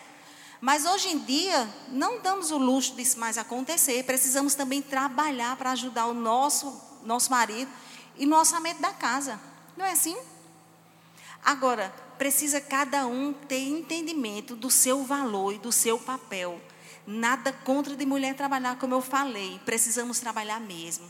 Mas 0.60 0.84
hoje 0.84 1.08
em 1.08 1.18
dia, 1.18 1.68
não 1.88 2.20
damos 2.20 2.50
o 2.50 2.58
luxo 2.58 2.94
disso 2.94 3.18
mais 3.18 3.38
acontecer. 3.38 4.02
Precisamos 4.04 4.54
também 4.54 4.82
trabalhar 4.82 5.56
para 5.56 5.70
ajudar 5.72 6.06
o 6.06 6.14
nosso, 6.14 6.80
nosso 7.04 7.30
marido 7.30 7.70
e 8.16 8.26
no 8.26 8.36
orçamento 8.36 8.80
da 8.80 8.92
casa. 8.92 9.38
Não 9.76 9.84
é 9.84 9.92
assim? 9.92 10.16
Agora, 11.44 11.94
precisa 12.18 12.60
cada 12.60 13.06
um 13.06 13.32
ter 13.32 13.60
entendimento 13.60 14.56
do 14.56 14.68
seu 14.68 15.04
valor 15.04 15.54
e 15.54 15.58
do 15.58 15.70
seu 15.70 15.96
papel. 15.98 16.60
Nada 17.06 17.52
contra 17.52 17.94
de 17.94 18.04
mulher 18.04 18.34
trabalhar, 18.34 18.76
como 18.78 18.94
eu 18.94 19.00
falei. 19.00 19.60
Precisamos 19.64 20.18
trabalhar 20.18 20.60
mesmo. 20.60 21.08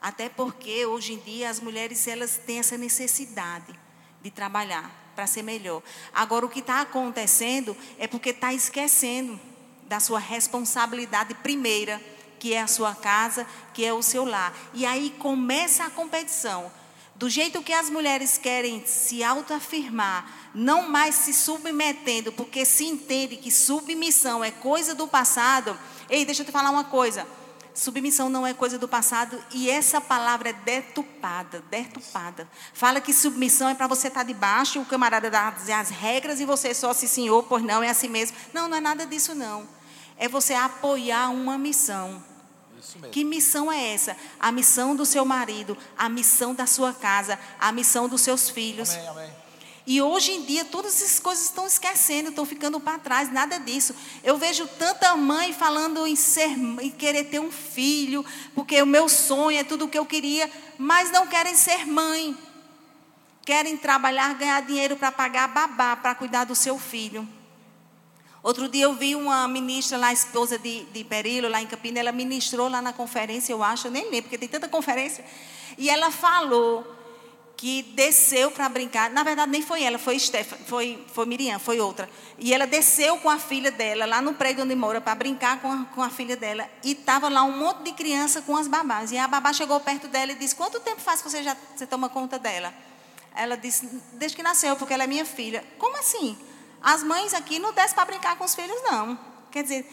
Até 0.00 0.28
porque 0.28 0.84
hoje 0.84 1.14
em 1.14 1.18
dia 1.18 1.48
as 1.48 1.60
mulheres 1.60 2.06
elas 2.06 2.36
têm 2.36 2.58
essa 2.58 2.76
necessidade 2.76 3.74
de 4.20 4.30
trabalhar 4.30 5.01
para 5.14 5.26
ser 5.26 5.42
melhor. 5.42 5.82
Agora 6.12 6.46
o 6.46 6.48
que 6.48 6.60
está 6.60 6.80
acontecendo 6.80 7.76
é 7.98 8.06
porque 8.06 8.30
está 8.30 8.52
esquecendo 8.52 9.38
da 9.88 10.00
sua 10.00 10.18
responsabilidade 10.18 11.34
primeira, 11.34 12.00
que 12.38 12.54
é 12.54 12.62
a 12.62 12.66
sua 12.66 12.94
casa, 12.94 13.46
que 13.72 13.84
é 13.84 13.92
o 13.92 14.02
seu 14.02 14.24
lar. 14.24 14.54
E 14.74 14.84
aí 14.84 15.14
começa 15.18 15.84
a 15.84 15.90
competição. 15.90 16.72
Do 17.14 17.28
jeito 17.28 17.62
que 17.62 17.72
as 17.72 17.88
mulheres 17.88 18.36
querem 18.36 18.84
se 18.84 19.22
autoafirmar, 19.22 20.50
não 20.54 20.88
mais 20.88 21.14
se 21.14 21.32
submetendo, 21.32 22.32
porque 22.32 22.64
se 22.64 22.84
entende 22.84 23.36
que 23.36 23.50
submissão 23.50 24.42
é 24.42 24.50
coisa 24.50 24.94
do 24.94 25.06
passado. 25.06 25.78
Ei, 26.10 26.24
deixa 26.24 26.42
eu 26.42 26.46
te 26.46 26.52
falar 26.52 26.70
uma 26.70 26.84
coisa. 26.84 27.26
Submissão 27.74 28.28
não 28.28 28.46
é 28.46 28.52
coisa 28.52 28.78
do 28.78 28.86
passado 28.86 29.42
e 29.50 29.70
essa 29.70 30.00
palavra 30.00 30.50
é 30.50 30.52
detupada, 30.52 31.62
detupada. 31.70 32.46
Fala 32.74 33.00
que 33.00 33.14
submissão 33.14 33.68
é 33.68 33.74
para 33.74 33.86
você 33.86 34.08
estar 34.08 34.20
tá 34.20 34.26
debaixo, 34.26 34.80
o 34.80 34.84
camarada 34.84 35.30
dá 35.30 35.48
as 35.48 35.88
regras 35.88 36.38
e 36.38 36.44
você 36.44 36.74
só 36.74 36.92
se 36.92 37.08
senhor, 37.08 37.44
pois 37.44 37.62
não, 37.62 37.82
é 37.82 37.88
assim 37.88 38.08
mesmo. 38.08 38.36
Não, 38.52 38.68
não 38.68 38.76
é 38.76 38.80
nada 38.80 39.06
disso 39.06 39.34
não. 39.34 39.66
É 40.18 40.28
você 40.28 40.52
apoiar 40.52 41.30
uma 41.30 41.56
missão. 41.56 42.22
Que 43.10 43.24
missão 43.24 43.72
é 43.72 43.94
essa? 43.94 44.16
A 44.38 44.52
missão 44.52 44.94
do 44.94 45.06
seu 45.06 45.24
marido, 45.24 45.78
a 45.96 46.08
missão 46.08 46.54
da 46.54 46.66
sua 46.66 46.92
casa, 46.92 47.38
a 47.58 47.72
missão 47.72 48.08
dos 48.08 48.20
seus 48.20 48.50
filhos. 48.50 48.90
Amém, 48.90 49.08
amém. 49.08 49.30
E 49.86 50.00
hoje 50.00 50.32
em 50.32 50.44
dia 50.44 50.64
todas 50.64 50.94
essas 51.02 51.18
coisas 51.18 51.44
estão 51.44 51.66
esquecendo, 51.66 52.28
estão 52.28 52.46
ficando 52.46 52.78
para 52.78 52.98
trás, 52.98 53.32
nada 53.32 53.58
disso. 53.58 53.94
Eu 54.22 54.38
vejo 54.38 54.66
tanta 54.78 55.16
mãe 55.16 55.52
falando 55.52 56.06
em 56.06 56.14
ser, 56.14 56.50
em 56.50 56.90
querer 56.90 57.24
ter 57.24 57.40
um 57.40 57.50
filho, 57.50 58.24
porque 58.54 58.80
o 58.80 58.86
meu 58.86 59.08
sonho 59.08 59.58
é 59.58 59.64
tudo 59.64 59.86
o 59.86 59.88
que 59.88 59.98
eu 59.98 60.06
queria, 60.06 60.50
mas 60.78 61.10
não 61.10 61.26
querem 61.26 61.56
ser 61.56 61.86
mãe. 61.86 62.36
Querem 63.44 63.76
trabalhar, 63.76 64.34
ganhar 64.34 64.62
dinheiro 64.62 64.96
para 64.96 65.10
pagar 65.10 65.48
babá, 65.48 65.96
para 65.96 66.14
cuidar 66.14 66.44
do 66.44 66.54
seu 66.54 66.78
filho. 66.78 67.28
Outro 68.40 68.68
dia 68.68 68.84
eu 68.84 68.94
vi 68.94 69.16
uma 69.16 69.46
ministra 69.48 69.98
lá, 69.98 70.12
esposa 70.12 70.58
de, 70.58 70.84
de 70.86 71.04
Perilo, 71.04 71.48
lá 71.48 71.60
em 71.60 71.66
Campina, 71.66 71.98
ela 71.98 72.12
ministrou 72.12 72.68
lá 72.68 72.82
na 72.82 72.92
conferência, 72.92 73.52
eu 73.52 73.62
acho, 73.62 73.88
eu 73.88 73.90
nem 73.90 74.04
lembro, 74.04 74.22
porque 74.22 74.38
tem 74.38 74.48
tanta 74.48 74.68
conferência. 74.68 75.24
E 75.78 75.88
ela 75.88 76.10
falou 76.10 76.91
que 77.62 77.80
desceu 77.94 78.50
para 78.50 78.68
brincar. 78.68 79.08
Na 79.10 79.22
verdade, 79.22 79.48
nem 79.48 79.62
foi 79.62 79.84
ela, 79.84 79.96
foi 79.96 80.18
Stephanie, 80.18 80.64
foi, 80.66 81.06
foi 81.14 81.24
Miriam, 81.26 81.60
foi 81.60 81.78
outra. 81.78 82.10
E 82.36 82.52
ela 82.52 82.66
desceu 82.66 83.18
com 83.18 83.30
a 83.30 83.38
filha 83.38 83.70
dela, 83.70 84.04
lá 84.04 84.20
no 84.20 84.34
prédio 84.34 84.64
onde 84.64 84.74
mora, 84.74 85.00
para 85.00 85.14
brincar 85.14 85.60
com 85.60 85.70
a, 85.70 85.84
com 85.84 86.02
a 86.02 86.10
filha 86.10 86.36
dela. 86.36 86.68
E 86.82 86.90
estava 86.90 87.28
lá 87.28 87.44
um 87.44 87.56
monte 87.56 87.84
de 87.84 87.92
criança 87.92 88.42
com 88.42 88.56
as 88.56 88.66
babás. 88.66 89.12
E 89.12 89.16
a 89.16 89.28
babá 89.28 89.52
chegou 89.52 89.78
perto 89.78 90.08
dela 90.08 90.32
e 90.32 90.34
disse: 90.34 90.56
Quanto 90.56 90.80
tempo 90.80 91.00
faz 91.00 91.22
que 91.22 91.30
você 91.30 91.40
já 91.44 91.56
você 91.76 91.86
toma 91.86 92.08
conta 92.08 92.36
dela? 92.36 92.74
Ela 93.32 93.54
disse: 93.56 93.88
Desde 94.14 94.36
que 94.36 94.42
nasceu, 94.42 94.74
porque 94.74 94.92
ela 94.92 95.04
é 95.04 95.06
minha 95.06 95.24
filha. 95.24 95.64
Como 95.78 95.96
assim? 95.96 96.36
As 96.82 97.04
mães 97.04 97.32
aqui 97.32 97.60
não 97.60 97.72
descem 97.72 97.94
para 97.94 98.06
brincar 98.06 98.34
com 98.34 98.44
os 98.44 98.56
filhos, 98.56 98.82
não. 98.90 99.16
Quer 99.52 99.62
dizer, 99.62 99.86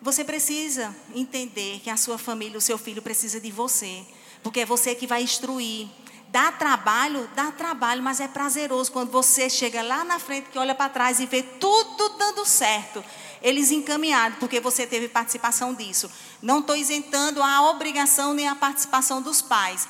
você 0.00 0.24
precisa 0.24 0.96
entender 1.14 1.80
que 1.80 1.90
a 1.90 1.98
sua 1.98 2.16
família, 2.16 2.56
o 2.56 2.62
seu 2.62 2.78
filho 2.78 3.02
precisa 3.02 3.38
de 3.38 3.50
você. 3.50 4.06
Porque 4.42 4.60
é 4.60 4.64
você 4.64 4.94
que 4.94 5.06
vai 5.06 5.22
instruir. 5.22 5.86
Dá 6.30 6.52
trabalho, 6.52 7.28
dá 7.34 7.50
trabalho, 7.50 8.02
mas 8.02 8.20
é 8.20 8.28
prazeroso 8.28 8.92
quando 8.92 9.10
você 9.10 9.50
chega 9.50 9.82
lá 9.82 10.04
na 10.04 10.20
frente, 10.20 10.48
que 10.48 10.58
olha 10.58 10.76
para 10.76 10.88
trás 10.88 11.18
e 11.18 11.26
vê 11.26 11.42
tudo 11.42 12.08
dando 12.10 12.46
certo. 12.46 13.04
Eles 13.42 13.72
encaminhados, 13.72 14.38
porque 14.38 14.60
você 14.60 14.86
teve 14.86 15.08
participação 15.08 15.74
disso. 15.74 16.08
Não 16.40 16.60
estou 16.60 16.76
isentando 16.76 17.42
a 17.42 17.68
obrigação 17.70 18.32
nem 18.32 18.46
a 18.46 18.54
participação 18.54 19.20
dos 19.20 19.42
pais. 19.42 19.88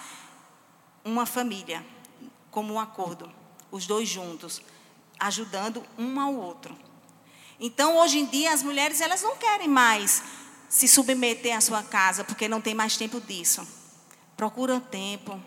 Uma 1.04 1.26
família, 1.26 1.84
como 2.50 2.72
um 2.72 2.80
acordo, 2.80 3.30
os 3.70 3.86
dois 3.86 4.08
juntos 4.08 4.62
ajudando 5.18 5.84
um 5.98 6.18
ao 6.18 6.34
outro. 6.34 6.74
Então, 7.58 7.98
hoje 7.98 8.18
em 8.18 8.24
dia, 8.24 8.54
as 8.54 8.62
mulheres 8.62 9.02
elas 9.02 9.20
não 9.20 9.36
querem 9.36 9.68
mais 9.68 10.22
se 10.70 10.88
submeter 10.88 11.54
à 11.54 11.60
sua 11.60 11.82
casa, 11.82 12.24
porque 12.24 12.48
não 12.48 12.62
tem 12.62 12.74
mais 12.74 12.96
tempo 12.96 13.20
disso. 13.20 13.66
Procura 14.38 14.80
tempo, 14.80 15.38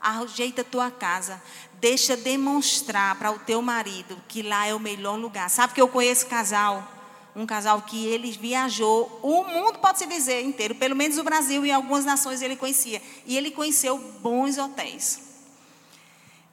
ajeita 0.00 0.62
a 0.62 0.64
tua 0.64 0.90
casa, 0.90 1.42
deixa 1.80 2.16
demonstrar 2.16 3.16
para 3.16 3.30
o 3.30 3.38
teu 3.38 3.60
marido 3.62 4.20
que 4.28 4.42
lá 4.42 4.66
é 4.66 4.74
o 4.74 4.80
melhor 4.80 5.18
lugar. 5.18 5.48
Sabe 5.50 5.74
que 5.74 5.80
eu 5.80 5.88
conheço 5.88 6.26
casal, 6.26 6.86
um 7.34 7.46
casal 7.46 7.82
que 7.82 8.06
ele 8.06 8.32
viajou 8.32 9.20
o 9.22 9.44
mundo, 9.44 9.78
pode 9.78 9.98
se 9.98 10.06
dizer, 10.06 10.42
inteiro, 10.42 10.74
pelo 10.74 10.96
menos 10.96 11.18
o 11.18 11.24
Brasil 11.24 11.64
e 11.64 11.70
algumas 11.70 12.04
nações 12.04 12.42
ele 12.42 12.56
conhecia. 12.56 13.00
E 13.26 13.36
ele 13.36 13.50
conheceu 13.50 13.98
bons 14.20 14.58
hotéis. 14.58 15.20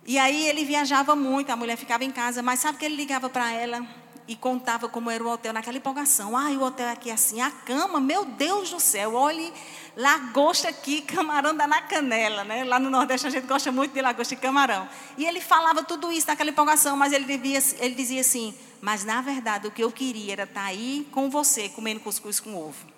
E 0.05 0.19
aí 0.19 0.47
ele 0.47 0.63
viajava 0.63 1.15
muito, 1.15 1.49
a 1.49 1.55
mulher 1.55 1.77
ficava 1.77 2.03
em 2.03 2.11
casa, 2.11 2.43
mas 2.43 2.59
sabe 2.59 2.77
que 2.77 2.85
ele 2.85 2.95
ligava 2.95 3.29
para 3.29 3.51
ela 3.51 4.04
e 4.27 4.35
contava 4.35 4.89
como 4.89 5.09
era 5.11 5.23
o 5.23 5.29
hotel 5.29 5.53
naquela 5.53 5.77
empolgação. 5.77 6.35
Ah, 6.35 6.49
o 6.49 6.63
hotel 6.63 6.89
aqui 6.89 7.09
é 7.09 7.13
assim, 7.13 7.41
a 7.41 7.51
cama, 7.51 7.99
meu 7.99 8.25
Deus 8.25 8.71
do 8.71 8.79
céu, 8.79 9.13
olhe, 9.13 9.53
lagosta 9.95 10.69
aqui, 10.69 11.01
camarão 11.05 11.55
dá 11.55 11.67
na 11.67 11.81
canela, 11.81 12.43
né? 12.43 12.63
Lá 12.63 12.79
no 12.79 12.89
Nordeste 12.89 13.27
a 13.27 13.29
gente 13.29 13.45
gosta 13.45 13.71
muito 13.71 13.93
de 13.93 14.01
lagosta 14.01 14.33
e 14.33 14.37
camarão. 14.37 14.87
E 15.17 15.25
ele 15.25 15.41
falava 15.41 15.83
tudo 15.83 16.11
isso 16.11 16.27
naquela 16.27 16.49
empolgação, 16.49 16.97
mas 16.97 17.13
ele, 17.13 17.25
devia, 17.25 17.59
ele 17.79 17.93
dizia 17.93 18.21
assim, 18.21 18.53
mas 18.81 19.03
na 19.03 19.21
verdade 19.21 19.67
o 19.67 19.71
que 19.71 19.83
eu 19.83 19.91
queria 19.91 20.33
era 20.33 20.43
estar 20.43 20.61
tá 20.61 20.67
aí 20.67 21.07
com 21.11 21.29
você, 21.29 21.69
comendo 21.69 21.99
cuscuz 21.99 22.39
com 22.39 22.55
ovo. 22.55 22.95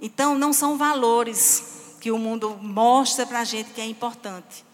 Então, 0.00 0.38
não 0.38 0.52
são 0.52 0.76
valores 0.76 1.96
que 2.00 2.10
o 2.10 2.18
mundo 2.18 2.58
mostra 2.60 3.24
para 3.24 3.40
a 3.40 3.44
gente 3.44 3.70
que 3.70 3.80
é 3.80 3.86
importante. 3.86 4.64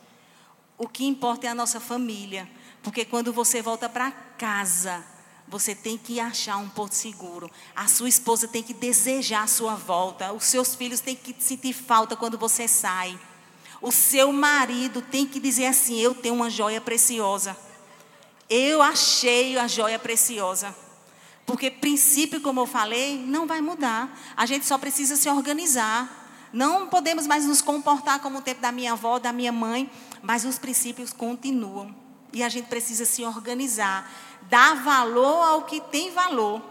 O 0.77 0.89
que 0.89 1.07
importa 1.07 1.47
é 1.47 1.51
a 1.51 1.55
nossa 1.55 1.79
família. 1.79 2.49
Porque 2.83 3.05
quando 3.05 3.33
você 3.33 3.61
volta 3.61 3.89
para 3.89 4.11
casa, 4.11 5.05
você 5.47 5.75
tem 5.75 5.99
que 5.99 6.21
achar 6.21 6.57
um 6.57 6.69
porto 6.69 6.95
seguro. 6.95 7.51
A 7.75 7.87
sua 7.89 8.09
esposa 8.09 8.47
tem 8.47 8.63
que 8.63 8.73
desejar 8.73 9.43
a 9.43 9.49
sua 9.49 9.75
volta. 9.75 10.33
Os 10.33 10.45
seus 10.45 10.75
filhos 10.75 11.01
têm 11.01 11.17
que 11.17 11.35
sentir 11.39 11.73
falta 11.73 12.17
quando 12.17 12.39
você 12.39 12.69
sai. 12.69 13.19
O 13.83 13.91
seu 13.91 14.33
marido 14.33 15.03
tem 15.03 15.27
que 15.27 15.41
dizer 15.41 15.67
assim: 15.67 15.99
Eu 15.99 16.15
tenho 16.15 16.35
uma 16.35 16.49
joia 16.49 16.81
preciosa. 16.81 17.57
Eu 18.49 18.81
achei 18.81 19.59
a 19.59 19.67
joia 19.67 19.99
preciosa. 19.99 20.75
Porque 21.45 21.71
princípio, 21.71 22.41
como 22.41 22.61
eu 22.61 22.67
falei, 22.67 23.19
não 23.19 23.47
vai 23.47 23.61
mudar. 23.61 24.17
A 24.37 24.47
gente 24.47 24.67
só 24.67 24.79
precisa 24.79 25.17
se 25.17 25.29
organizar. 25.29 26.49
Não 26.53 26.87
podemos 26.89 27.27
mais 27.27 27.45
nos 27.45 27.61
comportar 27.61 28.21
como 28.21 28.39
o 28.39 28.43
tempo 28.43 28.61
da 28.61 28.71
minha 28.71 28.93
avó, 28.93 29.19
da 29.19 29.33
minha 29.33 29.53
mãe, 29.53 29.91
mas 30.23 30.45
os 30.45 30.59
princípios 30.59 31.13
continuam. 31.13 32.00
E 32.33 32.43
a 32.43 32.49
gente 32.49 32.67
precisa 32.67 33.05
se 33.05 33.25
organizar, 33.25 34.11
dar 34.43 34.83
valor 34.83 35.43
ao 35.43 35.63
que 35.63 35.81
tem 35.81 36.13
valor 36.13 36.63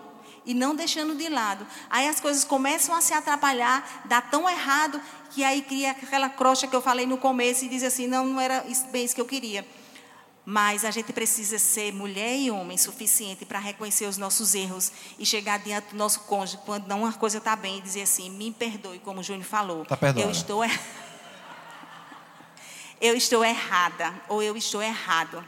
e 0.45 0.53
não 0.53 0.75
deixando 0.75 1.15
de 1.15 1.29
lado. 1.29 1.65
Aí 1.89 2.07
as 2.07 2.19
coisas 2.19 2.43
começam 2.43 2.95
a 2.95 3.01
se 3.01 3.13
atrapalhar, 3.13 4.01
dá 4.05 4.21
tão 4.21 4.49
errado 4.49 4.99
que 5.31 5.43
aí 5.43 5.61
cria 5.61 5.91
aquela 5.91 6.29
crocha 6.29 6.67
que 6.67 6.75
eu 6.75 6.81
falei 6.81 7.05
no 7.05 7.17
começo 7.17 7.65
e 7.65 7.69
diz 7.69 7.83
assim: 7.83 8.07
não, 8.07 8.25
não 8.25 8.41
era 8.41 8.65
bem 8.91 9.05
isso 9.05 9.13
que 9.13 9.21
eu 9.21 9.25
queria. 9.25 9.65
Mas 10.45 10.83
a 10.83 10.89
gente 10.89 11.13
precisa 11.13 11.59
ser 11.59 11.93
mulher 11.93 12.35
e 12.35 12.49
homem 12.49 12.75
suficiente 12.75 13.45
para 13.45 13.59
reconhecer 13.59 14.05
os 14.05 14.17
nossos 14.17 14.55
erros 14.55 14.91
e 15.19 15.25
chegar 15.25 15.59
diante 15.59 15.91
do 15.91 15.97
nosso 15.97 16.21
cônjuge 16.21 16.57
quando 16.65 16.87
não 16.87 17.01
uma 17.03 17.13
coisa 17.13 17.37
está 17.37 17.55
bem 17.55 17.77
e 17.77 17.81
dizer 17.81 18.01
assim: 18.01 18.31
me 18.31 18.51
perdoe, 18.51 18.97
como 18.99 19.19
o 19.19 19.23
Júnior 19.23 19.45
falou. 19.45 19.85
Tá 19.85 19.97
eu 20.17 20.31
estou 20.31 20.63
er... 20.63 20.71
eu 23.01 23.15
estou 23.15 23.43
errada 23.43 24.13
ou 24.27 24.41
eu 24.41 24.55
estou 24.55 24.81
errado. 24.81 25.43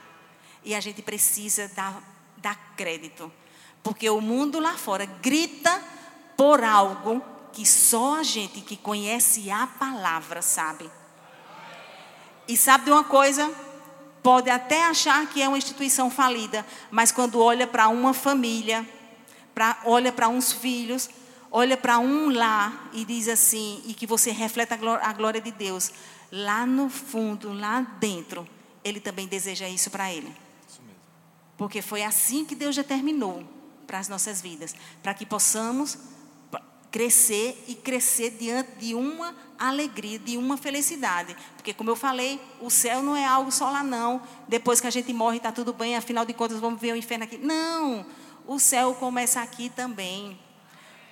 E 0.64 0.76
a 0.76 0.80
gente 0.80 1.02
precisa 1.02 1.68
dar, 1.70 2.02
dar 2.38 2.56
crédito. 2.76 3.32
Porque 3.84 4.10
o 4.10 4.22
mundo 4.22 4.60
lá 4.60 4.78
fora 4.78 5.06
grita 5.06 5.82
por 6.38 6.64
algo 6.64 7.24
que 7.52 7.66
só 7.66 8.20
a 8.20 8.24
gente 8.24 8.62
que 8.62 8.78
conhece 8.78 9.50
a 9.50 9.68
palavra 9.68 10.42
sabe. 10.42 10.90
E 12.48 12.56
sabe 12.56 12.86
de 12.86 12.92
uma 12.92 13.04
coisa? 13.04 13.54
pode 14.22 14.50
até 14.50 14.86
achar 14.86 15.26
que 15.28 15.42
é 15.42 15.48
uma 15.48 15.58
instituição 15.58 16.10
falida, 16.10 16.66
mas 16.90 17.12
quando 17.12 17.40
olha 17.40 17.66
para 17.66 17.88
uma 17.88 18.14
família, 18.14 18.88
pra, 19.54 19.80
olha 19.86 20.12
para 20.12 20.30
uns 20.30 20.52
filhos, 20.52 21.10
olha 21.52 21.76
para 21.76 22.00
um 22.00 22.30
lá 22.30 22.90
e 22.94 23.04
diz 23.04 23.28
assim, 23.28 23.82
e 23.86 23.94
que 23.94 24.06
você 24.06 24.32
reflete 24.32 24.74
a 24.74 24.78
glória, 24.78 25.06
a 25.06 25.14
glória 25.14 25.42
de 25.42 25.52
Deus, 25.52 25.92
lá 26.32 26.66
no 26.66 26.90
fundo, 26.90 27.52
lá 27.52 27.82
dentro, 28.00 28.48
ele 28.84 29.00
também 29.00 29.28
deseja 29.28 29.68
isso 29.68 29.90
para 29.90 30.12
ele. 30.12 30.34
Isso 30.68 30.82
mesmo. 30.82 31.00
Porque 31.58 31.82
foi 31.82 32.04
assim 32.04 32.46
que 32.46 32.56
Deus 32.56 32.76
determinou 32.76 33.44
para 33.86 34.00
as 34.00 34.08
nossas 34.08 34.42
vidas, 34.42 34.74
para 35.04 35.14
que 35.14 35.26
possamos 35.26 35.98
crescer 36.92 37.64
e 37.68 37.74
crescer 37.74 38.32
diante 38.32 38.72
de 38.78 38.94
uma 38.94 39.34
alegria, 39.58 40.20
de 40.20 40.38
uma 40.38 40.58
felicidade. 40.58 41.36
Porque, 41.56 41.74
como 41.74 41.90
eu 41.90 41.96
falei, 41.96 42.40
o 42.60 42.70
céu 42.70 43.02
não 43.02 43.16
é 43.16 43.26
algo 43.26 43.52
só 43.52 43.70
lá, 43.70 43.82
não. 43.82 44.22
Depois 44.48 44.82
que 44.82 44.88
a 44.88 44.92
gente 44.92 45.14
morre, 45.14 45.38
está 45.38 45.52
tudo 45.52 45.72
bem, 45.72 45.96
afinal 45.96 46.26
de 46.26 46.34
contas, 46.34 46.60
vamos 46.60 46.82
ver 46.82 46.94
o 46.94 46.98
inferno 46.98 47.24
aqui. 47.24 47.38
Não! 47.38 48.06
O 48.46 48.60
céu 48.60 48.94
começa 48.96 49.42
aqui 49.42 49.70
também. 49.70 50.38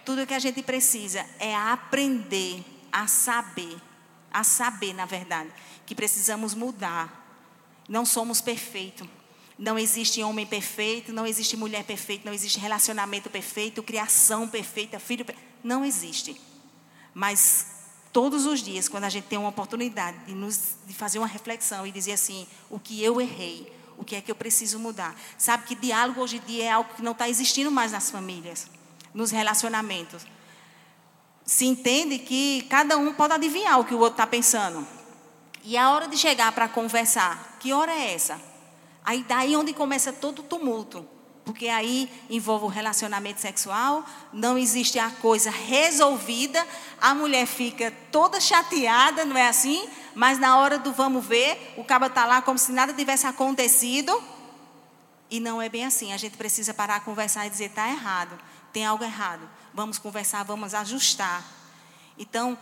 Tudo 0.03 0.27
que 0.27 0.33
a 0.33 0.39
gente 0.39 0.61
precisa 0.61 1.25
é 1.39 1.55
aprender 1.55 2.63
a 2.91 3.07
saber, 3.07 3.77
a 4.31 4.43
saber, 4.43 4.93
na 4.93 5.05
verdade, 5.05 5.49
que 5.85 5.95
precisamos 5.95 6.53
mudar. 6.53 7.25
Não 7.87 8.05
somos 8.05 8.41
perfeitos. 8.41 9.07
Não 9.57 9.77
existe 9.77 10.23
homem 10.23 10.45
perfeito, 10.45 11.11
não 11.11 11.27
existe 11.27 11.57
mulher 11.57 11.83
perfeita, 11.83 12.23
não 12.25 12.33
existe 12.33 12.57
relacionamento 12.59 13.29
perfeito, 13.29 13.83
criação 13.83 14.47
perfeita, 14.47 14.99
filho 14.99 15.25
perfeito. 15.25 15.49
Não 15.61 15.83
existe. 15.83 16.39
Mas 17.13 17.65
todos 18.13 18.45
os 18.45 18.63
dias, 18.63 18.87
quando 18.87 19.03
a 19.03 19.09
gente 19.09 19.25
tem 19.25 19.37
uma 19.37 19.49
oportunidade 19.49 20.17
de, 20.25 20.33
nos, 20.33 20.75
de 20.85 20.93
fazer 20.93 21.19
uma 21.19 21.27
reflexão 21.27 21.85
e 21.85 21.91
dizer 21.91 22.13
assim: 22.13 22.47
o 22.69 22.79
que 22.79 23.03
eu 23.03 23.19
errei, 23.19 23.69
o 23.97 24.05
que 24.05 24.15
é 24.15 24.21
que 24.21 24.31
eu 24.31 24.35
preciso 24.35 24.79
mudar. 24.79 25.13
Sabe 25.37 25.65
que 25.65 25.75
diálogo 25.75 26.21
hoje 26.21 26.37
em 26.37 26.41
dia 26.41 26.63
é 26.63 26.71
algo 26.71 26.93
que 26.93 27.01
não 27.01 27.11
está 27.11 27.27
existindo 27.27 27.69
mais 27.69 27.91
nas 27.91 28.09
famílias, 28.09 28.67
nos 29.13 29.31
relacionamentos. 29.31 30.25
Se 31.49 31.65
entende 31.65 32.19
que 32.19 32.61
cada 32.69 32.95
um 32.95 33.11
pode 33.11 33.33
adivinhar 33.33 33.79
o 33.79 33.83
que 33.83 33.95
o 33.95 33.97
outro 33.97 34.13
está 34.13 34.27
pensando. 34.27 34.87
E 35.63 35.75
a 35.75 35.89
hora 35.89 36.07
de 36.07 36.15
chegar 36.15 36.51
para 36.51 36.69
conversar, 36.69 37.57
que 37.59 37.73
hora 37.73 37.91
é 37.91 38.13
essa? 38.13 38.39
Aí 39.03 39.25
daí 39.27 39.55
onde 39.55 39.73
começa 39.73 40.13
todo 40.13 40.39
o 40.39 40.43
tumulto. 40.43 41.03
Porque 41.43 41.67
aí 41.67 42.07
envolve 42.29 42.65
o 42.65 42.67
relacionamento 42.67 43.41
sexual, 43.41 44.05
não 44.31 44.59
existe 44.59 44.99
a 44.99 45.09
coisa 45.09 45.49
resolvida, 45.49 46.63
a 47.01 47.15
mulher 47.15 47.47
fica 47.47 47.91
toda 48.11 48.39
chateada, 48.39 49.25
não 49.25 49.35
é 49.35 49.47
assim? 49.47 49.89
Mas 50.13 50.37
na 50.37 50.55
hora 50.55 50.77
do 50.77 50.93
vamos 50.93 51.25
ver, 51.25 51.73
o 51.77 51.83
cabo 51.83 52.05
está 52.05 52.27
lá 52.27 52.43
como 52.43 52.59
se 52.59 52.71
nada 52.71 52.93
tivesse 52.93 53.25
acontecido. 53.25 54.23
E 55.31 55.39
não 55.39 55.59
é 55.59 55.67
bem 55.67 55.83
assim. 55.83 56.13
A 56.13 56.17
gente 56.17 56.37
precisa 56.37 56.75
parar, 56.75 56.99
conversar 56.99 57.47
e 57.47 57.49
dizer: 57.49 57.71
está 57.71 57.89
errado, 57.89 58.39
tem 58.71 58.85
algo 58.85 59.03
errado. 59.03 59.49
Vamos 59.73 59.97
conversar, 59.97 60.43
vamos 60.43 60.73
ajustar. 60.73 61.45
Então, 62.17 62.57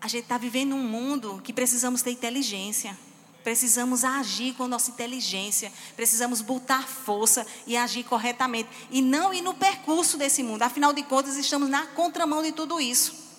a 0.00 0.08
gente 0.08 0.24
está 0.24 0.38
vivendo 0.38 0.74
um 0.74 0.82
mundo 0.82 1.40
que 1.44 1.52
precisamos 1.52 2.02
ter 2.02 2.10
inteligência. 2.10 2.96
Precisamos 3.42 4.04
agir 4.04 4.54
com 4.54 4.68
nossa 4.68 4.90
inteligência, 4.90 5.72
precisamos 5.96 6.42
botar 6.42 6.86
força 6.86 7.46
e 7.66 7.74
agir 7.74 8.04
corretamente. 8.04 8.68
E 8.90 9.00
não 9.00 9.32
ir 9.32 9.40
no 9.40 9.54
percurso 9.54 10.18
desse 10.18 10.42
mundo. 10.42 10.62
Afinal 10.62 10.92
de 10.92 11.02
contas, 11.02 11.36
estamos 11.36 11.68
na 11.68 11.86
contramão 11.86 12.42
de 12.42 12.52
tudo 12.52 12.80
isso. 12.80 13.30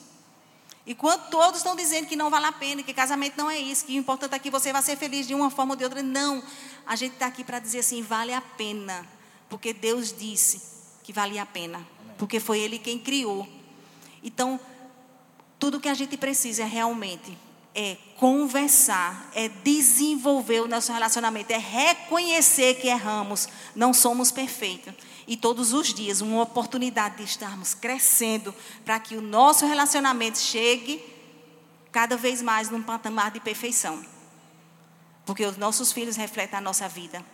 E 0.86 0.96
quando 0.96 1.30
todos 1.30 1.58
estão 1.58 1.76
dizendo 1.76 2.08
que 2.08 2.16
não 2.16 2.32
vale 2.32 2.48
a 2.48 2.52
pena, 2.52 2.82
que 2.82 2.94
casamento 2.94 3.38
não 3.38 3.50
é 3.50 3.60
isso, 3.60 3.86
que 3.86 3.94
o 3.94 4.00
importante 4.00 4.34
é 4.34 4.40
que 4.40 4.50
você 4.50 4.74
vai 4.74 4.82
ser 4.82 4.98
feliz 4.98 5.28
de 5.28 5.36
uma 5.36 5.52
forma 5.52 5.74
ou 5.74 5.78
de 5.78 5.84
outra, 5.84 6.02
não. 6.02 6.44
A 6.88 6.96
gente 6.96 7.14
está 7.14 7.28
aqui 7.28 7.44
para 7.44 7.60
dizer 7.60 7.80
assim: 7.80 8.02
vale 8.02 8.34
a 8.34 8.42
pena. 8.42 9.08
Porque 9.48 9.74
Deus 9.74 10.12
disse 10.18 10.62
que 11.04 11.14
valia 11.14 11.44
a 11.44 11.46
pena. 11.46 11.86
Porque 12.22 12.40
foi 12.40 12.60
Ele 12.60 12.78
quem 12.78 13.00
criou. 13.00 13.48
Então, 14.22 14.60
tudo 15.58 15.80
que 15.80 15.90
a 15.90 15.94
gente 15.96 16.16
precisa 16.16 16.64
realmente 16.66 17.36
é 17.74 17.98
conversar, 18.16 19.32
é 19.34 19.50
desenvolver 19.50 20.62
o 20.62 20.68
nosso 20.68 20.94
relacionamento, 20.94 21.52
é 21.52 21.58
reconhecer 21.58 22.76
que 22.76 22.88
erramos, 22.88 23.50
não 23.76 23.92
somos 23.92 24.30
perfeitos. 24.30 24.94
E 25.26 25.36
todos 25.36 25.74
os 25.74 25.96
dias, 25.96 26.22
uma 26.22 26.44
oportunidade 26.44 27.18
de 27.18 27.24
estarmos 27.24 27.74
crescendo 27.74 28.54
para 28.86 29.00
que 29.00 29.16
o 29.16 29.22
nosso 29.22 29.66
relacionamento 29.66 30.38
chegue 30.38 31.04
cada 31.92 32.16
vez 32.16 32.40
mais 32.40 32.70
num 32.70 32.84
patamar 32.84 33.32
de 33.32 33.40
perfeição. 33.40 34.06
Porque 35.26 35.44
os 35.44 35.58
nossos 35.58 35.92
filhos 35.92 36.18
refletem 36.18 36.60
a 36.60 36.62
nossa 36.62 36.88
vida. 36.88 37.26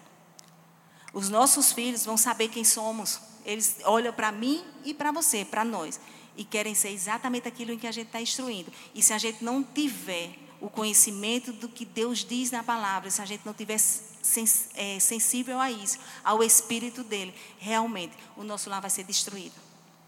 Os 1.11 1.27
nossos 1.27 1.73
filhos 1.73 2.05
vão 2.05 2.15
saber 2.15 2.47
quem 2.47 2.63
somos. 2.63 3.19
Eles 3.47 3.77
olham 3.85 4.13
para 4.13 4.31
mim 4.31 4.63
e 4.83 4.93
para 4.93 5.11
você, 5.11 5.45
para 5.45 5.63
nós 5.63 5.99
e 6.37 6.43
querem 6.43 6.75
ser 6.75 6.89
exatamente 6.89 7.47
aquilo 7.47 7.71
em 7.71 7.79
que 7.79 7.87
a 7.87 7.91
gente 7.91 8.07
está 8.07 8.21
instruindo. 8.21 8.71
E 8.93 9.01
se 9.01 9.11
a 9.11 9.17
gente 9.17 9.43
não 9.43 9.63
tiver 9.63 10.29
o 10.61 10.69
conhecimento 10.69 11.51
do 11.51 11.67
que 11.67 11.83
Deus 11.83 12.19
diz 12.23 12.51
na 12.51 12.63
palavra, 12.63 13.09
se 13.09 13.21
a 13.21 13.25
gente 13.25 13.45
não 13.45 13.53
tiver 13.53 13.79
sens 13.79 14.69
é, 14.75 14.99
sensível 14.99 15.59
a 15.59 15.71
isso, 15.71 15.97
ao 16.23 16.43
Espírito 16.43 17.03
dele, 17.03 17.33
realmente 17.57 18.13
o 18.35 18.43
nosso 18.43 18.69
lar 18.69 18.81
vai 18.81 18.89
ser 18.89 19.03
destruído. 19.03 19.55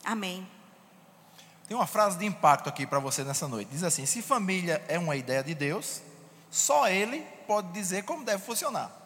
Amém. 0.03 0.47
Tem 1.67 1.75
uma 1.75 1.87
frase 1.87 2.17
de 2.17 2.25
impacto 2.25 2.67
aqui 2.67 2.85
para 2.85 2.99
você 2.99 3.23
nessa 3.23 3.47
noite. 3.47 3.69
Diz 3.71 3.83
assim: 3.83 4.05
se 4.05 4.21
família 4.21 4.83
é 4.87 4.99
uma 4.99 5.15
ideia 5.15 5.43
de 5.43 5.53
Deus, 5.53 6.01
só 6.51 6.87
Ele 6.87 7.21
pode 7.47 7.71
dizer 7.71 8.03
como 8.03 8.23
deve 8.23 8.43
funcionar. 8.43 8.98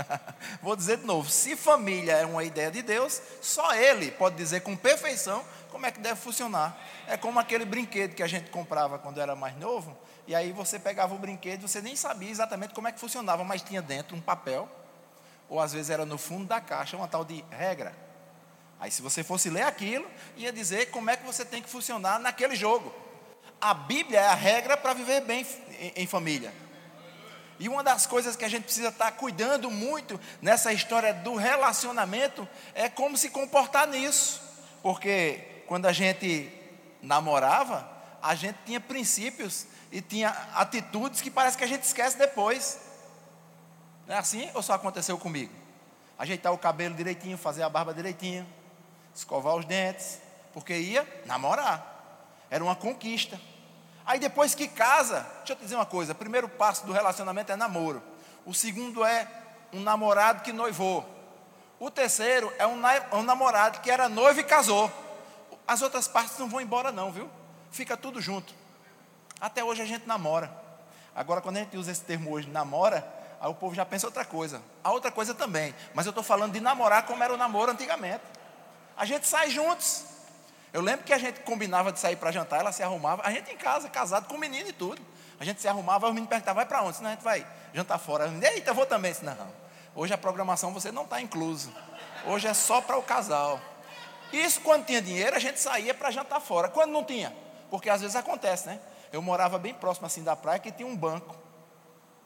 Vou 0.62 0.76
dizer 0.76 0.98
de 0.98 1.06
novo: 1.06 1.30
se 1.30 1.56
família 1.56 2.12
é 2.12 2.26
uma 2.26 2.44
ideia 2.44 2.70
de 2.70 2.82
Deus, 2.82 3.20
só 3.40 3.74
Ele 3.74 4.10
pode 4.10 4.36
dizer 4.36 4.60
com 4.60 4.76
perfeição 4.76 5.44
como 5.70 5.86
é 5.86 5.90
que 5.90 6.00
deve 6.00 6.20
funcionar. 6.20 6.78
É 7.06 7.16
como 7.16 7.38
aquele 7.38 7.64
brinquedo 7.64 8.14
que 8.14 8.22
a 8.22 8.26
gente 8.26 8.50
comprava 8.50 8.98
quando 8.98 9.20
era 9.20 9.34
mais 9.34 9.56
novo, 9.56 9.96
e 10.26 10.34
aí 10.34 10.52
você 10.52 10.78
pegava 10.78 11.14
o 11.14 11.18
brinquedo, 11.18 11.66
você 11.66 11.80
nem 11.80 11.96
sabia 11.96 12.30
exatamente 12.30 12.74
como 12.74 12.88
é 12.88 12.92
que 12.92 13.00
funcionava, 13.00 13.42
mas 13.44 13.62
tinha 13.62 13.82
dentro 13.82 14.16
um 14.16 14.20
papel, 14.20 14.68
ou 15.48 15.60
às 15.60 15.72
vezes 15.72 15.90
era 15.90 16.04
no 16.06 16.18
fundo 16.18 16.46
da 16.46 16.60
caixa, 16.60 16.96
uma 16.96 17.08
tal 17.08 17.24
de 17.24 17.44
regra. 17.50 17.94
Aí 18.78 18.90
se 18.90 19.00
você 19.00 19.22
fosse 19.22 19.48
ler 19.48 19.62
aquilo, 19.62 20.08
ia 20.36 20.52
dizer 20.52 20.90
como 20.90 21.08
é 21.08 21.16
que 21.16 21.24
você 21.24 21.44
tem 21.44 21.62
que 21.62 21.70
funcionar 21.70 22.18
naquele 22.18 22.56
jogo. 22.56 22.92
A 23.60 23.72
Bíblia 23.72 24.20
é 24.20 24.26
a 24.26 24.34
regra 24.34 24.76
para 24.76 24.92
viver 24.92 25.20
bem 25.20 25.46
em 25.94 26.06
família. 26.06 26.52
E 27.62 27.68
uma 27.68 27.84
das 27.84 28.06
coisas 28.06 28.34
que 28.34 28.44
a 28.44 28.48
gente 28.48 28.64
precisa 28.64 28.88
estar 28.88 29.12
cuidando 29.12 29.70
muito 29.70 30.20
nessa 30.40 30.72
história 30.72 31.14
do 31.14 31.36
relacionamento 31.36 32.48
é 32.74 32.88
como 32.88 33.16
se 33.16 33.30
comportar 33.30 33.86
nisso. 33.86 34.42
Porque 34.82 35.62
quando 35.68 35.86
a 35.86 35.92
gente 35.92 36.52
namorava, 37.00 37.88
a 38.20 38.34
gente 38.34 38.58
tinha 38.66 38.80
princípios 38.80 39.64
e 39.92 40.00
tinha 40.00 40.30
atitudes 40.56 41.20
que 41.20 41.30
parece 41.30 41.56
que 41.56 41.62
a 41.62 41.68
gente 41.68 41.84
esquece 41.84 42.18
depois. 42.18 42.80
Não 44.08 44.16
é 44.16 44.18
assim 44.18 44.50
ou 44.54 44.62
só 44.62 44.72
aconteceu 44.72 45.16
comigo? 45.16 45.54
Ajeitar 46.18 46.52
o 46.52 46.58
cabelo 46.58 46.96
direitinho, 46.96 47.38
fazer 47.38 47.62
a 47.62 47.68
barba 47.68 47.94
direitinho, 47.94 48.44
escovar 49.14 49.54
os 49.54 49.64
dentes, 49.64 50.18
porque 50.52 50.76
ia 50.76 51.06
namorar. 51.26 52.26
Era 52.50 52.64
uma 52.64 52.74
conquista. 52.74 53.40
Aí 54.12 54.18
depois 54.18 54.54
que 54.54 54.68
casa, 54.68 55.26
deixa 55.38 55.54
eu 55.54 55.56
te 55.56 55.62
dizer 55.62 55.74
uma 55.74 55.86
coisa: 55.86 56.12
o 56.12 56.14
primeiro 56.14 56.46
passo 56.46 56.84
do 56.84 56.92
relacionamento 56.92 57.50
é 57.50 57.56
namoro. 57.56 58.02
O 58.44 58.52
segundo 58.52 59.02
é 59.02 59.26
um 59.72 59.80
namorado 59.80 60.42
que 60.42 60.52
noivou. 60.52 61.08
O 61.80 61.90
terceiro 61.90 62.52
é 62.58 62.66
um, 62.66 62.78
um 63.14 63.22
namorado 63.22 63.80
que 63.80 63.90
era 63.90 64.10
noivo 64.10 64.38
e 64.38 64.44
casou. 64.44 64.92
As 65.66 65.80
outras 65.80 66.08
partes 66.08 66.36
não 66.36 66.46
vão 66.46 66.60
embora, 66.60 66.92
não, 66.92 67.10
viu? 67.10 67.30
Fica 67.70 67.96
tudo 67.96 68.20
junto. 68.20 68.54
Até 69.40 69.64
hoje 69.64 69.80
a 69.80 69.86
gente 69.86 70.06
namora. 70.06 70.54
Agora, 71.16 71.40
quando 71.40 71.56
a 71.56 71.60
gente 71.60 71.78
usa 71.78 71.90
esse 71.90 72.02
termo 72.02 72.32
hoje, 72.32 72.50
namora, 72.50 73.10
aí 73.40 73.48
o 73.48 73.54
povo 73.54 73.74
já 73.74 73.86
pensa 73.86 74.06
outra 74.06 74.26
coisa. 74.26 74.60
A 74.84 74.92
outra 74.92 75.10
coisa 75.10 75.32
também. 75.32 75.74
Mas 75.94 76.04
eu 76.04 76.10
estou 76.10 76.22
falando 76.22 76.52
de 76.52 76.60
namorar 76.60 77.06
como 77.06 77.24
era 77.24 77.32
o 77.32 77.38
namoro 77.38 77.72
antigamente. 77.72 78.24
A 78.94 79.06
gente 79.06 79.26
sai 79.26 79.48
juntos. 79.48 80.04
Eu 80.72 80.80
lembro 80.80 81.04
que 81.04 81.12
a 81.12 81.18
gente 81.18 81.40
combinava 81.40 81.92
de 81.92 82.00
sair 82.00 82.16
para 82.16 82.32
jantar, 82.32 82.60
ela 82.60 82.72
se 82.72 82.82
arrumava. 82.82 83.22
A 83.24 83.30
gente 83.30 83.50
em 83.50 83.56
casa, 83.56 83.88
casado 83.88 84.26
com 84.26 84.36
o 84.36 84.38
menino 84.38 84.68
e 84.68 84.72
tudo. 84.72 85.00
A 85.38 85.44
gente 85.44 85.60
se 85.60 85.68
arrumava, 85.68 86.06
o 86.06 86.10
menino 86.10 86.26
perguntava, 86.26 86.56
vai 86.56 86.66
para 86.66 86.82
onde? 86.82 86.96
Senão 86.96 87.10
a 87.10 87.12
gente 87.14 87.22
vai 87.22 87.46
jantar 87.74 87.98
fora. 87.98 88.32
Eita, 88.42 88.70
eu 88.70 88.74
vou 88.74 88.86
também. 88.86 89.12
Senão, 89.12 89.34
não. 89.34 89.52
Hoje 89.94 90.14
a 90.14 90.18
programação 90.18 90.72
você 90.72 90.90
não 90.90 91.02
está 91.02 91.20
incluso. 91.20 91.70
Hoje 92.26 92.46
é 92.46 92.54
só 92.54 92.80
para 92.80 92.96
o 92.96 93.02
casal. 93.02 93.60
Isso 94.32 94.62
quando 94.62 94.86
tinha 94.86 95.02
dinheiro, 95.02 95.36
a 95.36 95.38
gente 95.38 95.60
saía 95.60 95.92
para 95.92 96.10
jantar 96.10 96.40
fora. 96.40 96.68
Quando 96.68 96.90
não 96.90 97.04
tinha? 97.04 97.36
Porque 97.70 97.90
às 97.90 98.00
vezes 98.00 98.16
acontece, 98.16 98.66
né? 98.66 98.80
Eu 99.12 99.20
morava 99.20 99.58
bem 99.58 99.74
próximo 99.74 100.06
assim 100.06 100.22
da 100.22 100.34
praia 100.34 100.58
que 100.58 100.72
tinha 100.72 100.88
um 100.88 100.96
banco. 100.96 101.36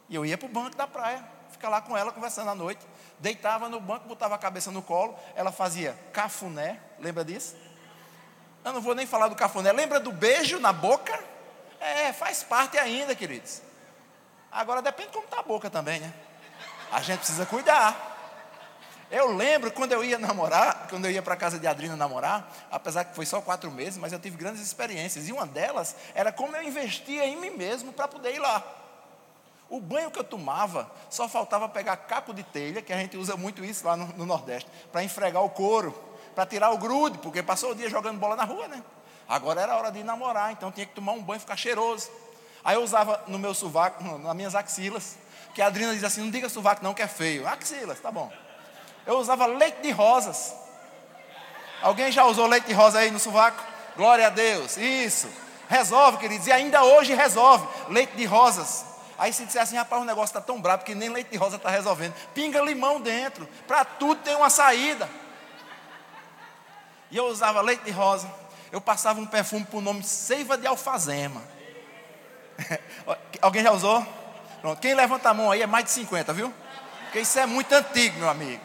E 0.09 0.15
eu 0.15 0.25
ia 0.25 0.39
para 0.39 0.47
o 0.47 0.49
banco 0.49 0.77
da 0.77 0.87
praia, 0.87 1.25
ficar 1.51 1.69
lá 1.69 1.81
com 1.81 1.97
ela 1.97 2.13
conversando 2.13 2.51
à 2.51 2.55
noite. 2.55 2.87
Deitava 3.19 3.69
no 3.69 3.81
banco, 3.81 4.07
botava 4.07 4.37
a 4.37 4.39
cabeça 4.39 4.71
no 4.71 4.83
colo, 4.83 5.17
ela 5.35 5.51
fazia 5.51 5.99
cafuné, 6.13 6.81
lembra 7.01 7.25
disso? 7.25 7.57
Eu 8.67 8.73
não 8.73 8.81
vou 8.81 8.97
nem 8.97 9.07
falar 9.07 9.29
do 9.29 9.37
cafuné, 9.37 9.71
lembra 9.71 10.01
do 10.01 10.11
beijo 10.11 10.59
na 10.59 10.73
boca? 10.73 11.17
É, 11.79 12.13
faz 12.13 12.43
parte 12.43 12.77
ainda, 12.77 13.15
queridos. 13.15 13.63
Agora 14.51 14.83
depende 14.83 15.11
como 15.11 15.25
está 15.25 15.39
a 15.39 15.43
boca 15.45 15.71
também, 15.71 16.01
né? 16.01 16.13
A 16.91 17.01
gente 17.01 17.19
precisa 17.19 17.47
cuidar. 17.47 18.17
Eu 19.09 19.37
lembro 19.37 19.71
quando 19.71 19.93
eu 19.93 20.03
ia 20.03 20.19
namorar, 20.19 20.89
quando 20.91 21.05
eu 21.05 21.13
ia 21.13 21.23
para 21.23 21.35
a 21.35 21.37
casa 21.37 21.61
de 21.61 21.67
Adrina 21.69 21.95
namorar, 21.95 22.53
apesar 22.69 23.05
que 23.05 23.15
foi 23.15 23.25
só 23.25 23.41
quatro 23.41 23.71
meses, 23.71 24.01
mas 24.01 24.13
eu 24.13 24.19
tive 24.19 24.37
grandes 24.37 24.61
experiências. 24.61 25.29
E 25.29 25.33
uma 25.33 25.47
delas 25.47 25.95
era 26.13 26.33
como 26.33 26.57
eu 26.57 26.63
investia 26.65 27.25
em 27.25 27.37
mim 27.37 27.51
mesmo 27.51 27.93
para 27.93 28.09
poder 28.09 28.35
ir 28.35 28.41
lá. 28.41 28.65
O 29.71 29.81
banho 29.81 30.11
que 30.11 30.19
eu 30.19 30.25
tomava, 30.25 30.91
só 31.09 31.29
faltava 31.29 31.69
pegar 31.69 31.97
caco 31.99 32.35
de 32.35 32.43
telha, 32.43 32.83
que 32.83 32.93
a 32.93 32.97
gente 32.97 33.17
usa 33.17 33.37
muito 33.37 33.65
isso 33.65 33.87
lá 33.87 33.97
no, 33.97 34.09
no 34.09 34.27
Nordeste, 34.27 34.69
para 34.91 35.05
esfregar 35.05 35.45
o 35.45 35.51
couro, 35.51 35.95
para 36.37 36.45
tirar 36.45 36.71
o 36.71 36.77
grude, 36.77 37.17
porque 37.17 37.43
passou 37.43 37.71
o 37.71 37.75
dia 37.75 37.89
jogando 37.89 38.19
bola 38.19 38.37
na 38.37 38.45
rua, 38.45 38.69
né? 38.69 38.83
Agora 39.27 39.63
era 39.63 39.75
hora 39.75 39.91
de 39.91 40.05
namorar, 40.05 40.53
então 40.53 40.71
tinha 40.71 40.85
que 40.85 40.95
tomar 40.95 41.13
um 41.13 41.23
banho 41.23 41.39
e 41.39 41.41
ficar 41.41 41.57
cheiroso. 41.57 42.11
Aí 42.63 42.77
eu 42.77 42.83
usava 42.83 43.25
no 43.27 43.39
meu 43.39 43.55
sovaco, 43.55 44.05
nas 44.21 44.37
minhas 44.37 44.55
axilas, 44.55 45.17
que 45.55 45.63
a 45.63 45.67
Adrina 45.69 45.95
diz 45.95 46.05
assim: 46.05 46.21
não 46.21 46.31
diga 46.31 46.51
sovaco 46.51 46.85
não, 46.85 46.93
que 46.93 47.01
é 47.01 47.09
feio. 47.09 47.49
Axilas, 47.49 47.99
tá 48.01 48.13
bom. 48.13 48.31
Eu 49.07 49.17
usava 49.17 49.47
leite 49.47 49.81
de 49.81 49.91
rosas. 49.91 50.55
Alguém 51.81 52.13
já 52.13 52.25
usou 52.27 52.47
leite 52.47 52.67
de 52.67 52.75
rosa 52.75 52.99
aí 52.99 53.11
no 53.11 53.19
sovaco? 53.19 53.63
Glória 53.97 54.27
a 54.27 54.31
Deus. 54.31 54.77
Isso. 54.77 55.29
Resolve, 55.71 56.19
queridos. 56.19 56.47
E 56.47 56.53
ainda 56.53 56.85
hoje 56.85 57.15
resolve. 57.15 57.67
Leite 57.89 58.15
de 58.15 58.27
rosas. 58.27 58.85
Aí 59.19 59.33
se 59.33 59.47
disser 59.47 59.63
assim, 59.63 59.77
rapaz, 59.77 60.03
o 60.03 60.05
negócio 60.05 60.37
está 60.37 60.41
tão 60.41 60.61
brabo 60.61 60.85
que 60.85 60.95
nem 60.95 61.09
leite 61.09 61.31
de 61.31 61.39
rosa 61.39 61.57
está 61.57 61.71
resolvendo. 61.71 62.15
Pinga 62.35 62.61
limão 62.61 63.01
dentro. 63.01 63.49
Para 63.67 63.85
tudo 63.85 64.21
tem 64.23 64.35
uma 64.35 64.51
saída. 64.51 65.09
E 67.11 67.17
eu 67.17 67.27
usava 67.27 67.61
leite 67.61 67.85
de 67.85 67.91
rosa. 67.91 68.31
Eu 68.73 68.81
passava 68.81 69.21
um 69.21 69.27
perfume 69.27 69.65
por 69.65 69.81
nome 69.81 70.03
Seiva 70.03 70.59
de 70.59 70.67
Alfazema. 70.67 71.43
Alguém 73.41 73.63
já 73.63 73.73
usou? 73.73 74.05
Pronto. 74.61 74.81
Quem 74.81 74.95
levanta 74.95 75.31
a 75.31 75.35
mão 75.35 75.51
aí 75.51 75.63
é 75.63 75.67
mais 75.67 75.85
de 75.85 75.91
50, 75.93 76.33
viu? 76.33 76.53
Porque 77.05 77.21
isso 77.21 77.39
é 77.39 77.47
muito 77.47 77.73
antigo, 77.73 78.19
meu 78.19 78.29
amigo. 78.29 78.63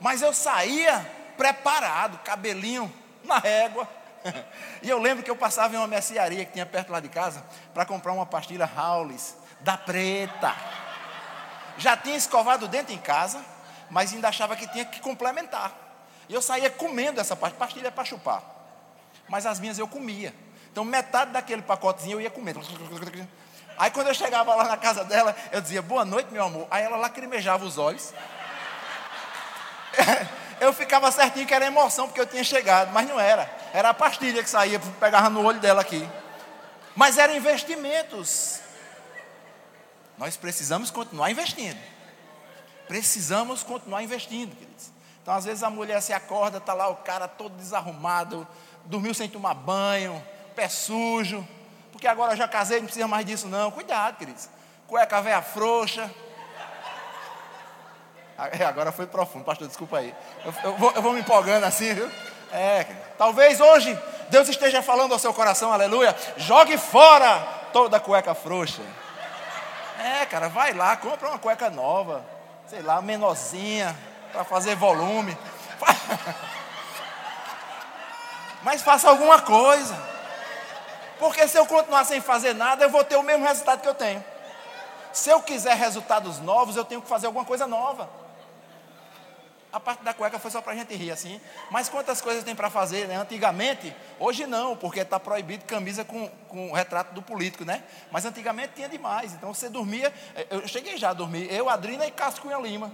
Mas 0.00 0.20
eu 0.20 0.34
saía 0.34 1.04
preparado, 1.36 2.18
cabelinho 2.18 2.92
na 3.24 3.38
régua. 3.38 3.88
E 4.82 4.88
eu 4.88 4.98
lembro 4.98 5.22
que 5.22 5.30
eu 5.30 5.36
passava 5.36 5.74
em 5.74 5.78
uma 5.78 5.86
mercearia 5.86 6.44
que 6.46 6.52
tinha 6.52 6.64
perto 6.64 6.90
lá 6.90 7.00
de 7.00 7.08
casa 7.10 7.44
para 7.72 7.84
comprar 7.86 8.12
uma 8.12 8.24
pastilha 8.24 8.70
Howlis 8.74 9.36
da 9.60 9.76
preta. 9.76 10.54
Já 11.78 11.96
tinha 11.96 12.16
escovado 12.16 12.64
o 12.64 12.68
dente 12.68 12.92
em 12.92 12.98
casa, 12.98 13.42
mas 13.90 14.12
ainda 14.12 14.28
achava 14.28 14.56
que 14.56 14.66
tinha 14.68 14.84
que 14.84 15.00
complementar. 15.00 15.83
E 16.28 16.34
eu 16.34 16.42
saía 16.42 16.70
comendo 16.70 17.20
essa 17.20 17.36
pastilha, 17.36 17.58
pastilha 17.58 17.88
é 17.88 17.90
para 17.90 18.04
chupar. 18.04 18.42
Mas 19.28 19.46
as 19.46 19.60
minhas 19.60 19.78
eu 19.78 19.86
comia. 19.86 20.34
Então 20.70 20.84
metade 20.84 21.30
daquele 21.30 21.62
pacotezinho 21.62 22.16
eu 22.16 22.20
ia 22.20 22.30
comendo. 22.30 22.60
Aí 23.76 23.90
quando 23.90 24.08
eu 24.08 24.14
chegava 24.14 24.54
lá 24.54 24.64
na 24.64 24.76
casa 24.76 25.04
dela, 25.04 25.34
eu 25.52 25.60
dizia, 25.60 25.82
boa 25.82 26.04
noite, 26.04 26.32
meu 26.32 26.44
amor. 26.44 26.66
Aí 26.70 26.82
ela 26.82 26.96
lacrimejava 26.96 27.64
os 27.64 27.78
olhos. 27.78 28.12
eu 30.60 30.72
ficava 30.72 31.10
certinho 31.10 31.46
que 31.46 31.54
era 31.54 31.66
emoção, 31.66 32.06
porque 32.06 32.20
eu 32.20 32.26
tinha 32.26 32.44
chegado, 32.44 32.92
mas 32.92 33.08
não 33.08 33.18
era. 33.18 33.50
Era 33.72 33.90
a 33.90 33.94
pastilha 33.94 34.42
que 34.42 34.50
saía, 34.50 34.80
pegava 35.00 35.28
no 35.28 35.44
olho 35.44 35.60
dela 35.60 35.80
aqui. 35.80 36.08
Mas 36.94 37.18
eram 37.18 37.34
investimentos. 37.34 38.60
Nós 40.16 40.36
precisamos 40.36 40.90
continuar 40.90 41.30
investindo. 41.30 41.78
Precisamos 42.86 43.62
continuar 43.62 44.02
investindo, 44.02 44.54
queridos. 44.54 44.92
Então, 45.24 45.34
às 45.34 45.44
vezes, 45.46 45.62
a 45.62 45.70
mulher 45.70 46.00
se 46.00 46.12
acorda, 46.12 46.58
está 46.58 46.72
lá 46.72 46.88
o 46.88 46.96
cara 46.96 47.26
todo 47.26 47.56
desarrumado, 47.56 48.46
dormiu 48.84 49.14
sem 49.14 49.28
tomar 49.28 49.54
banho, 49.54 50.22
pé 50.54 50.68
sujo, 50.68 51.48
porque 51.90 52.06
agora 52.06 52.34
eu 52.34 52.36
já 52.36 52.46
casei, 52.46 52.78
não 52.78 52.84
precisa 52.84 53.08
mais 53.08 53.24
disso, 53.24 53.48
não. 53.48 53.70
Cuidado, 53.70 54.18
queridos. 54.18 54.48
Cueca 54.86 55.22
velha 55.22 55.40
frouxa, 55.40 56.10
é, 58.36 58.64
agora 58.64 58.90
foi 58.90 59.06
profundo, 59.06 59.44
pastor, 59.44 59.68
desculpa 59.68 59.98
aí. 59.98 60.14
Eu, 60.44 60.54
eu, 60.64 60.76
vou, 60.76 60.92
eu 60.92 61.02
vou 61.02 61.12
me 61.12 61.20
empolgando 61.20 61.64
assim, 61.64 61.94
viu? 61.94 62.10
É, 62.52 62.84
talvez 63.16 63.60
hoje 63.60 63.98
Deus 64.28 64.48
esteja 64.48 64.82
falando 64.82 65.12
ao 65.12 65.18
seu 65.18 65.32
coração, 65.32 65.72
aleluia. 65.72 66.14
Jogue 66.36 66.76
fora 66.76 67.40
toda 67.72 68.00
cueca 68.00 68.34
frouxa. 68.34 68.82
É, 70.00 70.26
cara, 70.26 70.48
vai 70.48 70.72
lá, 70.72 70.96
compra 70.96 71.28
uma 71.28 71.38
cueca 71.38 71.70
nova, 71.70 72.24
sei 72.66 72.82
lá, 72.82 73.00
menorzinha, 73.00 73.96
para 74.34 74.44
fazer 74.44 74.74
volume. 74.74 75.38
Mas 78.64 78.82
faça 78.82 79.08
alguma 79.08 79.40
coisa. 79.40 79.96
Porque 81.20 81.46
se 81.46 81.56
eu 81.56 81.64
continuar 81.64 82.04
sem 82.04 82.20
fazer 82.20 82.52
nada, 82.52 82.84
eu 82.84 82.90
vou 82.90 83.04
ter 83.04 83.14
o 83.14 83.22
mesmo 83.22 83.46
resultado 83.46 83.80
que 83.80 83.88
eu 83.88 83.94
tenho. 83.94 84.24
Se 85.12 85.30
eu 85.30 85.40
quiser 85.40 85.76
resultados 85.76 86.40
novos, 86.40 86.74
eu 86.74 86.84
tenho 86.84 87.00
que 87.00 87.08
fazer 87.08 87.26
alguma 87.26 87.44
coisa 87.44 87.68
nova. 87.68 88.10
A 89.72 89.78
parte 89.78 90.02
da 90.02 90.12
cueca 90.12 90.38
foi 90.38 90.50
só 90.50 90.60
para 90.60 90.72
a 90.72 90.76
gente 90.76 90.92
rir 90.94 91.12
assim. 91.12 91.40
Mas 91.70 91.88
quantas 91.88 92.20
coisas 92.20 92.42
tem 92.42 92.56
para 92.56 92.70
fazer, 92.70 93.06
né? 93.06 93.16
Antigamente, 93.16 93.94
hoje 94.18 94.46
não, 94.46 94.76
porque 94.76 95.00
está 95.00 95.20
proibido 95.20 95.64
camisa 95.64 96.04
com, 96.04 96.28
com 96.48 96.70
o 96.70 96.74
retrato 96.74 97.14
do 97.14 97.22
político, 97.22 97.64
né? 97.64 97.84
Mas 98.10 98.24
antigamente 98.24 98.72
tinha 98.74 98.88
demais. 98.88 99.32
Então 99.32 99.54
você 99.54 99.68
dormia, 99.68 100.12
eu 100.50 100.66
cheguei 100.66 100.96
já 100.96 101.10
a 101.10 101.14
dormir, 101.14 101.52
eu, 101.52 101.68
Adrina 101.68 102.04
e 102.06 102.10
Cascunha 102.10 102.58
Lima. 102.58 102.92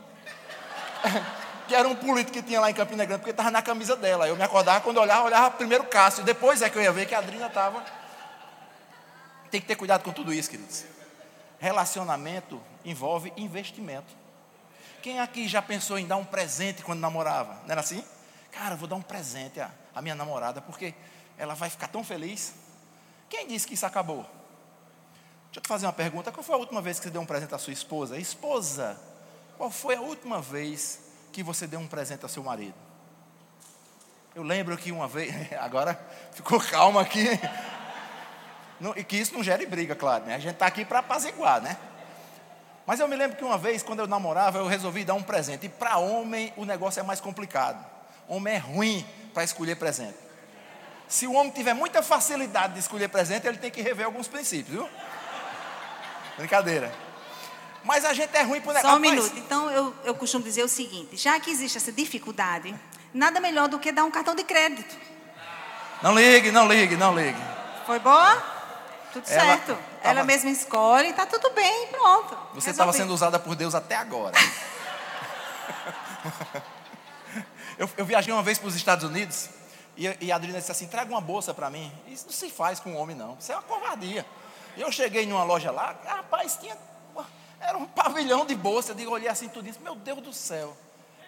que 1.68 1.74
era 1.74 1.88
um 1.88 1.94
político 1.94 2.32
que 2.32 2.42
tinha 2.42 2.60
lá 2.60 2.70
em 2.70 2.74
Campina 2.74 3.04
Grande, 3.04 3.20
porque 3.20 3.30
estava 3.30 3.50
na 3.50 3.62
camisa 3.62 3.94
dela. 3.94 4.26
Eu 4.26 4.36
me 4.36 4.42
acordava 4.42 4.80
quando 4.80 4.98
olhava, 4.98 5.24
olhava 5.24 5.50
primeiro 5.52 5.84
Cássio, 5.84 6.24
depois 6.24 6.62
é 6.62 6.68
que 6.68 6.76
eu 6.76 6.82
ia 6.82 6.92
ver 6.92 7.06
que 7.06 7.14
a 7.14 7.18
Adrina 7.18 7.46
estava. 7.46 7.84
Tem 9.50 9.60
que 9.60 9.66
ter 9.66 9.76
cuidado 9.76 10.02
com 10.02 10.12
tudo 10.12 10.32
isso, 10.32 10.50
queridos. 10.50 10.84
Relacionamento 11.58 12.60
envolve 12.84 13.32
investimento. 13.36 14.20
Quem 15.02 15.20
aqui 15.20 15.48
já 15.48 15.62
pensou 15.62 15.98
em 15.98 16.06
dar 16.06 16.16
um 16.16 16.24
presente 16.24 16.82
quando 16.82 17.00
namorava? 17.00 17.54
Não 17.64 17.70
era 17.70 17.80
assim? 17.80 18.04
Cara, 18.52 18.76
vou 18.76 18.88
dar 18.88 18.96
um 18.96 19.02
presente 19.02 19.60
à, 19.60 19.70
à 19.94 20.02
minha 20.02 20.14
namorada, 20.14 20.60
porque 20.60 20.94
ela 21.38 21.54
vai 21.54 21.70
ficar 21.70 21.88
tão 21.88 22.04
feliz. 22.04 22.54
Quem 23.28 23.46
disse 23.46 23.66
que 23.66 23.74
isso 23.74 23.86
acabou? 23.86 24.22
Deixa 25.46 25.58
eu 25.58 25.62
te 25.62 25.68
fazer 25.68 25.86
uma 25.86 25.92
pergunta. 25.92 26.30
Qual 26.30 26.44
foi 26.44 26.54
a 26.54 26.58
última 26.58 26.82
vez 26.82 26.98
que 26.98 27.04
você 27.04 27.10
deu 27.10 27.22
um 27.22 27.26
presente 27.26 27.54
à 27.54 27.58
sua 27.58 27.72
esposa? 27.72 28.18
Esposa, 28.18 29.00
qual 29.60 29.70
foi 29.70 29.94
a 29.94 30.00
última 30.00 30.40
vez 30.40 31.00
que 31.30 31.42
você 31.42 31.66
deu 31.66 31.78
um 31.80 31.86
presente 31.86 32.22
ao 32.22 32.30
seu 32.30 32.42
marido? 32.42 32.72
Eu 34.34 34.42
lembro 34.42 34.74
que 34.74 34.90
uma 34.90 35.06
vez, 35.06 35.34
agora 35.60 36.00
ficou 36.32 36.58
calma 36.58 37.02
aqui, 37.02 37.28
e 38.96 39.04
que 39.04 39.18
isso 39.18 39.34
não 39.34 39.42
gere 39.42 39.66
briga, 39.66 39.94
claro, 39.94 40.24
né? 40.24 40.34
A 40.34 40.38
gente 40.38 40.54
está 40.54 40.64
aqui 40.64 40.82
para 40.82 41.00
apaziguar, 41.00 41.60
né? 41.60 41.76
Mas 42.86 43.00
eu 43.00 43.06
me 43.06 43.14
lembro 43.14 43.36
que 43.36 43.44
uma 43.44 43.58
vez, 43.58 43.82
quando 43.82 43.98
eu 43.98 44.06
namorava, 44.06 44.56
eu 44.56 44.66
resolvi 44.66 45.04
dar 45.04 45.12
um 45.12 45.22
presente. 45.22 45.66
E 45.66 45.68
para 45.68 45.98
homem 45.98 46.54
o 46.56 46.64
negócio 46.64 46.98
é 46.98 47.02
mais 47.02 47.20
complicado. 47.20 47.84
Homem 48.26 48.54
é 48.54 48.58
ruim 48.58 49.06
para 49.34 49.44
escolher 49.44 49.76
presente. 49.76 50.16
Se 51.06 51.26
o 51.26 51.34
homem 51.34 51.52
tiver 51.52 51.74
muita 51.74 52.02
facilidade 52.02 52.72
de 52.72 52.78
escolher 52.78 53.08
presente, 53.08 53.46
ele 53.46 53.58
tem 53.58 53.70
que 53.70 53.82
rever 53.82 54.06
alguns 54.06 54.26
princípios, 54.26 54.74
viu? 54.74 54.88
Brincadeira. 56.38 57.09
Mas 57.84 58.04
a 58.04 58.12
gente 58.12 58.36
é 58.36 58.42
ruim 58.42 58.60
por 58.60 58.74
negócio. 58.74 58.90
Só 58.90 58.96
um 58.96 59.00
minuto. 59.00 59.36
Então 59.38 59.70
eu, 59.70 59.94
eu 60.04 60.14
costumo 60.14 60.44
dizer 60.44 60.62
o 60.62 60.68
seguinte: 60.68 61.16
já 61.16 61.38
que 61.40 61.50
existe 61.50 61.78
essa 61.78 61.92
dificuldade, 61.92 62.74
nada 63.12 63.40
melhor 63.40 63.68
do 63.68 63.78
que 63.78 63.90
dar 63.90 64.04
um 64.04 64.10
cartão 64.10 64.34
de 64.34 64.44
crédito. 64.44 64.96
Não 66.02 66.14
ligue, 66.14 66.50
não 66.50 66.66
ligue, 66.66 66.96
não 66.96 67.14
ligue. 67.14 67.40
Foi 67.86 67.98
boa? 67.98 68.42
Tudo 69.12 69.28
ela, 69.28 69.44
certo. 69.44 69.74
Tava... 69.74 69.80
Ela 70.02 70.24
mesma 70.24 70.50
escolhe, 70.50 71.10
está 71.10 71.26
tudo 71.26 71.50
bem, 71.50 71.88
pronto. 71.88 72.36
Você 72.54 72.70
estava 72.70 72.92
sendo 72.92 73.12
usada 73.12 73.38
por 73.38 73.54
Deus 73.54 73.74
até 73.74 73.96
agora. 73.96 74.34
eu, 77.78 77.90
eu, 77.96 78.04
viajei 78.04 78.32
uma 78.32 78.42
vez 78.42 78.58
para 78.58 78.68
os 78.68 78.74
Estados 78.74 79.04
Unidos 79.04 79.48
e, 79.96 80.06
e 80.20 80.32
a 80.32 80.36
Adriana 80.36 80.58
disse 80.58 80.72
assim: 80.72 80.86
traga 80.86 81.10
uma 81.10 81.20
bolsa 81.20 81.52
para 81.52 81.68
mim. 81.68 81.92
Isso 82.06 82.26
não 82.26 82.32
se 82.32 82.48
faz 82.50 82.80
com 82.80 82.92
um 82.92 82.96
homem, 82.96 83.16
não. 83.16 83.36
Isso 83.38 83.52
é 83.52 83.54
uma 83.54 83.62
covardia. 83.62 84.24
Eu 84.76 84.90
cheguei 84.92 85.26
numa 85.26 85.44
loja 85.44 85.70
lá, 85.70 85.96
rapaz, 86.04 86.56
tinha. 86.60 86.76
Era 87.60 87.76
um 87.76 87.86
pavilhão 87.86 88.46
de 88.46 88.54
bolsa. 88.54 88.92
Eu 88.92 88.96
digo, 88.96 89.10
olhei 89.10 89.28
assim 89.28 89.48
tudo 89.48 89.68
isso, 89.68 89.80
meu 89.80 89.94
Deus 89.94 90.20
do 90.20 90.32
céu. 90.32 90.76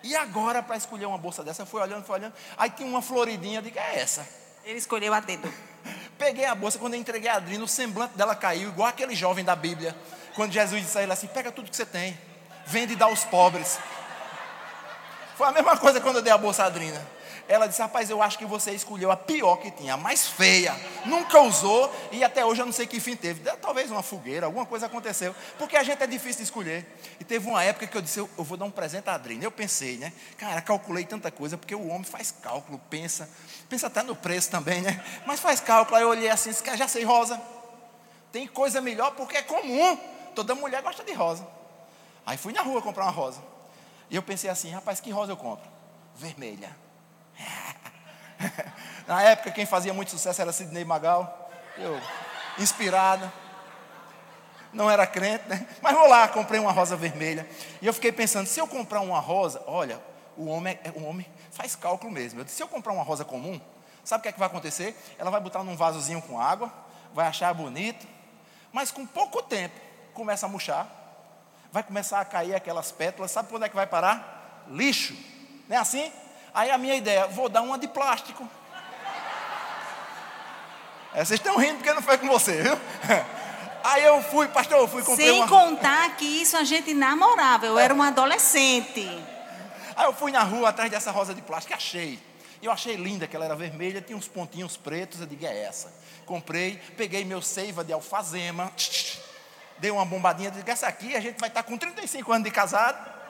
E 0.02 0.16
agora, 0.16 0.62
para 0.62 0.76
escolher 0.76 1.06
uma 1.06 1.18
bolsa 1.18 1.44
dessa, 1.44 1.62
eu 1.62 1.66
fui 1.66 1.80
olhando, 1.80 2.04
fui 2.04 2.16
olhando. 2.16 2.34
Aí 2.56 2.70
tinha 2.70 2.88
uma 2.88 3.02
floridinha, 3.02 3.58
eu 3.58 3.62
digo, 3.62 3.78
é 3.78 4.00
essa. 4.00 4.26
Ele 4.64 4.78
escolheu 4.78 5.12
a 5.14 5.20
dedo. 5.20 5.52
Peguei 6.18 6.44
a 6.44 6.54
bolsa, 6.54 6.78
quando 6.78 6.94
eu 6.94 7.00
entreguei 7.00 7.28
a 7.28 7.36
Adrina, 7.36 7.62
o 7.62 7.68
semblante 7.68 8.16
dela 8.16 8.34
caiu, 8.34 8.70
igual 8.70 8.88
aquele 8.88 9.14
jovem 9.14 9.44
da 9.44 9.54
Bíblia. 9.54 9.96
Quando 10.34 10.52
Jesus 10.52 10.82
disse 10.82 10.98
a 10.98 11.02
ele 11.02 11.12
assim: 11.12 11.26
pega 11.26 11.52
tudo 11.52 11.70
que 11.70 11.76
você 11.76 11.86
tem, 11.86 12.18
vende 12.66 12.94
e 12.94 12.96
dá 12.96 13.06
aos 13.06 13.24
pobres. 13.24 13.78
Foi 15.36 15.46
a 15.46 15.52
mesma 15.52 15.76
coisa 15.76 16.00
quando 16.00 16.16
eu 16.16 16.22
dei 16.22 16.32
a 16.32 16.38
bolsa 16.38 16.64
a 16.64 16.66
Adrina. 16.66 17.00
Ela 17.48 17.66
disse: 17.66 17.80
Rapaz, 17.80 18.10
eu 18.10 18.22
acho 18.22 18.38
que 18.38 18.44
você 18.44 18.72
escolheu 18.72 19.10
a 19.10 19.16
pior 19.16 19.56
que 19.56 19.70
tinha, 19.70 19.94
a 19.94 19.96
mais 19.96 20.26
feia. 20.26 20.74
Nunca 21.04 21.40
usou 21.40 21.92
e 22.10 22.22
até 22.22 22.44
hoje 22.44 22.62
eu 22.62 22.66
não 22.66 22.72
sei 22.72 22.86
que 22.86 23.00
fim 23.00 23.16
teve. 23.16 23.40
Talvez 23.56 23.90
uma 23.90 24.02
fogueira, 24.02 24.46
alguma 24.46 24.66
coisa 24.66 24.86
aconteceu. 24.86 25.34
Porque 25.58 25.76
a 25.76 25.82
gente 25.82 26.02
é 26.02 26.06
difícil 26.06 26.38
de 26.38 26.44
escolher. 26.44 26.86
E 27.20 27.24
teve 27.24 27.48
uma 27.48 27.62
época 27.62 27.86
que 27.86 27.96
eu 27.96 28.02
disse: 28.02 28.18
Eu, 28.18 28.30
eu 28.38 28.44
vou 28.44 28.56
dar 28.56 28.64
um 28.64 28.70
presente 28.70 29.08
a 29.08 29.14
Adrina. 29.14 29.44
Eu 29.44 29.50
pensei, 29.50 29.96
né? 29.96 30.12
Cara, 30.38 30.60
calculei 30.60 31.04
tanta 31.04 31.30
coisa, 31.30 31.58
porque 31.58 31.74
o 31.74 31.88
homem 31.88 32.04
faz 32.04 32.30
cálculo, 32.30 32.80
pensa. 32.90 33.28
Pensa 33.68 33.86
até 33.86 34.02
no 34.02 34.16
preço 34.16 34.50
também, 34.50 34.80
né? 34.80 35.02
Mas 35.26 35.40
faz 35.40 35.60
cálculo. 35.60 35.96
Aí 35.96 36.02
eu 36.02 36.08
olhei 36.08 36.28
assim: 36.30 36.50
Já 36.76 36.88
sei, 36.88 37.04
rosa. 37.04 37.40
Tem 38.32 38.46
coisa 38.46 38.80
melhor 38.80 39.10
porque 39.12 39.36
é 39.36 39.42
comum. 39.42 39.98
Toda 40.34 40.54
mulher 40.54 40.82
gosta 40.82 41.04
de 41.04 41.12
rosa. 41.12 41.46
Aí 42.24 42.38
fui 42.38 42.52
na 42.52 42.62
rua 42.62 42.80
comprar 42.80 43.04
uma 43.04 43.10
rosa. 43.10 43.42
E 44.10 44.16
eu 44.16 44.22
pensei 44.22 44.48
assim, 44.48 44.70
rapaz, 44.70 45.00
que 45.00 45.10
rosa 45.10 45.32
eu 45.32 45.36
compro? 45.36 45.68
Vermelha. 46.14 46.74
Na 49.06 49.22
época, 49.22 49.50
quem 49.50 49.66
fazia 49.66 49.92
muito 49.92 50.10
sucesso 50.10 50.40
era 50.40 50.52
Sidney 50.52 50.84
Magal. 50.84 51.50
Eu, 51.76 52.00
inspirado. 52.58 53.30
Não 54.72 54.90
era 54.90 55.06
crente, 55.06 55.48
né? 55.48 55.66
Mas 55.82 55.94
vou 55.94 56.08
lá, 56.08 56.26
comprei 56.28 56.58
uma 56.58 56.72
rosa 56.72 56.96
vermelha. 56.96 57.46
E 57.80 57.86
eu 57.86 57.92
fiquei 57.92 58.10
pensando, 58.10 58.46
se 58.46 58.58
eu 58.58 58.66
comprar 58.66 59.00
uma 59.00 59.20
rosa, 59.20 59.62
olha, 59.66 60.00
o 60.36 60.46
homem, 60.46 60.78
é, 60.82 60.90
o 60.90 61.04
homem 61.04 61.26
faz 61.50 61.76
cálculo 61.76 62.10
mesmo. 62.10 62.40
Eu 62.40 62.44
disse, 62.44 62.56
se 62.56 62.62
eu 62.62 62.68
comprar 62.68 62.92
uma 62.92 63.02
rosa 63.02 63.24
comum, 63.24 63.60
sabe 64.02 64.20
o 64.20 64.22
que, 64.22 64.28
é 64.28 64.32
que 64.32 64.38
vai 64.38 64.48
acontecer? 64.48 64.96
Ela 65.18 65.30
vai 65.30 65.40
botar 65.40 65.62
num 65.62 65.76
vasozinho 65.76 66.22
com 66.22 66.40
água, 66.40 66.72
vai 67.12 67.26
achar 67.26 67.52
bonito, 67.52 68.06
mas 68.72 68.90
com 68.90 69.04
pouco 69.04 69.42
tempo 69.42 69.78
começa 70.14 70.46
a 70.46 70.48
murchar, 70.48 70.86
vai 71.70 71.82
começar 71.82 72.20
a 72.20 72.24
cair 72.24 72.54
aquelas 72.54 72.90
pétalas, 72.90 73.30
sabe 73.30 73.48
quando 73.50 73.64
é 73.64 73.68
que 73.68 73.76
vai 73.76 73.86
parar? 73.86 74.64
Lixo, 74.68 75.14
não 75.68 75.76
é 75.76 75.80
assim? 75.80 76.10
Aí 76.54 76.70
a 76.70 76.76
minha 76.76 76.94
ideia, 76.94 77.26
vou 77.26 77.48
dar 77.48 77.62
uma 77.62 77.78
de 77.78 77.88
plástico. 77.88 78.48
É, 81.14 81.24
vocês 81.24 81.40
estão 81.40 81.56
rindo 81.56 81.76
porque 81.76 81.92
não 81.92 82.02
foi 82.02 82.18
com 82.18 82.28
você, 82.28 82.62
viu? 82.62 82.78
Aí 83.84 84.04
eu 84.04 84.22
fui, 84.22 84.46
pastor, 84.48 84.78
eu 84.78 84.88
fui 84.88 85.02
comprar 85.02 85.24
Sem 85.24 85.32
uma... 85.32 85.48
contar 85.48 86.16
que 86.16 86.24
isso 86.24 86.56
a 86.56 86.62
gente 86.62 86.94
namorava, 86.94 87.66
eu 87.66 87.78
era 87.78 87.92
uma 87.92 88.08
adolescente. 88.08 89.06
Aí 89.96 90.06
eu 90.06 90.12
fui 90.12 90.30
na 90.30 90.42
rua 90.42 90.68
atrás 90.68 90.90
dessa 90.90 91.10
rosa 91.10 91.34
de 91.34 91.42
plástico, 91.42 91.74
achei. 91.74 92.18
Eu 92.62 92.70
achei 92.70 92.94
linda, 92.94 93.26
que 93.26 93.34
ela 93.34 93.44
era 93.44 93.56
vermelha, 93.56 94.00
tinha 94.00 94.16
uns 94.16 94.28
pontinhos 94.28 94.76
pretos, 94.76 95.20
eu 95.20 95.26
digo, 95.26 95.44
é 95.44 95.64
essa. 95.64 95.92
Comprei, 96.24 96.80
peguei 96.96 97.24
meu 97.24 97.42
seiva 97.42 97.82
de 97.82 97.92
alfazema, 97.92 98.72
dei 99.78 99.90
uma 99.90 100.04
bombadinha, 100.04 100.50
disse, 100.50 100.70
essa 100.70 100.86
aqui 100.86 101.16
a 101.16 101.20
gente 101.20 101.40
vai 101.40 101.48
estar 101.48 101.64
com 101.64 101.76
35 101.76 102.32
anos 102.32 102.44
de 102.44 102.50
casado, 102.52 103.21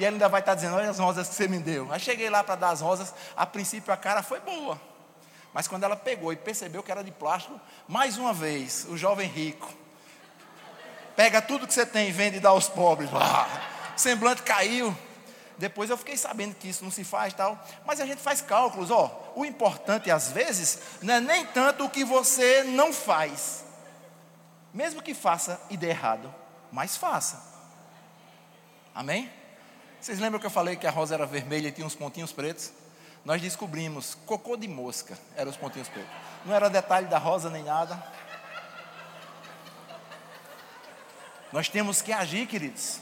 e 0.00 0.04
ela 0.04 0.14
ainda 0.14 0.30
vai 0.30 0.40
estar 0.40 0.54
dizendo, 0.54 0.76
olha 0.76 0.88
as 0.88 0.98
rosas 0.98 1.28
que 1.28 1.34
você 1.34 1.46
me 1.46 1.58
deu. 1.58 1.92
Aí 1.92 2.00
cheguei 2.00 2.30
lá 2.30 2.42
para 2.42 2.54
dar 2.54 2.70
as 2.70 2.80
rosas, 2.80 3.12
a 3.36 3.44
princípio 3.44 3.92
a 3.92 3.98
cara 3.98 4.22
foi 4.22 4.40
boa. 4.40 4.80
Mas 5.52 5.68
quando 5.68 5.84
ela 5.84 5.94
pegou 5.94 6.32
e 6.32 6.36
percebeu 6.36 6.82
que 6.82 6.90
era 6.90 7.04
de 7.04 7.10
plástico, 7.10 7.60
mais 7.86 8.16
uma 8.16 8.32
vez, 8.32 8.86
o 8.88 8.96
jovem 8.96 9.28
rico, 9.28 9.70
pega 11.14 11.42
tudo 11.42 11.66
que 11.66 11.74
você 11.74 11.84
tem 11.84 12.08
e 12.08 12.12
vende 12.12 12.38
e 12.38 12.40
dá 12.40 12.48
aos 12.48 12.66
pobres. 12.66 13.10
Ah, 13.12 13.46
semblante 13.94 14.42
caiu. 14.42 14.96
Depois 15.58 15.90
eu 15.90 15.98
fiquei 15.98 16.16
sabendo 16.16 16.54
que 16.54 16.70
isso 16.70 16.82
não 16.82 16.90
se 16.90 17.04
faz 17.04 17.34
tal. 17.34 17.62
Mas 17.84 18.00
a 18.00 18.06
gente 18.06 18.22
faz 18.22 18.40
cálculos, 18.40 18.90
ó. 18.90 19.34
O 19.36 19.44
importante 19.44 20.10
às 20.10 20.32
vezes 20.32 20.78
não 21.02 21.12
é 21.12 21.20
nem 21.20 21.44
tanto 21.44 21.84
o 21.84 21.90
que 21.90 22.06
você 22.06 22.64
não 22.64 22.90
faz. 22.90 23.66
Mesmo 24.72 25.02
que 25.02 25.12
faça 25.12 25.60
e 25.68 25.76
dê 25.76 25.88
errado, 25.88 26.34
mas 26.72 26.96
faça. 26.96 27.42
Amém? 28.94 29.30
Vocês 30.00 30.18
lembram 30.18 30.40
que 30.40 30.46
eu 30.46 30.50
falei 30.50 30.76
que 30.76 30.86
a 30.86 30.90
rosa 30.90 31.14
era 31.14 31.26
vermelha 31.26 31.68
e 31.68 31.72
tinha 31.72 31.86
uns 31.86 31.94
pontinhos 31.94 32.32
pretos? 32.32 32.72
Nós 33.22 33.42
descobrimos, 33.42 34.16
cocô 34.24 34.56
de 34.56 34.66
mosca 34.66 35.18
eram 35.36 35.50
os 35.50 35.56
pontinhos 35.58 35.88
pretos. 35.88 36.10
Não 36.46 36.54
era 36.54 36.70
detalhe 36.70 37.06
da 37.06 37.18
rosa 37.18 37.50
nem 37.50 37.62
nada. 37.62 38.02
Nós 41.52 41.68
temos 41.68 42.00
que 42.00 42.12
agir, 42.12 42.46
queridos. 42.46 43.00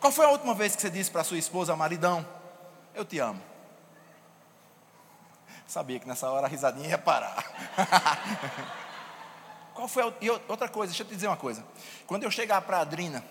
Qual 0.00 0.12
foi 0.12 0.26
a 0.26 0.30
última 0.30 0.54
vez 0.54 0.74
que 0.74 0.82
você 0.82 0.90
disse 0.90 1.10
para 1.10 1.22
sua 1.22 1.38
esposa, 1.38 1.76
maridão, 1.76 2.26
eu 2.92 3.04
te 3.04 3.20
amo? 3.20 3.40
Sabia 5.68 6.00
que 6.00 6.08
nessa 6.08 6.28
hora 6.28 6.46
a 6.46 6.48
risadinha 6.48 6.88
ia 6.88 6.98
parar. 6.98 7.44
Qual 9.74 9.86
foi 9.86 10.02
a, 10.04 10.12
e 10.20 10.30
outra 10.30 10.68
coisa, 10.68 10.90
deixa 10.90 11.02
eu 11.02 11.06
te 11.06 11.14
dizer 11.14 11.26
uma 11.26 11.36
coisa. 11.36 11.62
Quando 12.06 12.22
eu 12.22 12.30
chegar 12.30 12.62
para 12.62 12.78
a 12.78 12.80
Adrina, 12.80 13.22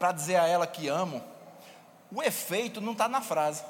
para 0.00 0.12
dizer 0.12 0.36
a 0.36 0.48
ela 0.48 0.66
que 0.66 0.88
amo, 0.88 1.22
o 2.10 2.22
efeito 2.22 2.80
não 2.80 2.92
está 2.92 3.06
na 3.06 3.20
frase. 3.20 3.62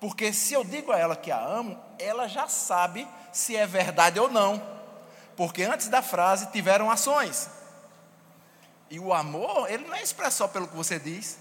Porque 0.00 0.32
se 0.32 0.54
eu 0.54 0.64
digo 0.64 0.90
a 0.90 0.98
ela 0.98 1.14
que 1.14 1.30
a 1.30 1.38
amo, 1.38 1.78
ela 1.98 2.26
já 2.26 2.48
sabe 2.48 3.06
se 3.30 3.54
é 3.54 3.66
verdade 3.66 4.18
ou 4.18 4.30
não. 4.30 4.60
Porque 5.36 5.64
antes 5.64 5.88
da 5.88 6.00
frase 6.00 6.46
tiveram 6.46 6.90
ações. 6.90 7.50
E 8.90 8.98
o 8.98 9.12
amor, 9.12 9.70
ele 9.70 9.86
não 9.86 9.94
é 9.94 10.02
expresso 10.02 10.38
só 10.38 10.48
pelo 10.48 10.66
que 10.66 10.74
você 10.74 10.98
diz, 10.98 11.38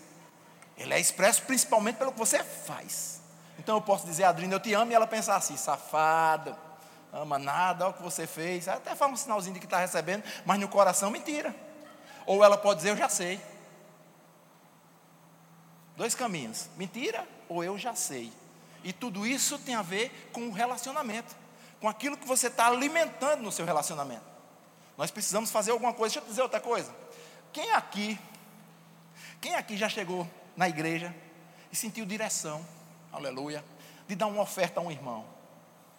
ele 0.78 0.93
é 0.93 0.99
expresso 0.99 1.43
principalmente 1.43 1.95
pelo 1.95 2.11
que 2.11 2.19
você 2.19 2.43
faz. 2.43 3.22
Então 3.57 3.78
eu 3.78 3.82
posso 3.82 4.05
dizer, 4.05 4.26
Adrina, 4.26 4.53
eu 4.53 4.59
te 4.59 4.74
amo, 4.74 4.91
e 4.91 4.95
ela 4.95 5.07
pensar 5.07 5.38
assim, 5.38 5.55
safada, 5.55 6.57
ama 7.13 7.39
nada, 7.39 7.86
olha 7.86 7.93
o 7.93 7.97
que 7.97 8.03
você 8.03 8.28
fez. 8.28 8.67
Até 8.67 8.95
faz 8.95 9.13
um 9.13 9.15
sinalzinho 9.15 9.53
de 9.53 9.61
que 9.61 9.65
está 9.65 9.78
recebendo, 9.78 10.26
mas 10.45 10.59
no 10.59 10.67
coração, 10.67 11.09
mentira. 11.09 11.55
Ou 12.26 12.43
ela 12.43 12.57
pode 12.57 12.80
dizer, 12.80 12.89
eu 12.89 12.97
já 12.97 13.07
sei. 13.07 13.39
Dois 16.01 16.15
caminhos, 16.15 16.67
mentira 16.77 17.27
ou 17.47 17.63
eu 17.63 17.77
já 17.77 17.93
sei. 17.93 18.33
E 18.83 18.91
tudo 18.91 19.23
isso 19.23 19.59
tem 19.59 19.75
a 19.75 19.83
ver 19.83 20.31
com 20.33 20.47
o 20.47 20.51
relacionamento, 20.51 21.35
com 21.79 21.87
aquilo 21.87 22.17
que 22.17 22.27
você 22.27 22.47
está 22.47 22.65
alimentando 22.65 23.43
no 23.43 23.51
seu 23.51 23.67
relacionamento. 23.67 24.25
Nós 24.97 25.11
precisamos 25.11 25.51
fazer 25.51 25.69
alguma 25.69 25.93
coisa. 25.93 26.15
Deixa 26.15 26.25
eu 26.25 26.27
dizer 26.27 26.41
outra 26.41 26.59
coisa. 26.59 26.91
Quem 27.53 27.71
aqui, 27.73 28.19
quem 29.39 29.53
aqui 29.53 29.77
já 29.77 29.87
chegou 29.87 30.27
na 30.57 30.67
igreja 30.67 31.15
e 31.71 31.75
sentiu 31.75 32.03
direção, 32.03 32.65
aleluia, 33.13 33.63
de 34.07 34.15
dar 34.15 34.25
uma 34.25 34.41
oferta 34.41 34.79
a 34.79 34.83
um 34.83 34.89
irmão? 34.89 35.23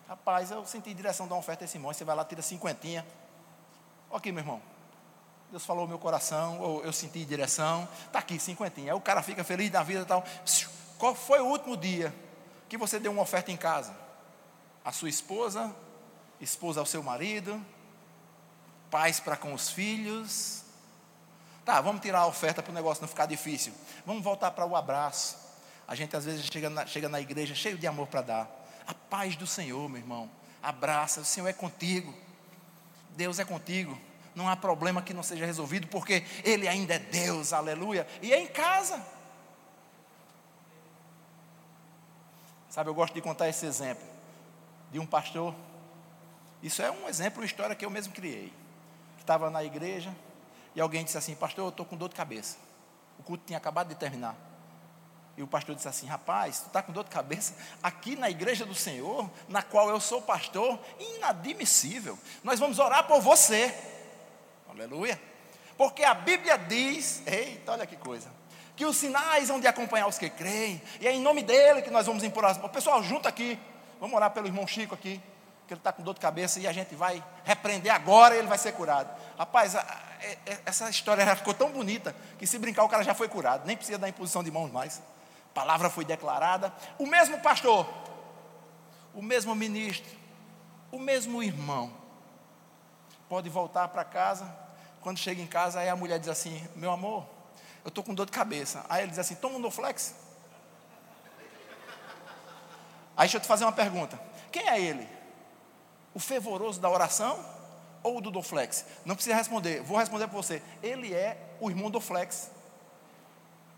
Rapaz, 0.09 0.51
eu 0.51 0.67
senti 0.67 0.93
direção 0.93 1.27
de 1.27 1.31
dar 1.31 1.37
uma 1.37 1.41
oferta 1.43 1.63
a 1.63 1.65
esse 1.67 1.77
irmão, 1.77 1.93
você 1.93 2.05
vai 2.05 2.17
lá, 2.17 2.25
tira 2.25 2.43
cinquentinha. 2.43 3.07
Ok, 4.11 4.33
meu 4.33 4.43
irmão. 4.43 4.61
Deus 5.53 5.65
falou 5.65 5.87
meu 5.87 5.99
coração, 5.99 6.59
ou 6.61 6.83
eu 6.83 6.93
senti 6.93 7.25
direção, 7.25 7.87
está 8.07 8.19
aqui, 8.19 8.41
cinquentinha. 8.41 8.93
Aí 8.93 8.97
o 8.97 9.01
cara 9.01 9.23
fica 9.23 9.45
feliz 9.45 9.71
da 9.71 9.83
vida 9.83 10.01
e 10.01 10.05
tal. 10.05 10.25
Qual 10.99 11.15
foi 11.15 11.41
o 11.41 11.45
último 11.45 11.77
dia 11.77 12.13
que 12.69 12.79
você 12.79 12.99
deu 12.99 13.13
uma 13.13 13.21
oferta 13.21 13.53
em 13.53 13.57
casa? 13.57 13.95
A 14.83 14.91
sua 14.91 15.11
esposa, 15.11 15.71
esposa 16.41 16.81
ao 16.81 16.87
seu 16.87 17.03
marido, 17.03 17.63
pais 18.91 19.21
para 19.21 19.37
com 19.37 19.53
os 19.53 19.69
filhos, 19.69 20.65
Tá, 21.65 21.81
vamos 21.81 22.03
tirar 22.03 22.21
a 22.21 22.27
oferta 22.27 22.61
para 22.61 22.73
o 22.73 22.75
negócio 22.75 23.01
não 23.01 23.09
ficar 23.09 23.27
difícil. 23.27 23.73
Vamos 24.05 24.25
voltar 24.25 24.51
para 24.51 24.67
o 24.67 24.75
abraço. 24.75 25.37
A 25.87 25.95
gente 25.95 26.17
às 26.17 26.25
vezes 26.25 26.47
chega 26.47 26.69
na, 26.69 26.87
chega 26.87 27.09
na 27.09 27.21
igreja 27.21 27.55
cheio 27.55 27.79
de 27.79 27.87
amor 27.87 28.09
para 28.09 28.21
dar. 28.21 28.51
A 28.85 28.93
paz 28.93 29.37
do 29.37 29.47
Senhor, 29.47 29.89
meu 29.89 30.01
irmão. 30.01 30.29
Abraça, 30.61 31.21
o 31.21 31.25
Senhor 31.25 31.47
é 31.47 31.53
contigo. 31.53 32.13
Deus 33.11 33.39
é 33.39 33.45
contigo. 33.45 33.97
Não 34.35 34.49
há 34.49 34.57
problema 34.57 35.03
que 35.03 35.13
não 35.13 35.23
seja 35.23 35.45
resolvido, 35.45 35.87
porque 35.89 36.25
Ele 36.43 36.67
ainda 36.67 36.95
é 36.95 36.99
Deus, 36.99 37.53
aleluia. 37.53 38.07
E 38.21 38.33
é 38.33 38.41
em 38.41 38.47
casa. 38.47 39.05
Sabe, 42.71 42.89
eu 42.89 42.95
gosto 42.95 43.13
de 43.13 43.21
contar 43.21 43.49
esse 43.49 43.67
exemplo 43.67 44.05
de 44.91 44.99
um 44.99 45.07
pastor. 45.07 45.55
Isso 46.63 46.81
é 46.81 46.91
um 46.91 47.09
exemplo, 47.09 47.41
uma 47.41 47.47
história 47.47 47.75
que 47.75 47.85
eu 47.85 47.91
mesmo 47.91 48.13
criei. 48.13 48.53
Estava 49.19 49.51
na 49.51 49.63
igreja, 49.63 50.15
e 50.75 50.81
alguém 50.81 51.05
disse 51.05 51.19
assim: 51.19 51.35
Pastor, 51.35 51.65
eu 51.65 51.69
estou 51.71 51.85
com 51.85 51.97
dor 51.97 52.09
de 52.09 52.15
cabeça. 52.15 52.57
O 53.19 53.23
culto 53.23 53.45
tinha 53.47 53.57
acabado 53.57 53.89
de 53.89 53.95
terminar. 53.95 54.37
E 55.37 55.43
o 55.43 55.47
pastor 55.47 55.75
disse 55.75 55.89
assim: 55.89 56.07
Rapaz, 56.07 56.61
tu 56.61 56.67
está 56.67 56.83
com 56.83 56.93
dor 56.93 57.05
de 57.05 57.11
cabeça? 57.11 57.55
Aqui 57.83 58.17
na 58.17 58.31
igreja 58.31 58.65
do 58.65 58.75
Senhor, 58.75 59.31
na 59.49 59.63
qual 59.63 59.89
eu 59.89 60.01
sou 60.01 60.23
pastor, 60.23 60.79
inadmissível. 60.99 62.19
Nós 62.45 62.59
vamos 62.59 62.79
orar 62.79 63.07
por 63.07 63.21
você. 63.21 63.75
Aleluia. 64.73 65.21
Porque 65.77 66.03
a 66.03 66.15
Bíblia 66.15 66.57
diz: 66.57 67.23
Eita, 67.27 67.73
olha 67.73 67.87
que 67.87 67.97
coisa. 67.97 68.29
Que 68.75 68.87
os 68.87 68.97
sinais 68.97 69.49
vão 69.49 69.61
de 69.61 69.67
acompanhar 69.67 70.07
os 70.07 70.19
que 70.19 70.31
creem. 70.31 70.81
E 71.01 71.07
é 71.07 71.13
em 71.13 71.21
nome 71.21 71.43
dele 71.43 71.83
que 71.83 71.91
nós 71.91 72.07
vamos 72.07 72.25
impor 72.25 72.45
as 72.45 72.57
mãos. 72.57 72.71
Pessoal, 72.71 73.03
junto 73.03 73.29
aqui. 73.29 73.59
Vamos 74.01 74.17
orar 74.17 74.31
pelo 74.31 74.47
irmão 74.47 74.67
Chico 74.67 74.95
aqui. 74.95 75.21
Que 75.69 75.75
ele 75.75 75.81
está 75.81 75.93
com 75.93 76.03
dor 76.03 76.15
de 76.15 76.21
cabeça 76.21 76.59
e 76.59 76.67
a 76.67 76.73
gente 76.73 76.95
vai 76.95 77.23
repreender 77.45 77.93
agora 77.93 78.35
e 78.35 78.39
ele 78.39 78.49
vai 78.49 78.59
ser 78.59 78.73
curado. 78.73 79.11
Rapaz, 79.39 79.75
é, 79.75 80.39
é, 80.47 80.59
essa 80.65 80.89
história 80.89 81.25
já 81.25 81.37
ficou 81.37 81.55
tão 81.55 81.71
bonita 81.71 82.15
que 82.39 82.47
se 82.47 82.59
brincar 82.59 82.85
o 82.85 82.89
cara 82.89 83.03
já 83.05 83.15
foi 83.15 83.29
curado, 83.29 83.67
nem 83.67 83.77
precisa 83.77 83.99
da 83.99 84.09
imposição 84.09 84.43
de 84.43 84.51
mãos 84.51 84.73
mais. 84.73 85.01
A 85.51 85.55
palavra 85.55 85.89
foi 85.89 86.05
declarada. 86.05 86.73
O 86.99 87.07
mesmo 87.07 87.39
pastor, 87.41 87.87
o 89.15 89.23
mesmo 89.23 89.55
ministro, 89.55 90.11
o 90.91 90.99
mesmo 90.99 91.43
irmão 91.43 91.93
pode 93.29 93.49
voltar 93.49 93.89
para 93.89 94.05
casa. 94.05 94.62
Quando 95.03 95.19
chega 95.19 95.43
em 95.43 95.47
casa, 95.47 95.81
aí 95.81 95.89
a 95.89 95.97
mulher 95.97 96.19
diz 96.19 96.29
assim: 96.29 96.67
Meu 96.77 96.93
amor, 96.93 97.27
eu 97.85 97.89
estou 97.89 98.03
com 98.03 98.15
dor 98.15 98.27
de 98.27 98.33
cabeça. 98.33 98.85
Aí 98.89 99.03
ele 99.03 99.11
diz 99.11 99.19
assim: 99.19 99.35
Toma 99.35 99.57
um 99.57 99.61
Doflex. 99.61 100.15
Aí 103.17 103.27
deixa 103.27 103.37
eu 103.37 103.41
te 103.41 103.47
fazer 103.47 103.65
uma 103.65 103.73
pergunta: 103.73 104.19
Quem 104.51 104.69
é 104.69 104.81
ele? 104.81 105.09
O 106.15 106.21
fervoroso 106.21 106.81
da 106.81 106.89
oração 106.89 107.45
ou 108.03 108.21
do 108.21 108.31
Doflex? 108.31 108.85
Não 109.05 109.15
precisa 109.15 109.35
responder, 109.35 109.83
vou 109.83 109.99
responder 109.99 110.29
para 110.29 110.37
você. 110.37 110.63
Ele 110.83 111.13
é 111.13 111.57
o 111.61 111.69
irmão 111.69 111.91
do 111.91 112.01
Flex. 112.01 112.51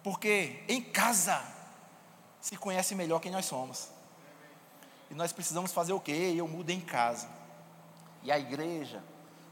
Porque 0.02 0.62
em 0.68 0.82
casa 0.82 1.42
se 2.38 2.56
conhece 2.58 2.94
melhor 2.94 3.20
quem 3.20 3.32
nós 3.32 3.46
somos. 3.46 3.88
E 5.10 5.14
nós 5.14 5.32
precisamos 5.32 5.72
fazer 5.72 5.94
o 5.94 6.00
quê? 6.00 6.34
Eu 6.36 6.46
mudo 6.46 6.68
em 6.68 6.80
casa. 6.80 7.26
E 8.22 8.30
a 8.30 8.38
igreja, 8.38 9.02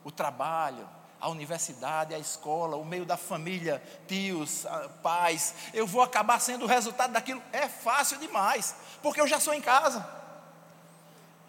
o 0.04 0.10
trabalho, 0.10 0.86
a 1.22 1.28
universidade, 1.28 2.12
a 2.12 2.18
escola, 2.18 2.76
o 2.76 2.84
meio 2.84 3.06
da 3.06 3.16
família, 3.16 3.80
tios, 4.08 4.66
ah, 4.66 4.90
pais, 5.04 5.54
eu 5.72 5.86
vou 5.86 6.02
acabar 6.02 6.40
sendo 6.40 6.64
o 6.64 6.68
resultado 6.68 7.12
daquilo. 7.12 7.40
É 7.52 7.68
fácil 7.68 8.18
demais, 8.18 8.74
porque 9.00 9.20
eu 9.20 9.28
já 9.28 9.38
sou 9.38 9.54
em 9.54 9.60
casa. 9.60 10.04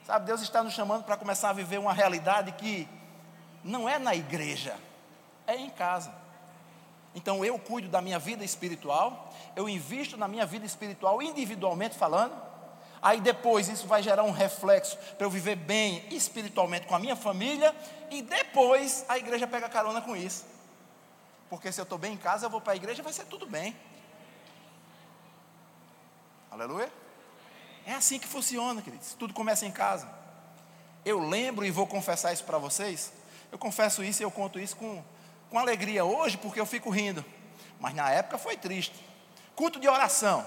Sabe, 0.06 0.28
Deus 0.28 0.42
está 0.42 0.62
nos 0.62 0.74
chamando 0.74 1.04
para 1.04 1.18
começar 1.18 1.50
a 1.50 1.54
viver 1.54 1.80
uma 1.80 1.92
realidade 1.92 2.52
que 2.52 2.88
não 3.64 3.90
é 3.90 3.98
na 3.98 4.14
igreja, 4.14 4.78
é 5.48 5.56
em 5.56 5.72
casa. 5.72 6.14
Então 7.16 7.44
eu 7.44 7.58
cuido 7.58 7.90
da 7.90 8.00
minha 8.00 8.20
vida 8.20 8.46
espiritual, 8.46 9.34
eu 9.56 9.68
invisto 9.68 10.18
na 10.18 10.28
minha 10.28 10.46
vida 10.46 10.68
espiritual 10.68 11.20
individualmente 11.20 11.98
falando, 11.98 12.36
Aí 13.04 13.20
depois 13.20 13.68
isso 13.68 13.86
vai 13.86 14.02
gerar 14.02 14.24
um 14.24 14.32
reflexo 14.32 14.98
para 15.18 15.28
eu 15.28 15.30
viver 15.30 15.58
bem 15.58 16.08
espiritualmente 16.10 16.88
com 16.88 16.96
a 16.96 17.00
minha 17.00 17.18
família. 17.18 17.76
E 18.10 18.22
depois 18.22 19.04
a 19.10 19.18
igreja 19.18 19.46
pega 19.46 19.68
carona 19.68 20.00
com 20.00 20.16
isso. 20.16 20.46
Porque 21.50 21.70
se 21.70 21.82
eu 21.82 21.84
estou 21.84 21.98
bem 21.98 22.14
em 22.14 22.18
casa, 22.18 22.46
eu 22.46 22.50
vou 22.50 22.62
para 22.62 22.72
a 22.72 22.76
igreja, 22.78 23.04
vai 23.04 23.12
ser 23.12 23.26
tudo 23.26 23.46
bem. 23.46 23.76
Aleluia? 26.50 26.90
É 27.86 27.94
assim 27.94 28.18
que 28.18 28.26
funciona, 28.26 28.82
queridos. 28.82 29.14
Tudo 29.16 29.34
começa 29.34 29.66
em 29.66 29.72
casa. 29.72 30.08
Eu 31.04 31.20
lembro 31.20 31.66
e 31.66 31.72
vou 31.72 31.86
confessar 31.86 32.32
isso 32.32 32.46
para 32.46 32.58
vocês. 32.58 33.12
Eu 33.52 33.58
confesso 33.58 34.02
isso 34.02 34.22
e 34.22 34.24
eu 34.24 34.32
conto 34.32 34.58
isso 34.58 34.78
com, 34.78 35.04
com 35.50 35.60
alegria 35.60 36.06
hoje, 36.06 36.38
porque 36.38 36.60
eu 36.60 36.66
fico 36.66 36.90
rindo. 36.90 37.26
Mas 37.82 37.94
na 37.94 38.10
época 38.10 38.38
foi 38.38 38.56
triste. 38.56 38.96
Culto 39.58 39.78
de 39.78 39.90
oração. 39.90 40.46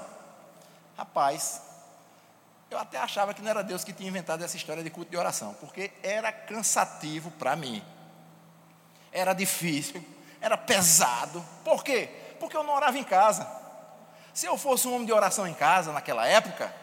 Rapaz, 0.96 1.60
eu 2.70 2.78
até 2.78 2.98
achava 2.98 3.32
que 3.32 3.40
não 3.40 3.50
era 3.50 3.62
Deus 3.62 3.84
que 3.84 3.92
tinha 3.92 4.08
inventado 4.08 4.42
essa 4.42 4.56
história 4.56 4.82
de 4.82 4.90
culto 4.90 5.10
de 5.10 5.16
oração, 5.16 5.54
porque 5.54 5.92
era 6.02 6.32
cansativo 6.32 7.30
para 7.32 7.54
mim. 7.54 7.82
Era 9.12 9.32
difícil, 9.32 10.04
era 10.40 10.56
pesado. 10.56 11.44
Por 11.64 11.84
quê? 11.84 12.08
Porque 12.40 12.56
eu 12.56 12.64
não 12.64 12.74
orava 12.74 12.98
em 12.98 13.04
casa. 13.04 13.46
Se 14.34 14.46
eu 14.46 14.58
fosse 14.58 14.86
um 14.86 14.94
homem 14.94 15.06
de 15.06 15.12
oração 15.12 15.46
em 15.46 15.54
casa 15.54 15.92
naquela 15.92 16.26
época, 16.26 16.74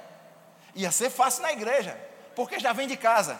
ia 0.73 0.91
ser 0.91 1.09
fácil 1.09 1.43
na 1.43 1.51
igreja, 1.51 1.95
porque 2.36 2.59
já 2.59 2.73
vem 2.73 2.88
de 2.88 2.97
casa. 2.97 3.39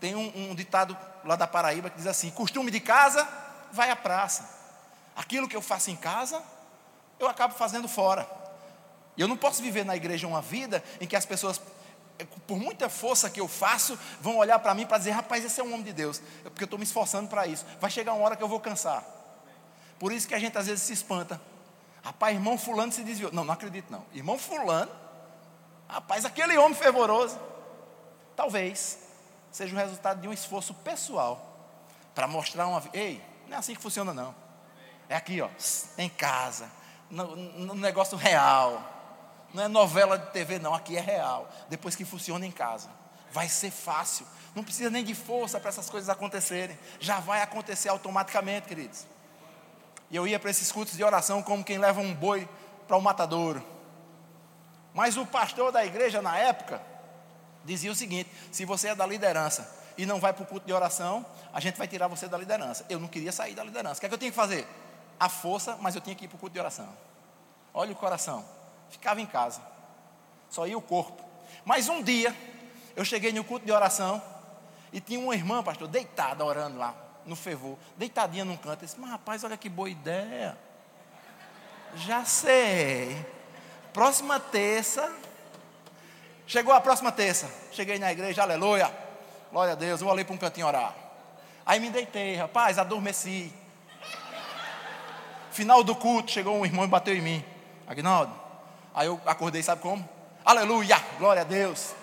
Tem 0.00 0.14
um, 0.14 0.50
um 0.50 0.54
ditado 0.54 0.96
lá 1.24 1.34
da 1.36 1.46
Paraíba 1.46 1.90
que 1.90 1.96
diz 1.96 2.06
assim: 2.06 2.30
costume 2.30 2.70
de 2.70 2.80
casa, 2.80 3.28
vai 3.72 3.90
à 3.90 3.96
praça. 3.96 4.48
Aquilo 5.16 5.48
que 5.48 5.56
eu 5.56 5.60
faço 5.60 5.90
em 5.90 5.96
casa, 5.96 6.40
eu 7.18 7.26
acabo 7.26 7.52
fazendo 7.54 7.88
fora. 7.88 8.26
E 9.18 9.20
eu 9.20 9.26
não 9.26 9.36
posso 9.36 9.60
viver 9.60 9.84
na 9.84 9.96
igreja 9.96 10.28
uma 10.28 10.40
vida 10.40 10.82
em 11.00 11.06
que 11.06 11.16
as 11.16 11.26
pessoas, 11.26 11.60
por 12.46 12.56
muita 12.56 12.88
força 12.88 13.28
que 13.28 13.40
eu 13.40 13.48
faço, 13.48 13.98
vão 14.20 14.36
olhar 14.36 14.60
para 14.60 14.72
mim 14.74 14.86
para 14.86 14.96
dizer: 14.96 15.10
rapaz, 15.10 15.44
esse 15.44 15.60
é 15.60 15.64
um 15.64 15.74
homem 15.74 15.82
de 15.82 15.92
Deus, 15.92 16.22
porque 16.44 16.62
eu 16.62 16.66
estou 16.66 16.78
me 16.78 16.84
esforçando 16.84 17.28
para 17.28 17.44
isso. 17.44 17.66
Vai 17.80 17.90
chegar 17.90 18.12
uma 18.14 18.24
hora 18.24 18.36
que 18.36 18.42
eu 18.44 18.48
vou 18.48 18.60
cansar. 18.60 19.04
Por 19.98 20.12
isso 20.12 20.28
que 20.28 20.34
a 20.36 20.38
gente 20.38 20.56
às 20.56 20.68
vezes 20.68 20.84
se 20.84 20.92
espanta. 20.92 21.40
Rapaz, 22.00 22.32
irmão 22.32 22.56
Fulano 22.56 22.92
se 22.92 23.02
desviou. 23.02 23.32
Não, 23.32 23.44
não 23.44 23.52
acredito 23.52 23.90
não. 23.90 24.04
Irmão 24.14 24.38
Fulano, 24.38 24.92
rapaz, 25.88 26.24
aquele 26.24 26.56
homem 26.56 26.78
fervoroso. 26.78 27.36
Talvez 28.36 29.00
seja 29.50 29.74
o 29.74 29.78
resultado 29.78 30.20
de 30.20 30.28
um 30.28 30.32
esforço 30.32 30.72
pessoal 30.74 31.58
para 32.14 32.28
mostrar 32.28 32.68
uma. 32.68 32.80
Ei, 32.92 33.20
não 33.48 33.56
é 33.56 33.58
assim 33.58 33.74
que 33.74 33.82
funciona 33.82 34.14
não. 34.14 34.32
É 35.08 35.16
aqui, 35.16 35.40
ó, 35.40 35.48
em 35.96 36.08
casa, 36.08 36.70
no, 37.10 37.34
no 37.34 37.74
negócio 37.74 38.16
real 38.16 38.97
não 39.52 39.62
é 39.62 39.68
novela 39.68 40.18
de 40.18 40.30
TV, 40.30 40.58
não. 40.58 40.74
Aqui 40.74 40.96
é 40.96 41.00
real. 41.00 41.48
Depois 41.68 41.96
que 41.96 42.04
funciona 42.04 42.44
em 42.46 42.50
casa. 42.50 42.88
Vai 43.32 43.48
ser 43.48 43.70
fácil. 43.70 44.26
Não 44.54 44.62
precisa 44.62 44.90
nem 44.90 45.04
de 45.04 45.14
força 45.14 45.58
para 45.58 45.68
essas 45.68 45.88
coisas 45.88 46.08
acontecerem. 46.08 46.78
Já 47.00 47.20
vai 47.20 47.42
acontecer 47.42 47.88
automaticamente, 47.88 48.68
queridos. 48.68 49.06
E 50.10 50.16
eu 50.16 50.26
ia 50.26 50.38
para 50.38 50.50
esses 50.50 50.72
cultos 50.72 50.96
de 50.96 51.04
oração 51.04 51.42
como 51.42 51.64
quem 51.64 51.78
leva 51.78 52.00
um 52.00 52.14
boi 52.14 52.48
para 52.86 52.96
o 52.96 53.00
um 53.00 53.02
matadouro. 53.02 53.64
Mas 54.94 55.16
o 55.16 55.26
pastor 55.26 55.70
da 55.70 55.84
igreja 55.84 56.20
na 56.22 56.36
época 56.36 56.82
dizia 57.64 57.92
o 57.92 57.94
seguinte: 57.94 58.30
se 58.50 58.64
você 58.64 58.88
é 58.88 58.94
da 58.94 59.06
liderança 59.06 59.76
e 59.96 60.06
não 60.06 60.18
vai 60.18 60.32
para 60.32 60.42
o 60.42 60.46
culto 60.46 60.66
de 60.66 60.72
oração, 60.72 61.24
a 61.52 61.60
gente 61.60 61.76
vai 61.76 61.86
tirar 61.86 62.08
você 62.08 62.26
da 62.26 62.38
liderança. 62.38 62.84
Eu 62.88 62.98
não 62.98 63.08
queria 63.08 63.32
sair 63.32 63.54
da 63.54 63.62
liderança. 63.62 63.96
O 63.96 64.00
que, 64.00 64.06
é 64.06 64.08
que 64.08 64.14
eu 64.14 64.18
tinha 64.18 64.30
que 64.30 64.36
fazer? 64.36 64.66
A 65.20 65.28
força, 65.28 65.76
mas 65.80 65.94
eu 65.94 66.00
tinha 66.00 66.16
que 66.16 66.24
ir 66.24 66.28
para 66.28 66.36
o 66.36 66.38
culto 66.38 66.54
de 66.54 66.60
oração. 66.60 66.88
Olha 67.74 67.92
o 67.92 67.96
coração 67.96 68.57
ficava 68.90 69.20
em 69.20 69.26
casa. 69.26 69.60
Só 70.50 70.66
ia 70.66 70.76
o 70.76 70.82
corpo. 70.82 71.22
Mas 71.64 71.88
um 71.88 72.02
dia, 72.02 72.34
eu 72.96 73.04
cheguei 73.04 73.32
no 73.32 73.44
culto 73.44 73.66
de 73.66 73.72
oração 73.72 74.22
e 74.92 75.00
tinha 75.00 75.20
uma 75.20 75.34
irmã, 75.34 75.62
pastor, 75.62 75.88
deitada 75.88 76.44
orando 76.44 76.78
lá, 76.78 76.94
no 77.26 77.36
fervor, 77.36 77.76
deitadinha 77.96 78.44
num 78.44 78.56
canto. 78.56 78.82
Eu 78.82 78.86
disse, 78.86 78.98
mas 78.98 79.10
rapaz, 79.10 79.44
olha 79.44 79.56
que 79.56 79.68
boa 79.68 79.90
ideia. 79.90 80.56
Já 81.94 82.24
sei. 82.24 83.24
Próxima 83.92 84.38
terça. 84.38 85.12
Chegou 86.46 86.72
a 86.72 86.80
próxima 86.80 87.12
terça. 87.12 87.50
Cheguei 87.72 87.98
na 87.98 88.10
igreja, 88.10 88.42
aleluia. 88.42 88.90
Glória 89.50 89.72
a 89.72 89.76
Deus. 89.76 90.00
Eu 90.00 90.08
olhei 90.08 90.24
para 90.24 90.34
um 90.34 90.38
cantinho 90.38 90.66
orar. 90.66 90.94
Aí 91.66 91.78
me 91.80 91.90
deitei, 91.90 92.34
rapaz, 92.36 92.78
adormeci. 92.78 93.52
Final 95.50 95.84
do 95.84 95.94
culto, 95.94 96.30
chegou 96.30 96.56
um 96.56 96.64
irmão 96.64 96.84
e 96.84 96.88
bateu 96.88 97.14
em 97.14 97.20
mim. 97.20 97.44
Agnaldo, 97.86 98.32
Aí 98.98 99.06
eu 99.06 99.20
acordei, 99.24 99.62
sabe 99.62 99.80
como? 99.80 100.06
Aleluia, 100.44 100.98
glória 101.18 101.42
a 101.42 101.44
Deus. 101.44 101.94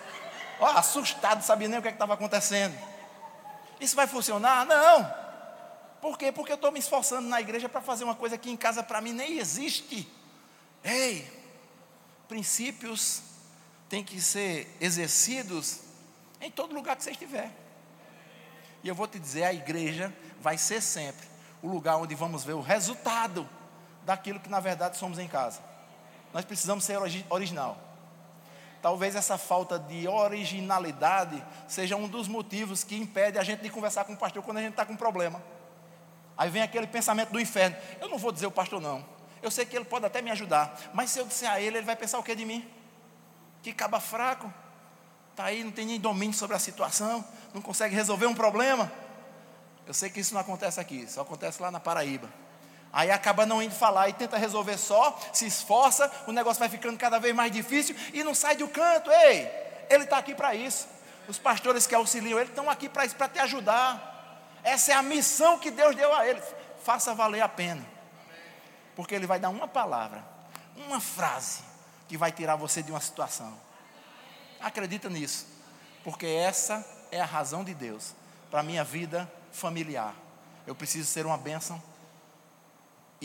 Ó, 0.62 0.66
assustado, 0.66 1.44
sabia 1.44 1.68
nem 1.68 1.78
o 1.78 1.82
que 1.82 1.90
é 1.90 1.92
estava 1.92 2.14
acontecendo. 2.14 2.74
Isso 3.82 3.98
vai 3.98 4.08
funcionar? 4.08 4.66
Não. 4.66 5.14
Por 6.00 6.18
quê? 6.18 6.32
Porque 6.32 6.54
eu 6.54 6.56
estou 6.56 6.72
me 6.72 6.80
esforçando 6.80 7.28
na 7.28 7.42
igreja 7.42 7.68
para 7.68 7.82
fazer 7.82 8.06
uma 8.06 8.16
coisa 8.16 8.38
que 8.38 8.50
em 8.50 8.56
casa 8.56 8.82
para 8.82 9.02
mim 9.02 9.12
nem 9.12 9.40
existe. 9.40 10.10
Ei, 10.86 11.30
princípios 12.30 13.22
têm 13.90 14.02
que 14.02 14.22
ser 14.22 14.74
exercidos 14.80 15.82
em 16.40 16.50
todo 16.50 16.74
lugar 16.74 16.96
que 16.96 17.04
você 17.04 17.12
estiver. 17.12 17.52
E 18.82 18.88
eu 18.88 18.96
vou 18.96 19.06
te 19.06 19.20
dizer, 19.20 19.44
a 19.44 19.54
igreja 19.54 20.16
vai 20.40 20.58
ser 20.58 20.80
sempre 20.82 21.28
o 21.62 21.68
lugar 21.68 21.98
onde 21.98 22.16
vamos 22.16 22.46
ver 22.46 22.54
o 22.54 22.62
resultado 22.62 23.50
daquilo 24.06 24.40
que 24.40 24.48
na 24.48 24.62
verdade 24.62 24.96
somos 24.96 25.20
em 25.20 25.28
casa. 25.28 25.75
Nós 26.36 26.44
precisamos 26.44 26.84
ser 26.84 27.00
original. 27.30 27.78
Talvez 28.82 29.16
essa 29.16 29.38
falta 29.38 29.80
de 29.80 30.06
originalidade 30.06 31.42
seja 31.66 31.96
um 31.96 32.10
dos 32.10 32.28
motivos 32.28 32.84
que 32.84 32.94
impede 32.94 33.40
a 33.40 33.44
gente 33.44 33.62
de 33.62 33.70
conversar 33.70 34.04
com 34.04 34.12
o 34.12 34.18
pastor 34.18 34.44
quando 34.44 34.58
a 34.58 34.60
gente 34.60 34.72
está 34.72 34.86
com 34.86 34.92
um 34.92 34.98
problema. 34.98 35.42
Aí 36.38 36.50
vem 36.50 36.62
aquele 36.62 36.88
pensamento 36.88 37.30
do 37.32 37.40
inferno. 37.40 37.78
Eu 38.02 38.10
não 38.10 38.18
vou 38.18 38.34
dizer 38.34 38.48
o 38.48 38.52
pastor 38.52 38.82
não. 38.82 39.06
Eu 39.42 39.50
sei 39.50 39.66
que 39.66 39.78
ele 39.78 39.86
pode 39.86 40.06
até 40.06 40.22
me 40.22 40.30
ajudar. 40.30 40.78
Mas 40.94 41.10
se 41.10 41.20
eu 41.20 41.26
disser 41.26 41.50
a 41.50 41.62
ele, 41.62 41.78
ele 41.78 41.86
vai 41.86 41.96
pensar 41.96 42.20
o 42.20 42.24
que 42.24 42.36
de 42.36 42.44
mim? 42.44 42.70
Que 43.64 43.72
caba 43.72 44.02
fraco. 44.02 44.54
Está 45.32 45.46
aí, 45.46 45.64
não 45.64 45.72
tem 45.72 45.86
nem 45.86 46.02
domínio 46.02 46.36
sobre 46.36 46.58
a 46.58 46.60
situação. 46.60 47.24
Não 47.54 47.62
consegue 47.62 47.96
resolver 47.96 48.26
um 48.26 48.36
problema. 48.36 48.92
Eu 49.88 49.94
sei 49.94 50.10
que 50.10 50.20
isso 50.20 50.34
não 50.34 50.42
acontece 50.42 50.82
aqui. 50.82 51.10
Só 51.10 51.22
acontece 51.22 51.62
lá 51.62 51.72
na 51.72 51.80
Paraíba. 51.80 52.30
Aí 52.96 53.12
acaba 53.12 53.46
não 53.46 53.62
indo 53.62 53.76
falar 53.76 54.08
e 54.08 54.14
tenta 54.14 54.38
resolver 54.38 54.78
só, 54.78 55.20
se 55.34 55.46
esforça, 55.46 56.10
o 56.28 56.32
negócio 56.32 56.62
vai 56.62 56.70
ficando 56.70 56.98
cada 56.98 57.20
vez 57.20 57.36
mais 57.36 57.52
difícil 57.52 57.94
e 58.14 58.24
não 58.24 58.34
sai 58.34 58.56
do 58.56 58.70
canto. 58.70 59.12
Ei, 59.12 59.52
ele 59.90 60.06
está 60.06 60.18
aqui 60.18 60.34
para 60.34 60.56
isso. 60.56 60.88
Os 61.28 61.38
pastores 61.38 61.86
que 61.86 61.94
auxiliam 61.94 62.40
ele 62.40 62.50
estão 62.50 62.70
aqui 62.70 62.88
para 62.88 63.06
isso, 63.06 63.18
para 63.18 63.28
te 63.28 63.38
ajudar. 63.40 64.40
Essa 64.64 64.94
é 64.94 64.96
a 64.96 65.02
missão 65.02 65.60
que 65.60 65.70
Deus 65.70 65.94
deu 65.94 66.14
a 66.14 66.26
ele. 66.26 66.42
Faça 66.86 67.14
valer 67.14 67.42
a 67.42 67.50
pena. 67.50 67.86
Porque 68.96 69.14
ele 69.14 69.28
vai 69.28 69.40
dar 69.42 69.50
uma 69.50 69.68
palavra, 69.68 70.24
uma 70.78 71.02
frase 71.02 71.64
que 72.08 72.16
vai 72.16 72.32
tirar 72.32 72.56
você 72.56 72.82
de 72.82 72.92
uma 72.92 73.02
situação. 73.02 73.60
Acredita 74.62 75.10
nisso. 75.10 75.46
Porque 76.02 76.26
essa 76.26 76.86
é 77.12 77.20
a 77.20 77.26
razão 77.26 77.62
de 77.62 77.74
Deus 77.74 78.14
para 78.50 78.62
a 78.62 78.64
minha 78.64 78.86
vida 78.86 79.30
familiar. 79.52 80.16
Eu 80.66 80.74
preciso 80.74 81.12
ser 81.12 81.26
uma 81.26 81.38
bênção 81.38 81.84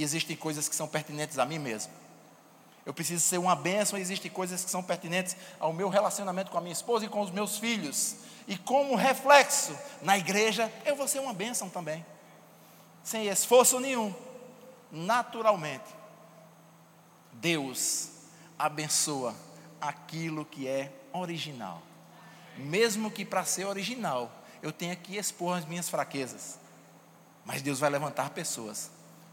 e 0.00 0.02
existem 0.02 0.34
coisas 0.34 0.66
que 0.66 0.74
são 0.74 0.88
pertinentes 0.88 1.38
a 1.38 1.44
mim 1.44 1.58
mesmo. 1.58 1.92
Eu 2.86 2.94
preciso 2.94 3.22
ser 3.22 3.36
uma 3.36 3.54
bênção 3.54 3.98
e 3.98 4.02
existem 4.02 4.30
coisas 4.30 4.64
que 4.64 4.70
são 4.70 4.82
pertinentes 4.82 5.36
ao 5.58 5.74
meu 5.74 5.90
relacionamento 5.90 6.50
com 6.50 6.56
a 6.56 6.60
minha 6.62 6.72
esposa 6.72 7.04
e 7.04 7.08
com 7.08 7.20
os 7.20 7.30
meus 7.30 7.58
filhos. 7.58 8.16
E 8.48 8.56
como 8.56 8.94
reflexo 8.94 9.76
na 10.00 10.16
igreja, 10.16 10.72
eu 10.86 10.96
vou 10.96 11.06
ser 11.06 11.18
uma 11.18 11.34
bênção 11.34 11.68
também. 11.68 12.04
Sem 13.04 13.26
esforço 13.26 13.78
nenhum, 13.78 14.14
naturalmente. 14.90 15.94
Deus 17.34 18.08
abençoa 18.58 19.34
aquilo 19.78 20.46
que 20.46 20.66
é 20.66 20.90
original. 21.12 21.82
Mesmo 22.56 23.10
que 23.10 23.26
para 23.26 23.44
ser 23.44 23.66
original, 23.66 24.32
eu 24.62 24.72
tenha 24.72 24.96
que 24.96 25.18
expor 25.18 25.58
as 25.58 25.66
minhas 25.66 25.90
fraquezas. 25.90 26.58
Mas 27.44 27.60
Deus 27.60 27.78
vai 27.78 27.90
levantar 27.90 28.30
pessoas 28.30 28.90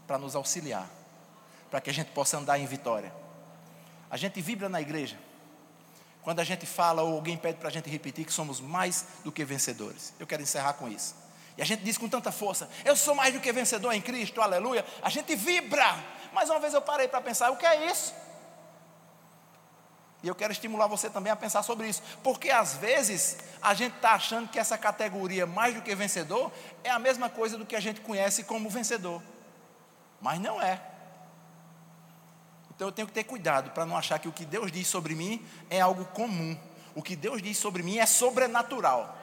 para 0.08 0.16
nos 0.16 0.34
auxiliar, 0.34 0.88
para 1.70 1.82
que 1.82 1.90
a 1.90 1.92
gente 1.92 2.10
possa 2.12 2.38
andar 2.38 2.58
em 2.58 2.64
vitória. 2.64 3.12
A 4.10 4.16
gente 4.16 4.40
vibra 4.40 4.66
na 4.70 4.80
igreja 4.80 5.18
quando 6.22 6.40
a 6.40 6.44
gente 6.44 6.64
fala 6.64 7.02
ou 7.02 7.14
alguém 7.14 7.36
pede 7.36 7.58
para 7.58 7.68
a 7.68 7.70
gente 7.70 7.88
repetir 7.90 8.24
que 8.24 8.32
somos 8.32 8.58
mais 8.58 9.04
do 9.22 9.30
que 9.30 9.44
vencedores. 9.44 10.14
Eu 10.18 10.26
quero 10.26 10.42
encerrar 10.42 10.72
com 10.72 10.88
isso. 10.88 11.14
E 11.58 11.62
a 11.62 11.64
gente 11.64 11.84
diz 11.84 11.98
com 11.98 12.08
tanta 12.08 12.32
força: 12.32 12.70
Eu 12.86 12.96
sou 12.96 13.14
mais 13.14 13.34
do 13.34 13.40
que 13.40 13.52
vencedor 13.52 13.92
em 13.92 14.00
Cristo, 14.00 14.40
aleluia. 14.40 14.84
A 15.02 15.10
gente 15.10 15.36
vibra. 15.36 15.94
Mas 16.32 16.48
uma 16.48 16.58
vez 16.58 16.72
eu 16.72 16.80
parei 16.80 17.06
para 17.06 17.20
pensar: 17.20 17.50
o 17.50 17.56
que 17.56 17.66
é 17.66 17.90
isso? 17.90 18.14
E 20.22 20.28
eu 20.28 20.34
quero 20.34 20.52
estimular 20.52 20.86
você 20.86 21.10
também 21.10 21.30
a 21.30 21.36
pensar 21.36 21.62
sobre 21.62 21.86
isso. 21.86 22.02
Porque 22.22 22.50
às 22.50 22.74
vezes 22.74 23.36
a 23.60 23.74
gente 23.74 23.96
está 23.96 24.12
achando 24.12 24.48
que 24.48 24.58
essa 24.58 24.78
categoria 24.78 25.46
mais 25.46 25.74
do 25.74 25.82
que 25.82 25.94
vencedor 25.94 26.50
é 26.82 26.90
a 26.90 26.98
mesma 26.98 27.28
coisa 27.28 27.58
do 27.58 27.66
que 27.66 27.76
a 27.76 27.80
gente 27.80 28.00
conhece 28.00 28.42
como 28.44 28.70
vencedor. 28.70 29.22
Mas 30.20 30.40
não 30.40 30.60
é. 30.60 30.80
Então 32.74 32.88
eu 32.88 32.92
tenho 32.92 33.08
que 33.08 33.14
ter 33.14 33.24
cuidado 33.24 33.70
para 33.70 33.84
não 33.84 33.96
achar 33.96 34.18
que 34.18 34.28
o 34.28 34.32
que 34.32 34.44
Deus 34.44 34.70
diz 34.70 34.86
sobre 34.86 35.14
mim 35.14 35.44
é 35.68 35.80
algo 35.80 36.04
comum. 36.06 36.56
O 36.94 37.02
que 37.02 37.16
Deus 37.16 37.42
diz 37.42 37.58
sobre 37.58 37.82
mim 37.82 37.98
é 37.98 38.06
sobrenatural. 38.06 39.16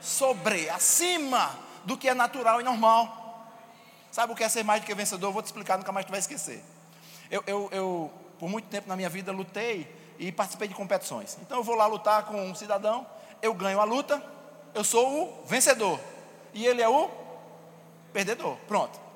Sobre, 0.00 0.70
acima 0.70 1.58
do 1.84 1.96
que 1.96 2.08
é 2.08 2.14
natural 2.14 2.60
e 2.60 2.64
normal. 2.64 3.20
Sabe 4.10 4.32
o 4.32 4.36
que 4.36 4.42
é 4.42 4.48
ser 4.48 4.64
mais 4.64 4.80
do 4.80 4.86
que 4.86 4.94
vencedor? 4.94 5.32
Vou 5.32 5.42
te 5.42 5.46
explicar, 5.46 5.78
nunca 5.78 5.92
mais 5.92 6.06
tu 6.06 6.10
vai 6.10 6.18
esquecer. 6.18 6.62
Eu, 7.30 7.42
eu, 7.46 7.68
eu, 7.72 8.12
por 8.38 8.48
muito 8.48 8.68
tempo 8.68 8.88
na 8.88 8.96
minha 8.96 9.08
vida, 9.08 9.30
lutei 9.32 10.14
e 10.18 10.32
participei 10.32 10.68
de 10.68 10.74
competições. 10.74 11.38
Então 11.40 11.58
eu 11.58 11.64
vou 11.64 11.74
lá 11.74 11.86
lutar 11.86 12.26
com 12.26 12.40
um 12.40 12.54
cidadão, 12.54 13.06
eu 13.40 13.54
ganho 13.54 13.80
a 13.80 13.84
luta, 13.84 14.22
eu 14.74 14.84
sou 14.84 15.42
o 15.42 15.44
vencedor. 15.46 15.98
E 16.52 16.66
ele 16.66 16.82
é 16.82 16.88
o 16.88 17.10
perdedor. 18.12 18.56
Pronto. 18.68 19.09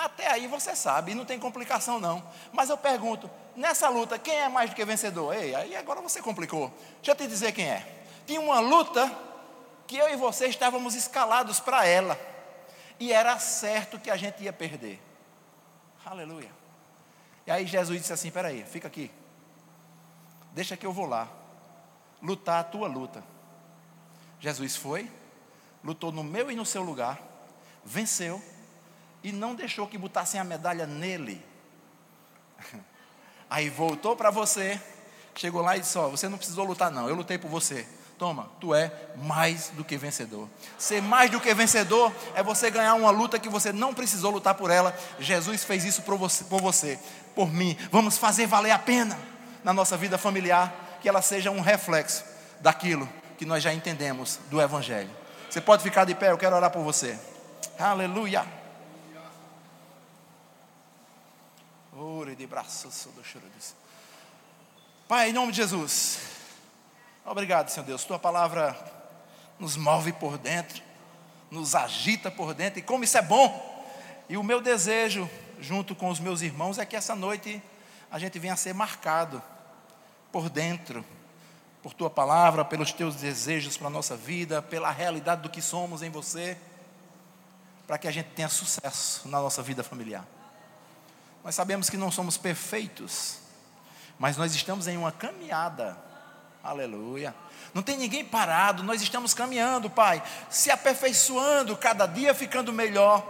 Até 0.00 0.28
aí 0.28 0.46
você 0.46 0.74
sabe, 0.74 1.14
não 1.14 1.26
tem 1.26 1.38
complicação 1.38 2.00
não. 2.00 2.26
Mas 2.54 2.70
eu 2.70 2.78
pergunto, 2.78 3.30
nessa 3.54 3.86
luta, 3.90 4.18
quem 4.18 4.34
é 4.34 4.48
mais 4.48 4.70
do 4.70 4.76
que 4.76 4.82
vencedor? 4.82 5.34
Ei, 5.34 5.54
aí 5.54 5.76
agora 5.76 6.00
você 6.00 6.22
complicou. 6.22 6.72
Deixa 6.96 7.10
eu 7.10 7.14
te 7.14 7.26
dizer 7.26 7.52
quem 7.52 7.66
é. 7.68 8.04
Tinha 8.26 8.40
uma 8.40 8.60
luta 8.60 9.14
que 9.86 9.98
eu 9.98 10.08
e 10.08 10.16
você 10.16 10.46
estávamos 10.46 10.94
escalados 10.94 11.60
para 11.60 11.84
ela. 11.84 12.18
E 12.98 13.12
era 13.12 13.38
certo 13.38 13.98
que 13.98 14.10
a 14.10 14.16
gente 14.16 14.42
ia 14.42 14.54
perder. 14.54 14.98
Aleluia. 16.02 16.50
E 17.46 17.50
aí 17.50 17.66
Jesus 17.66 18.00
disse 18.00 18.12
assim: 18.14 18.30
peraí, 18.30 18.64
fica 18.64 18.88
aqui. 18.88 19.10
Deixa 20.52 20.78
que 20.78 20.86
eu 20.86 20.94
vou 20.94 21.04
lá 21.04 21.28
lutar 22.22 22.60
a 22.60 22.64
tua 22.64 22.88
luta. 22.88 23.22
Jesus 24.38 24.76
foi, 24.76 25.10
lutou 25.84 26.10
no 26.10 26.24
meu 26.24 26.50
e 26.50 26.56
no 26.56 26.64
seu 26.64 26.82
lugar, 26.82 27.20
venceu 27.84 28.42
e 29.22 29.32
não 29.32 29.54
deixou 29.54 29.86
que 29.86 29.98
botassem 29.98 30.40
a 30.40 30.44
medalha 30.44 30.86
nele. 30.86 31.44
Aí 33.48 33.68
voltou 33.68 34.16
para 34.16 34.30
você, 34.30 34.80
chegou 35.34 35.62
lá 35.62 35.76
e 35.76 35.80
disse: 35.80 35.98
Ó, 35.98 36.08
você 36.08 36.28
não 36.28 36.38
precisou 36.38 36.64
lutar, 36.64 36.90
não, 36.90 37.08
eu 37.08 37.14
lutei 37.14 37.38
por 37.38 37.48
você. 37.48 37.86
Toma, 38.20 38.50
tu 38.60 38.74
é 38.74 38.92
mais 39.16 39.70
do 39.70 39.82
que 39.82 39.96
vencedor. 39.96 40.46
Ser 40.76 41.00
mais 41.00 41.30
do 41.30 41.40
que 41.40 41.54
vencedor 41.54 42.12
é 42.34 42.42
você 42.42 42.70
ganhar 42.70 42.92
uma 42.92 43.10
luta 43.10 43.38
que 43.38 43.48
você 43.48 43.72
não 43.72 43.94
precisou 43.94 44.30
lutar 44.30 44.54
por 44.54 44.70
ela. 44.70 44.94
Jesus 45.18 45.64
fez 45.64 45.86
isso 45.86 46.02
por 46.02 46.18
você, 46.18 46.44
por, 46.44 46.60
você, 46.60 46.98
por 47.34 47.50
mim. 47.50 47.78
Vamos 47.90 48.18
fazer 48.18 48.46
valer 48.46 48.72
a 48.72 48.78
pena 48.78 49.18
na 49.64 49.72
nossa 49.72 49.96
vida 49.96 50.18
familiar, 50.18 50.98
que 51.00 51.08
ela 51.08 51.22
seja 51.22 51.50
um 51.50 51.62
reflexo 51.62 52.22
daquilo 52.60 53.08
que 53.38 53.46
nós 53.46 53.62
já 53.62 53.72
entendemos 53.72 54.38
do 54.50 54.60
Evangelho. 54.60 55.08
Você 55.48 55.62
pode 55.62 55.82
ficar 55.82 56.04
de 56.04 56.14
pé, 56.14 56.30
eu 56.30 56.36
quero 56.36 56.54
orar 56.54 56.70
por 56.70 56.82
você. 56.82 57.18
Aleluia. 57.78 58.59
De 62.34 62.46
braços 62.46 63.06
do 63.14 63.22
Pai, 65.06 65.28
em 65.28 65.32
nome 65.34 65.52
de 65.52 65.58
Jesus. 65.58 66.18
Obrigado, 67.26 67.68
Senhor 67.68 67.84
Deus. 67.84 68.04
Tua 68.04 68.18
palavra 68.18 68.74
nos 69.58 69.76
move 69.76 70.10
por 70.14 70.38
dentro, 70.38 70.82
nos 71.50 71.74
agita 71.74 72.30
por 72.30 72.54
dentro, 72.54 72.78
e 72.78 72.82
como 72.82 73.04
isso 73.04 73.18
é 73.18 73.22
bom. 73.22 73.84
E 74.30 74.38
o 74.38 74.42
meu 74.42 74.62
desejo, 74.62 75.28
junto 75.60 75.94
com 75.94 76.08
os 76.08 76.18
meus 76.18 76.40
irmãos, 76.40 76.78
é 76.78 76.86
que 76.86 76.96
essa 76.96 77.14
noite 77.14 77.62
a 78.10 78.18
gente 78.18 78.38
venha 78.38 78.54
a 78.54 78.56
ser 78.56 78.72
marcado 78.72 79.42
por 80.32 80.48
dentro, 80.48 81.04
por 81.82 81.92
tua 81.92 82.08
palavra, 82.08 82.64
pelos 82.64 82.92
teus 82.92 83.16
desejos 83.16 83.76
para 83.76 83.88
a 83.88 83.90
nossa 83.90 84.16
vida, 84.16 84.62
pela 84.62 84.90
realidade 84.90 85.42
do 85.42 85.50
que 85.50 85.60
somos 85.60 86.00
em 86.00 86.08
você, 86.08 86.56
para 87.86 87.98
que 87.98 88.08
a 88.08 88.10
gente 88.10 88.30
tenha 88.30 88.48
sucesso 88.48 89.28
na 89.28 89.38
nossa 89.38 89.62
vida 89.62 89.84
familiar. 89.84 90.24
Nós 91.44 91.54
sabemos 91.54 91.88
que 91.88 91.96
não 91.96 92.10
somos 92.10 92.36
perfeitos, 92.36 93.38
mas 94.18 94.36
nós 94.36 94.54
estamos 94.54 94.86
em 94.86 94.96
uma 94.96 95.10
caminhada, 95.10 95.96
aleluia. 96.62 97.34
Não 97.72 97.82
tem 97.82 97.96
ninguém 97.96 98.24
parado, 98.24 98.82
nós 98.82 99.00
estamos 99.00 99.32
caminhando, 99.32 99.88
Pai, 99.88 100.22
se 100.50 100.70
aperfeiçoando, 100.70 101.76
cada 101.76 102.06
dia 102.06 102.34
ficando 102.34 102.72
melhor, 102.72 103.22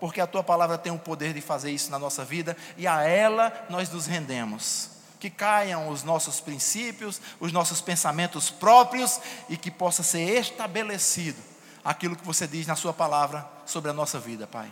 porque 0.00 0.20
a 0.20 0.26
tua 0.26 0.42
palavra 0.42 0.76
tem 0.76 0.92
o 0.92 0.98
poder 0.98 1.32
de 1.32 1.40
fazer 1.40 1.70
isso 1.70 1.90
na 1.90 1.98
nossa 1.98 2.24
vida 2.24 2.56
e 2.76 2.86
a 2.86 3.02
ela 3.02 3.52
nós 3.68 3.88
nos 3.90 4.06
rendemos 4.06 4.94
que 5.24 5.30
caiam 5.30 5.88
os 5.88 6.02
nossos 6.02 6.38
princípios, 6.38 7.18
os 7.40 7.50
nossos 7.50 7.80
pensamentos 7.80 8.50
próprios 8.50 9.18
e 9.48 9.56
que 9.56 9.70
possa 9.70 10.02
ser 10.02 10.38
estabelecido 10.38 11.40
aquilo 11.82 12.14
que 12.14 12.26
você 12.26 12.46
diz 12.46 12.66
na 12.66 12.76
Sua 12.76 12.92
palavra 12.92 13.48
sobre 13.64 13.90
a 13.90 13.94
nossa 13.94 14.18
vida, 14.18 14.46
Pai. 14.46 14.70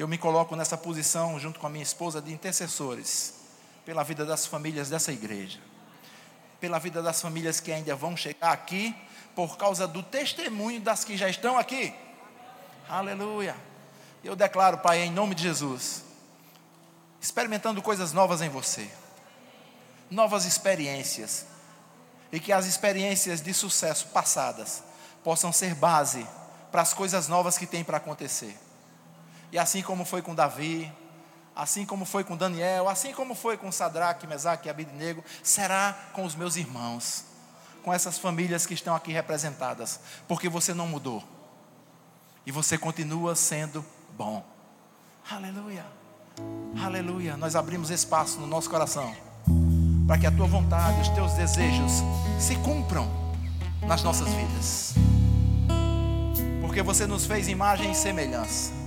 Eu 0.00 0.08
me 0.08 0.16
coloco 0.16 0.56
nessa 0.56 0.78
posição, 0.78 1.38
junto 1.38 1.60
com 1.60 1.66
a 1.66 1.70
minha 1.70 1.82
esposa, 1.82 2.22
de 2.22 2.32
intercessores 2.32 3.34
pela 3.84 4.02
vida 4.02 4.24
das 4.24 4.46
famílias 4.46 4.88
dessa 4.88 5.12
igreja, 5.12 5.58
pela 6.58 6.78
vida 6.78 7.02
das 7.02 7.20
famílias 7.20 7.60
que 7.60 7.70
ainda 7.70 7.94
vão 7.94 8.16
chegar 8.16 8.52
aqui, 8.52 8.96
por 9.34 9.58
causa 9.58 9.86
do 9.86 10.02
testemunho 10.02 10.80
das 10.80 11.04
que 11.04 11.18
já 11.18 11.28
estão 11.28 11.58
aqui. 11.58 11.94
Aleluia. 12.88 13.54
Eu 14.24 14.34
declaro, 14.34 14.78
Pai, 14.78 15.00
em 15.00 15.10
nome 15.10 15.34
de 15.34 15.42
Jesus, 15.42 16.02
experimentando 17.20 17.82
coisas 17.82 18.14
novas 18.14 18.40
em 18.40 18.48
você 18.48 18.90
novas 20.10 20.44
experiências. 20.44 21.46
E 22.32 22.40
que 22.40 22.52
as 22.52 22.66
experiências 22.66 23.40
de 23.40 23.52
sucesso 23.52 24.06
passadas 24.08 24.82
possam 25.22 25.52
ser 25.52 25.74
base 25.74 26.26
para 26.70 26.80
as 26.80 26.94
coisas 26.94 27.28
novas 27.28 27.58
que 27.58 27.66
tem 27.66 27.82
para 27.82 27.96
acontecer. 27.96 28.56
E 29.52 29.58
assim 29.58 29.82
como 29.82 30.04
foi 30.04 30.22
com 30.22 30.34
Davi, 30.34 30.90
assim 31.54 31.84
como 31.84 32.04
foi 32.04 32.24
com 32.24 32.36
Daniel, 32.36 32.88
assim 32.88 33.12
como 33.12 33.34
foi 33.34 33.56
com 33.56 33.70
Sadraque, 33.70 34.26
Mesaque 34.26 34.68
e 34.68 34.70
Abidnego, 34.70 35.24
será 35.42 35.96
com 36.12 36.24
os 36.24 36.34
meus 36.34 36.56
irmãos, 36.56 37.24
com 37.82 37.92
essas 37.92 38.18
famílias 38.18 38.66
que 38.66 38.74
estão 38.74 38.94
aqui 38.94 39.12
representadas, 39.12 40.00
porque 40.28 40.48
você 40.48 40.72
não 40.72 40.86
mudou. 40.86 41.22
E 42.46 42.52
você 42.52 42.78
continua 42.78 43.34
sendo 43.34 43.84
bom. 44.16 44.44
Aleluia. 45.30 45.84
Aleluia. 46.82 47.36
Nós 47.36 47.54
abrimos 47.54 47.90
espaço 47.90 48.40
no 48.40 48.46
nosso 48.46 48.70
coração 48.70 49.14
para 50.06 50.18
que 50.18 50.26
a 50.26 50.30
tua 50.32 50.46
vontade, 50.46 51.00
os 51.02 51.08
teus 51.10 51.34
desejos 51.34 51.92
se 52.38 52.56
cumpram 52.56 53.08
nas 53.82 54.02
nossas 54.02 54.28
vidas. 54.28 54.94
Porque 56.60 56.82
você 56.82 57.06
nos 57.06 57.26
fez 57.26 57.46
imagem 57.48 57.92
e 57.92 57.94
semelhança. 57.94 58.79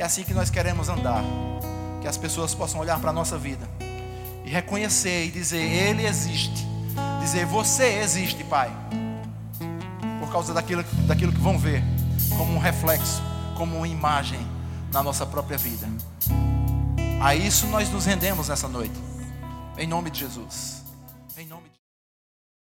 É 0.00 0.02
assim 0.02 0.24
que 0.24 0.32
nós 0.32 0.48
queremos 0.48 0.88
andar. 0.88 1.22
Que 2.00 2.08
as 2.08 2.16
pessoas 2.16 2.54
possam 2.54 2.80
olhar 2.80 2.98
para 3.00 3.10
a 3.10 3.12
nossa 3.12 3.36
vida 3.36 3.68
e 4.46 4.48
reconhecer 4.48 5.26
e 5.26 5.30
dizer: 5.30 5.60
Ele 5.60 6.06
existe. 6.06 6.66
Dizer: 7.20 7.44
Você 7.44 7.98
existe, 7.98 8.42
Pai. 8.44 8.70
Por 10.18 10.32
causa 10.32 10.54
daquilo, 10.54 10.82
daquilo 11.06 11.32
que 11.32 11.40
vão 11.40 11.58
ver, 11.58 11.82
como 12.38 12.54
um 12.54 12.58
reflexo, 12.58 13.22
como 13.58 13.76
uma 13.76 13.86
imagem 13.86 14.40
na 14.90 15.02
nossa 15.02 15.26
própria 15.26 15.58
vida. 15.58 15.86
A 17.22 17.34
isso 17.34 17.66
nós 17.66 17.90
nos 17.90 18.06
rendemos 18.06 18.48
nessa 18.48 18.68
noite. 18.68 18.98
Em 19.76 19.86
nome 19.86 20.10
de 20.10 20.20
Jesus. 20.20 20.82
Em 21.36 21.46
nome 21.46 21.69